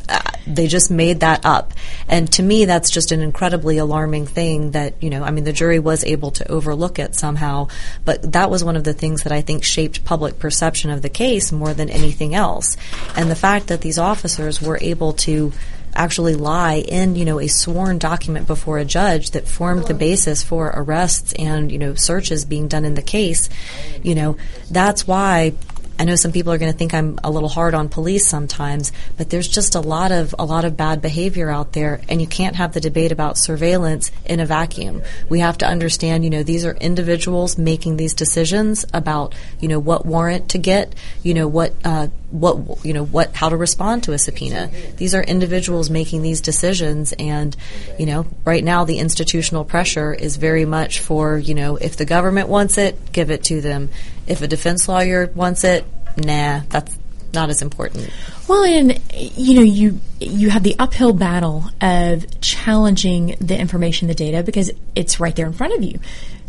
Uh, 0.09 0.21
they 0.47 0.67
just 0.69 0.91
made 0.91 1.21
that 1.21 1.45
up. 1.45 1.73
And 2.09 2.33
to 2.35 2.43
me, 2.43 2.65
that's 2.65 2.91
just 2.91 3.13
an 3.13 3.21
incredibly 3.21 3.79
alarming 3.79 4.27
thing 4.27 4.71
that, 4.73 5.03
you 5.03 5.11
know, 5.11 5.25
I 5.25 5.31
mean, 5.31 5.45
the 5.45 5.53
jury 5.53 5.79
was 5.79 6.05
able 6.05 6.31
to 6.33 6.49
overlook 6.51 6.99
it 6.99 7.15
somehow, 7.15 7.69
but 8.05 8.33
that 8.33 8.51
was 8.51 8.63
one 8.63 8.77
of 8.77 8.85
the 8.85 8.93
things 8.93 9.25
that 9.25 9.33
I 9.33 9.41
think 9.41 9.65
shaped 9.65 10.05
public 10.05 10.39
perception 10.39 10.91
of 10.91 11.03
the 11.03 11.09
case 11.09 11.51
more 11.51 11.75
than 11.75 11.91
anything 11.91 12.35
else. 12.35 12.77
And 13.17 13.31
the 13.31 13.37
fact 13.37 13.67
that 13.69 13.81
these 13.81 13.99
officers 13.99 14.63
were 14.63 14.79
able 14.81 15.15
to 15.15 15.53
actually 15.97 16.35
lie 16.35 16.75
in, 16.75 17.17
you 17.17 17.25
know, 17.25 17.41
a 17.41 17.49
sworn 17.49 17.99
document 17.99 18.47
before 18.47 18.79
a 18.79 18.85
judge 18.85 19.31
that 19.31 19.49
formed 19.49 19.87
the 19.87 19.95
basis 19.95 20.43
for 20.43 20.71
arrests 20.75 21.33
and, 21.33 21.73
you 21.73 21.79
know, 21.79 21.95
searches 21.95 22.45
being 22.45 22.69
done 22.69 22.85
in 22.85 22.95
the 22.95 23.03
case, 23.03 23.49
you 24.03 24.15
know, 24.15 24.37
that's 24.71 25.07
why 25.07 25.55
I 25.99 26.05
know 26.05 26.17
some 26.17 26.33
people 26.33 26.53
are 26.53 26.59
going 26.59 26.73
to 26.73 26.77
think 26.77 26.95
I'm 26.95 27.19
a 27.25 27.31
little 27.31 27.49
hard 27.49 27.75
on 27.75 27.89
police 27.89 28.27
sometimes, 28.27 28.93
but 29.17 29.31
there's 29.31 29.49
just 29.49 29.75
a 29.75 29.81
lot 29.81 30.13
of 30.13 30.35
a 30.39 30.45
lot 30.45 30.65
of 30.65 30.77
bad 30.77 31.01
behavior 31.01 31.51
out 31.51 31.73
there, 31.73 32.01
and 32.09 32.21
you 32.21 32.27
can't 32.27 32.57
have 32.57 32.73
the 32.73 32.81
debate 32.81 33.13
about 33.13 33.39
surveillance 33.39 34.11
in 34.25 34.41
a 34.41 34.47
vacuum. 34.47 35.03
We 35.29 35.41
have 35.41 35.59
to 35.59 35.67
understand, 35.67 36.25
you 36.25 36.31
know, 36.31 36.43
these 36.43 36.65
are 36.65 36.75
individuals 36.75 37.57
making 37.57 37.97
these 37.97 38.15
decisions 38.15 38.85
about, 38.93 39.35
you 39.61 39.69
know, 39.69 39.79
what 39.79 40.05
warrant 40.05 40.51
to 40.51 40.59
get, 40.59 40.95
you 41.23 41.35
know, 41.35 41.49
what 41.49 41.73
uh, 41.85 42.09
what 42.31 42.85
you 42.85 42.93
know 42.93 43.05
what 43.05 43.35
how 43.35 43.49
to 43.49 43.57
respond 43.57 44.05
to 44.05 44.13
a 44.13 44.19
subpoena. 44.19 44.71
These 44.97 45.15
are 45.15 45.23
individuals 45.23 45.91
making 45.91 46.23
these 46.23 46.41
decisions, 46.41 47.13
and 47.19 47.57
you 47.99 48.07
know, 48.07 48.27
right 48.45 48.63
now 48.63 48.85
the 48.85 48.99
institutional 48.99 49.65
pressure 49.65 50.13
is 50.13 50.37
very 50.37 50.65
much 50.65 51.01
for 51.01 51.39
you 51.39 51.55
know 51.55 51.77
if 51.77 51.97
the 51.97 52.05
government 52.05 52.49
wants 52.49 52.79
it, 52.79 53.13
give 53.13 53.31
it 53.31 53.45
to 53.45 53.61
them. 53.61 53.91
If 54.27 54.43
a 54.43 54.47
defense 54.47 54.89
lawyer 54.89 55.31
wants 55.35 55.65
it, 55.65 55.85
nah, 56.17 56.61
that's 56.69 56.99
not 57.33 57.51
as 57.51 57.63
important. 57.63 58.11
Well, 58.49 58.65
and 58.65 59.01
you 59.15 59.55
know, 59.55 59.63
you 59.63 60.01
you 60.21 60.51
have 60.51 60.63
the 60.63 60.77
uphill 60.79 61.13
battle 61.13 61.65
of 61.81 62.41
challenging 62.41 63.37
the 63.41 63.59
information, 63.59 64.09
the 64.09 64.15
data, 64.15 64.43
because 64.43 64.71
it's 64.95 65.21
right 65.21 65.35
there 65.37 65.47
in 65.47 65.53
front 65.53 65.75
of 65.75 65.83
you. 65.83 66.01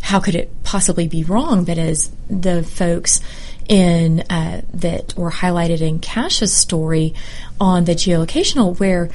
How 0.01 0.19
could 0.19 0.35
it 0.35 0.63
possibly 0.63 1.07
be 1.07 1.23
wrong? 1.23 1.65
But 1.65 1.77
as 1.77 2.11
the 2.29 2.63
folks 2.63 3.19
in 3.67 4.21
uh, 4.29 4.61
that 4.73 5.15
were 5.17 5.31
highlighted 5.31 5.81
in 5.81 5.99
Kash's 5.99 6.53
story 6.53 7.13
on 7.59 7.85
the 7.85 7.93
geolocational, 7.93 8.79
where 8.79 9.09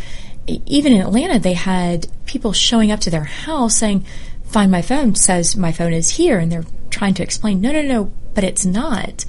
even 0.46 0.92
in 0.92 1.00
Atlanta 1.00 1.38
they 1.38 1.54
had 1.54 2.06
people 2.26 2.52
showing 2.52 2.90
up 2.90 3.00
to 3.00 3.10
their 3.10 3.24
house 3.24 3.76
saying, 3.76 4.04
"Find 4.52 4.70
my 4.70 4.82
phone," 4.82 5.14
says 5.14 5.56
my 5.56 5.72
phone 5.72 5.92
is 5.92 6.10
here, 6.10 6.38
and 6.38 6.52
they're 6.52 6.66
trying 6.90 7.14
to 7.14 7.22
explain, 7.22 7.60
"No, 7.60 7.72
no, 7.72 7.82
no, 7.82 8.12
but 8.34 8.44
it's 8.44 8.64
not." 8.64 9.24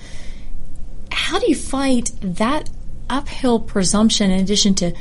How 1.12 1.40
do 1.40 1.48
you 1.48 1.56
fight 1.56 2.12
that 2.22 2.70
uphill 3.10 3.60
presumption 3.60 4.32
in 4.32 4.40
addition 4.40 4.76
to 4.76 4.94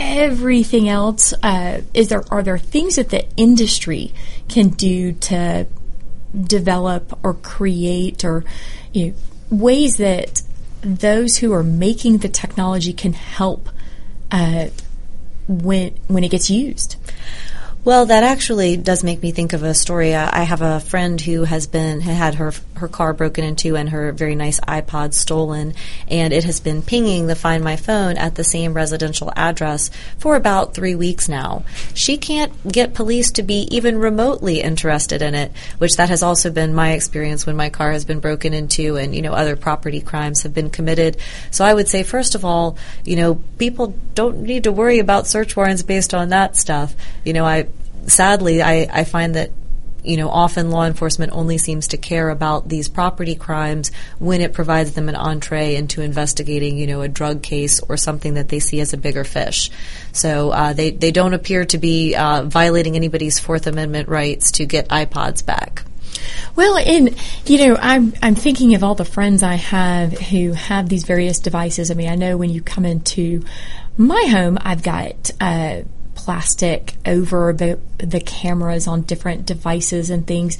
everything 0.00 0.88
else? 0.88 1.34
Uh, 1.42 1.82
is 1.92 2.08
there 2.08 2.24
are 2.30 2.42
there 2.42 2.58
things 2.58 2.96
that 2.96 3.10
the 3.10 3.26
industry 3.36 4.12
can 4.48 4.68
do 4.68 5.12
to 5.12 5.66
develop 6.42 7.18
or 7.22 7.34
create 7.34 8.24
or 8.24 8.44
you 8.92 9.08
know, 9.08 9.14
ways 9.50 9.96
that 9.96 10.42
those 10.82 11.38
who 11.38 11.52
are 11.52 11.62
making 11.62 12.18
the 12.18 12.28
technology 12.28 12.92
can 12.92 13.12
help 13.12 13.68
uh, 14.30 14.68
when 15.48 15.94
when 16.08 16.24
it 16.24 16.30
gets 16.30 16.50
used. 16.50 16.96
Well, 17.84 18.06
that 18.06 18.24
actually 18.24 18.78
does 18.78 19.04
make 19.04 19.20
me 19.20 19.30
think 19.30 19.52
of 19.52 19.62
a 19.62 19.74
story. 19.74 20.14
I 20.14 20.44
have 20.44 20.62
a 20.62 20.80
friend 20.80 21.20
who 21.20 21.44
has 21.44 21.66
been 21.66 22.00
had 22.00 22.36
her 22.36 22.54
her 22.76 22.88
car 22.88 23.12
broken 23.12 23.44
into 23.44 23.76
and 23.76 23.90
her 23.90 24.10
very 24.10 24.34
nice 24.34 24.58
iPod 24.60 25.12
stolen, 25.12 25.74
and 26.08 26.32
it 26.32 26.44
has 26.44 26.60
been 26.60 26.80
pinging 26.80 27.26
the 27.26 27.36
Find 27.36 27.62
My 27.62 27.76
Phone 27.76 28.16
at 28.16 28.36
the 28.36 28.42
same 28.42 28.72
residential 28.72 29.30
address 29.36 29.90
for 30.18 30.34
about 30.34 30.72
three 30.72 30.94
weeks 30.94 31.28
now. 31.28 31.62
She 31.92 32.16
can't 32.16 32.52
get 32.66 32.94
police 32.94 33.30
to 33.32 33.42
be 33.42 33.68
even 33.70 33.98
remotely 33.98 34.62
interested 34.62 35.20
in 35.20 35.34
it, 35.34 35.52
which 35.76 35.96
that 35.96 36.08
has 36.08 36.22
also 36.22 36.50
been 36.50 36.74
my 36.74 36.92
experience 36.92 37.44
when 37.44 37.54
my 37.54 37.68
car 37.68 37.92
has 37.92 38.06
been 38.06 38.18
broken 38.18 38.54
into 38.54 38.96
and 38.96 39.14
you 39.14 39.20
know 39.20 39.34
other 39.34 39.56
property 39.56 40.00
crimes 40.00 40.42
have 40.44 40.54
been 40.54 40.70
committed. 40.70 41.18
So 41.50 41.66
I 41.66 41.74
would 41.74 41.88
say 41.88 42.02
first 42.02 42.34
of 42.34 42.46
all, 42.46 42.78
you 43.04 43.16
know, 43.16 43.34
people 43.58 43.94
don't 44.14 44.40
need 44.40 44.64
to 44.64 44.72
worry 44.72 45.00
about 45.00 45.26
search 45.26 45.54
warrants 45.54 45.82
based 45.82 46.14
on 46.14 46.30
that 46.30 46.56
stuff. 46.56 46.94
You 47.26 47.34
know, 47.34 47.44
I 47.44 47.66
sadly, 48.06 48.62
I, 48.62 48.88
I 48.90 49.04
find 49.04 49.34
that 49.34 49.50
you 50.04 50.18
know, 50.18 50.28
often 50.28 50.70
law 50.70 50.84
enforcement 50.84 51.32
only 51.32 51.58
seems 51.58 51.88
to 51.88 51.96
care 51.96 52.28
about 52.28 52.68
these 52.68 52.88
property 52.88 53.34
crimes 53.34 53.90
when 54.18 54.40
it 54.40 54.52
provides 54.52 54.92
them 54.92 55.08
an 55.08 55.16
entree 55.16 55.76
into 55.76 56.02
investigating, 56.02 56.76
you 56.76 56.86
know, 56.86 57.00
a 57.00 57.08
drug 57.08 57.42
case 57.42 57.80
or 57.80 57.96
something 57.96 58.34
that 58.34 58.48
they 58.48 58.60
see 58.60 58.80
as 58.80 58.92
a 58.92 58.98
bigger 58.98 59.24
fish. 59.24 59.70
So 60.12 60.50
uh, 60.50 60.72
they 60.74 60.90
they 60.90 61.10
don't 61.10 61.34
appear 61.34 61.64
to 61.66 61.78
be 61.78 62.14
uh, 62.14 62.44
violating 62.44 62.96
anybody's 62.96 63.38
Fourth 63.38 63.66
Amendment 63.66 64.08
rights 64.08 64.52
to 64.52 64.66
get 64.66 64.88
iPods 64.88 65.44
back. 65.44 65.84
Well, 66.54 66.76
and 66.76 67.16
you 67.46 67.66
know, 67.66 67.76
I'm 67.80 68.12
I'm 68.22 68.34
thinking 68.34 68.74
of 68.74 68.84
all 68.84 68.94
the 68.94 69.04
friends 69.04 69.42
I 69.42 69.54
have 69.54 70.12
who 70.12 70.52
have 70.52 70.88
these 70.88 71.04
various 71.04 71.38
devices. 71.38 71.90
I 71.90 71.94
mean, 71.94 72.08
I 72.08 72.14
know 72.14 72.36
when 72.36 72.50
you 72.50 72.60
come 72.62 72.84
into 72.84 73.42
my 73.96 74.26
home, 74.30 74.58
I've 74.60 74.82
got. 74.82 75.30
Uh, 75.40 75.82
plastic 76.24 76.94
over 77.04 77.52
the 77.52 78.20
cameras 78.20 78.88
on 78.88 79.02
different 79.02 79.44
devices 79.44 80.08
and 80.08 80.26
things. 80.26 80.56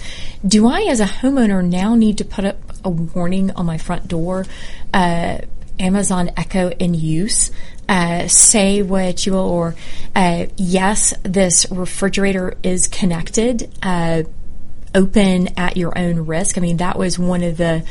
Do 0.46 0.66
I, 0.66 0.82
as 0.82 1.00
a 1.00 1.06
homeowner, 1.06 1.64
now 1.64 1.94
need 1.94 2.18
to 2.18 2.24
put 2.24 2.44
up 2.44 2.58
a 2.84 2.90
warning 2.90 3.50
on 3.52 3.64
my 3.64 3.78
front 3.78 4.06
door? 4.06 4.44
Uh, 4.92 5.38
Amazon 5.78 6.30
Echo 6.36 6.68
in 6.68 6.92
use. 6.92 7.50
Uh, 7.88 8.28
say 8.28 8.82
what 8.82 9.26
you 9.26 9.32
will, 9.32 9.48
or 9.48 9.74
uh, 10.14 10.46
yes, 10.56 11.14
this 11.22 11.66
refrigerator 11.70 12.54
is 12.62 12.88
connected. 12.88 13.70
Uh, 13.82 14.22
open 14.94 15.48
at 15.58 15.76
your 15.76 15.96
own 15.98 16.26
risk. 16.26 16.56
I 16.56 16.60
mean, 16.60 16.76
that 16.78 16.98
was 16.98 17.18
one 17.18 17.42
of 17.42 17.56
the 17.56 17.84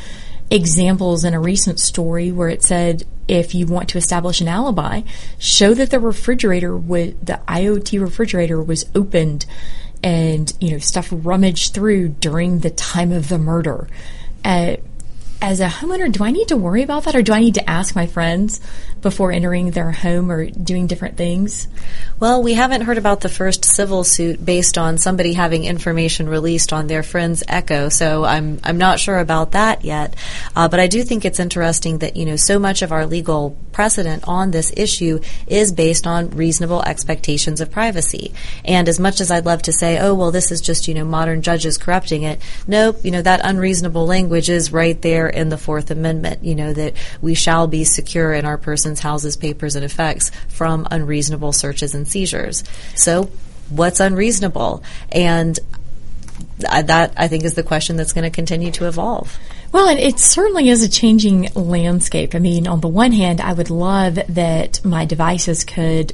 examples 0.50 1.24
in 1.24 1.34
a 1.34 1.40
recent 1.40 1.78
story 1.80 2.32
where 2.32 2.48
it 2.48 2.62
said 2.62 3.04
if 3.28 3.54
you 3.54 3.66
want 3.66 3.88
to 3.90 3.98
establish 3.98 4.40
an 4.40 4.48
alibi, 4.48 5.02
show 5.38 5.74
that 5.74 5.90
the 5.90 6.00
refrigerator 6.00 6.76
was 6.76 7.14
the 7.22 7.40
IoT 7.48 8.00
refrigerator 8.00 8.62
was 8.62 8.84
opened 8.94 9.46
and 10.02 10.52
you 10.60 10.72
know 10.72 10.78
stuff 10.78 11.08
rummaged 11.10 11.74
through 11.74 12.08
during 12.08 12.60
the 12.60 12.70
time 12.70 13.12
of 13.12 13.28
the 13.28 13.38
murder. 13.38 13.88
Uh, 14.44 14.76
as 15.40 15.60
a 15.60 15.68
homeowner, 15.68 16.10
do 16.10 16.24
I 16.24 16.30
need 16.30 16.48
to 16.48 16.56
worry 16.56 16.82
about 16.82 17.04
that 17.04 17.14
or 17.14 17.22
do 17.22 17.32
I 17.32 17.40
need 17.40 17.54
to 17.54 17.68
ask 17.68 17.94
my 17.94 18.06
friends 18.06 18.60
before 19.04 19.30
entering 19.30 19.70
their 19.70 19.92
home 19.92 20.32
or 20.32 20.46
doing 20.46 20.88
different 20.88 21.16
things? 21.16 21.68
Well, 22.18 22.42
we 22.42 22.54
haven't 22.54 22.80
heard 22.80 22.98
about 22.98 23.20
the 23.20 23.28
first 23.28 23.64
civil 23.64 24.02
suit 24.02 24.44
based 24.44 24.78
on 24.78 24.98
somebody 24.98 25.34
having 25.34 25.64
information 25.64 26.28
released 26.28 26.72
on 26.72 26.88
their 26.88 27.04
friend's 27.04 27.44
Echo, 27.46 27.88
so 27.88 28.24
I'm 28.24 28.58
I'm 28.64 28.78
not 28.78 28.98
sure 28.98 29.18
about 29.18 29.52
that 29.52 29.84
yet. 29.84 30.16
Uh, 30.56 30.68
but 30.68 30.80
I 30.80 30.86
do 30.86 31.02
think 31.02 31.24
it's 31.24 31.38
interesting 31.38 31.98
that 31.98 32.16
you 32.16 32.24
know 32.24 32.36
so 32.36 32.58
much 32.58 32.82
of 32.82 32.90
our 32.90 33.06
legal 33.06 33.56
precedent 33.70 34.24
on 34.26 34.50
this 34.50 34.72
issue 34.76 35.20
is 35.46 35.72
based 35.72 36.06
on 36.06 36.30
reasonable 36.30 36.82
expectations 36.82 37.60
of 37.60 37.70
privacy. 37.70 38.32
And 38.64 38.88
as 38.88 38.98
much 38.98 39.20
as 39.20 39.30
I'd 39.30 39.44
love 39.44 39.62
to 39.62 39.72
say, 39.72 39.98
oh 39.98 40.14
well, 40.14 40.30
this 40.30 40.50
is 40.50 40.60
just 40.60 40.88
you 40.88 40.94
know 40.94 41.04
modern 41.04 41.42
judges 41.42 41.76
corrupting 41.76 42.22
it, 42.22 42.40
nope. 42.66 43.04
You 43.04 43.10
know 43.10 43.22
that 43.22 43.42
unreasonable 43.44 44.06
language 44.06 44.48
is 44.48 44.72
right 44.72 45.00
there 45.02 45.28
in 45.28 45.50
the 45.50 45.58
Fourth 45.58 45.90
Amendment. 45.90 46.42
You 46.42 46.54
know 46.54 46.72
that 46.72 46.94
we 47.20 47.34
shall 47.34 47.66
be 47.66 47.84
secure 47.84 48.32
in 48.32 48.46
our 48.46 48.56
persons, 48.56 48.93
houses, 49.00 49.36
papers, 49.36 49.76
and 49.76 49.84
effects 49.84 50.30
from 50.48 50.86
unreasonable 50.90 51.52
searches 51.52 51.94
and 51.94 52.06
seizures. 52.06 52.64
So, 52.94 53.30
what's 53.68 54.00
unreasonable? 54.00 54.82
And 55.10 55.58
that 56.58 57.12
I 57.16 57.28
think 57.28 57.44
is 57.44 57.54
the 57.54 57.62
question 57.62 57.96
that's 57.96 58.12
going 58.12 58.24
to 58.24 58.30
continue 58.30 58.70
to 58.72 58.86
evolve. 58.86 59.38
Well, 59.72 59.88
and 59.88 59.98
it 59.98 60.18
certainly 60.20 60.68
is 60.68 60.82
a 60.82 60.88
changing 60.88 61.48
landscape. 61.54 62.34
I 62.34 62.38
mean, 62.38 62.68
on 62.68 62.80
the 62.80 62.88
one 62.88 63.12
hand, 63.12 63.40
I 63.40 63.52
would 63.52 63.70
love 63.70 64.18
that 64.28 64.84
my 64.84 65.04
devices 65.04 65.64
could 65.64 66.12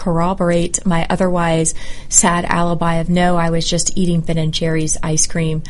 corroborate 0.00 0.84
my 0.86 1.06
otherwise 1.08 1.74
sad 2.08 2.44
alibi 2.46 2.96
of 2.96 3.08
no, 3.08 3.36
I 3.36 3.50
was 3.50 3.68
just 3.68 3.96
eating 3.96 4.22
Ben 4.22 4.38
and 4.38 4.52
Jerry's 4.52 4.96
ice 5.02 5.26
cream 5.26 5.62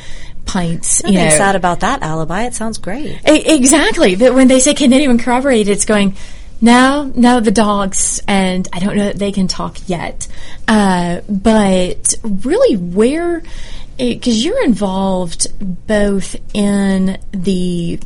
pints. 0.47 1.03
Nothing 1.03 1.19
you 1.19 1.25
know. 1.25 1.31
sad 1.31 1.57
about 1.57 1.81
that 1.81 2.03
alibi. 2.03 2.45
It 2.45 2.55
sounds 2.55 2.79
great. 2.79 3.21
exactly. 3.25 4.17
But 4.17 4.35
when 4.35 4.49
they 4.49 4.61
say, 4.61 4.75
can 4.75 4.93
anyone 4.93 5.19
corroborate 5.19 5.69
it's 5.69 5.85
going, 5.85 6.17
no, 6.61 7.11
no, 7.15 7.41
the 7.41 7.51
dogs, 7.51 8.21
and 8.29 8.69
I 8.73 8.81
don't 8.81 8.97
know 8.97 9.07
that 9.07 9.19
they 9.19 9.33
can 9.33 9.49
talk 9.49 9.79
yet. 9.89 10.29
Uh, 10.69 11.23
but 11.29 12.15
really, 12.23 12.77
where, 12.77 13.43
because 13.97 14.45
you're 14.45 14.63
involved 14.63 15.49
both 15.87 16.37
in 16.55 17.19
the 17.33 17.99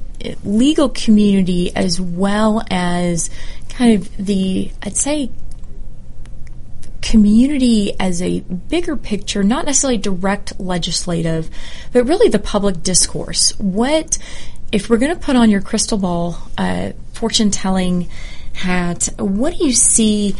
legal 0.45 0.89
community 0.89 1.75
as 1.75 2.01
well 2.01 2.63
as 2.71 3.29
kind 3.69 4.01
of 4.01 4.17
the, 4.17 4.71
I'd 4.83 4.97
say, 4.97 5.31
community 7.05 7.93
as 8.01 8.23
a 8.23 8.41
bigger 8.41 8.97
picture, 8.97 9.45
not 9.45 9.67
necessarily 9.67 9.99
direct 9.99 10.59
legislative, 10.59 11.51
but 11.93 12.05
really 12.05 12.31
the 12.31 12.39
public 12.39 12.83
discourse. 12.83 13.57
What, 13.59 14.17
if 14.73 14.89
we're 14.89 14.97
going 14.97 15.15
to 15.15 15.21
put 15.21 15.37
on 15.37 15.51
your 15.51 15.61
crystal 15.61 15.99
ball, 15.99 16.39
uh, 16.57 16.93
fortune 17.13 17.51
telling 17.51 18.09
hat, 18.55 19.11
what 19.19 19.55
do 19.55 19.67
you 19.67 19.73
see 19.73 20.35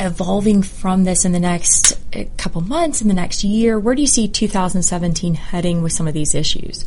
evolving 0.00 0.62
from 0.62 1.04
this 1.04 1.24
in 1.24 1.30
the 1.30 1.40
next 1.40 1.92
uh, 2.14 2.24
couple 2.36 2.62
months, 2.62 3.00
in 3.00 3.06
the 3.06 3.14
next 3.14 3.44
year? 3.44 3.78
Where 3.78 3.94
do 3.94 4.00
you 4.00 4.08
see 4.08 4.26
2017 4.26 5.34
heading 5.34 5.82
with 5.82 5.92
some 5.92 6.08
of 6.08 6.14
these 6.14 6.34
issues? 6.34 6.84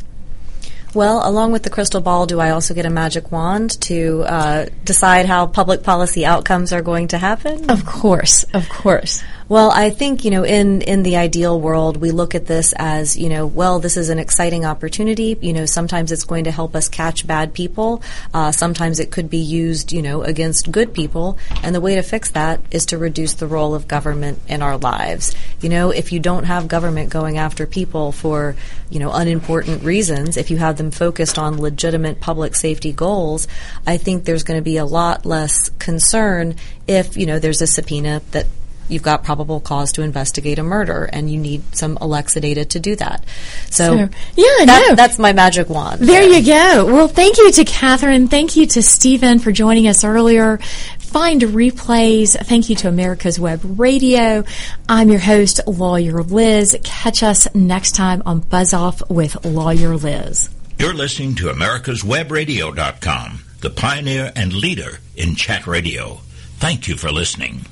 Well, 0.94 1.26
along 1.26 1.52
with 1.52 1.62
the 1.62 1.70
crystal 1.70 2.00
ball, 2.00 2.26
do 2.26 2.38
I 2.38 2.50
also 2.50 2.74
get 2.74 2.84
a 2.84 2.90
magic 2.90 3.32
wand 3.32 3.80
to 3.82 4.24
uh, 4.26 4.66
decide 4.84 5.26
how 5.26 5.46
public 5.46 5.82
policy 5.82 6.26
outcomes 6.26 6.72
are 6.72 6.82
going 6.82 7.08
to 7.08 7.18
happen? 7.18 7.70
Of 7.70 7.86
course, 7.86 8.44
of 8.52 8.68
course. 8.68 9.22
Well, 9.52 9.70
I 9.70 9.90
think, 9.90 10.24
you 10.24 10.30
know, 10.30 10.44
in, 10.44 10.80
in 10.80 11.02
the 11.02 11.18
ideal 11.18 11.60
world, 11.60 11.98
we 11.98 12.10
look 12.10 12.34
at 12.34 12.46
this 12.46 12.72
as, 12.74 13.18
you 13.18 13.28
know, 13.28 13.46
well, 13.46 13.80
this 13.80 13.98
is 13.98 14.08
an 14.08 14.18
exciting 14.18 14.64
opportunity. 14.64 15.36
You 15.42 15.52
know, 15.52 15.66
sometimes 15.66 16.10
it's 16.10 16.24
going 16.24 16.44
to 16.44 16.50
help 16.50 16.74
us 16.74 16.88
catch 16.88 17.26
bad 17.26 17.52
people. 17.52 18.02
Uh, 18.32 18.50
sometimes 18.50 18.98
it 18.98 19.10
could 19.10 19.28
be 19.28 19.36
used, 19.36 19.92
you 19.92 20.00
know, 20.00 20.22
against 20.22 20.72
good 20.72 20.94
people. 20.94 21.36
And 21.62 21.74
the 21.74 21.82
way 21.82 21.96
to 21.96 22.02
fix 22.02 22.30
that 22.30 22.62
is 22.70 22.86
to 22.86 22.96
reduce 22.96 23.34
the 23.34 23.46
role 23.46 23.74
of 23.74 23.86
government 23.86 24.38
in 24.48 24.62
our 24.62 24.78
lives. 24.78 25.36
You 25.60 25.68
know, 25.68 25.90
if 25.90 26.12
you 26.12 26.18
don't 26.18 26.44
have 26.44 26.66
government 26.66 27.10
going 27.10 27.36
after 27.36 27.66
people 27.66 28.10
for, 28.10 28.56
you 28.88 29.00
know, 29.00 29.12
unimportant 29.12 29.82
reasons, 29.82 30.38
if 30.38 30.50
you 30.50 30.56
have 30.56 30.78
them 30.78 30.90
focused 30.90 31.38
on 31.38 31.60
legitimate 31.60 32.20
public 32.20 32.54
safety 32.54 32.94
goals, 32.94 33.48
I 33.86 33.98
think 33.98 34.24
there's 34.24 34.44
going 34.44 34.58
to 34.58 34.64
be 34.64 34.78
a 34.78 34.86
lot 34.86 35.26
less 35.26 35.68
concern 35.78 36.54
if, 36.88 37.18
you 37.18 37.26
know, 37.26 37.38
there's 37.38 37.60
a 37.60 37.66
subpoena 37.66 38.22
that 38.30 38.46
you've 38.88 39.02
got 39.02 39.24
probable 39.24 39.60
cause 39.60 39.92
to 39.92 40.02
investigate 40.02 40.58
a 40.58 40.62
murder 40.62 41.08
and 41.12 41.30
you 41.30 41.38
need 41.38 41.62
some 41.74 41.96
Alexa 42.00 42.40
data 42.40 42.64
to 42.66 42.80
do 42.80 42.96
that. 42.96 43.24
So, 43.70 43.96
So, 43.96 44.08
yeah, 44.36 44.44
I 44.60 44.64
that- 44.66 44.86
know. 44.90 44.94
that's 44.94 45.18
my 45.18 45.32
magic 45.32 45.68
wand. 45.68 46.00
There 46.00 46.22
you 46.22 46.44
go. 46.44 46.86
Well, 46.86 47.08
thank 47.08 47.38
you 47.38 47.50
to 47.52 47.64
Catherine. 47.64 48.28
Thank 48.28 48.56
you 48.56 48.66
to 48.66 48.82
Stephen 48.82 49.38
for 49.38 49.52
joining 49.52 49.88
us 49.88 50.04
earlier. 50.04 50.58
Find 50.98 51.42
replays. 51.42 52.36
Thank 52.46 52.70
you 52.70 52.76
to 52.76 52.88
America's 52.88 53.38
Web 53.38 53.60
Radio. 53.78 54.44
I'm 54.88 55.10
your 55.10 55.20
host, 55.20 55.60
Lawyer 55.66 56.22
Liz. 56.22 56.76
Catch 56.82 57.22
us 57.22 57.46
next 57.54 57.94
time 57.94 58.22
on 58.24 58.40
Buzz 58.40 58.72
Off 58.72 59.02
with 59.10 59.44
Lawyer 59.44 59.96
Liz. 59.96 60.48
You're 60.78 60.94
listening 60.94 61.34
to 61.36 61.46
America'sWebRadio.com, 61.48 63.40
the 63.60 63.70
pioneer 63.70 64.32
and 64.34 64.52
leader 64.54 64.98
in 65.16 65.34
chat 65.36 65.66
radio. 65.66 66.20
Thank 66.58 66.88
you 66.88 66.96
for 66.96 67.12
listening. 67.12 67.66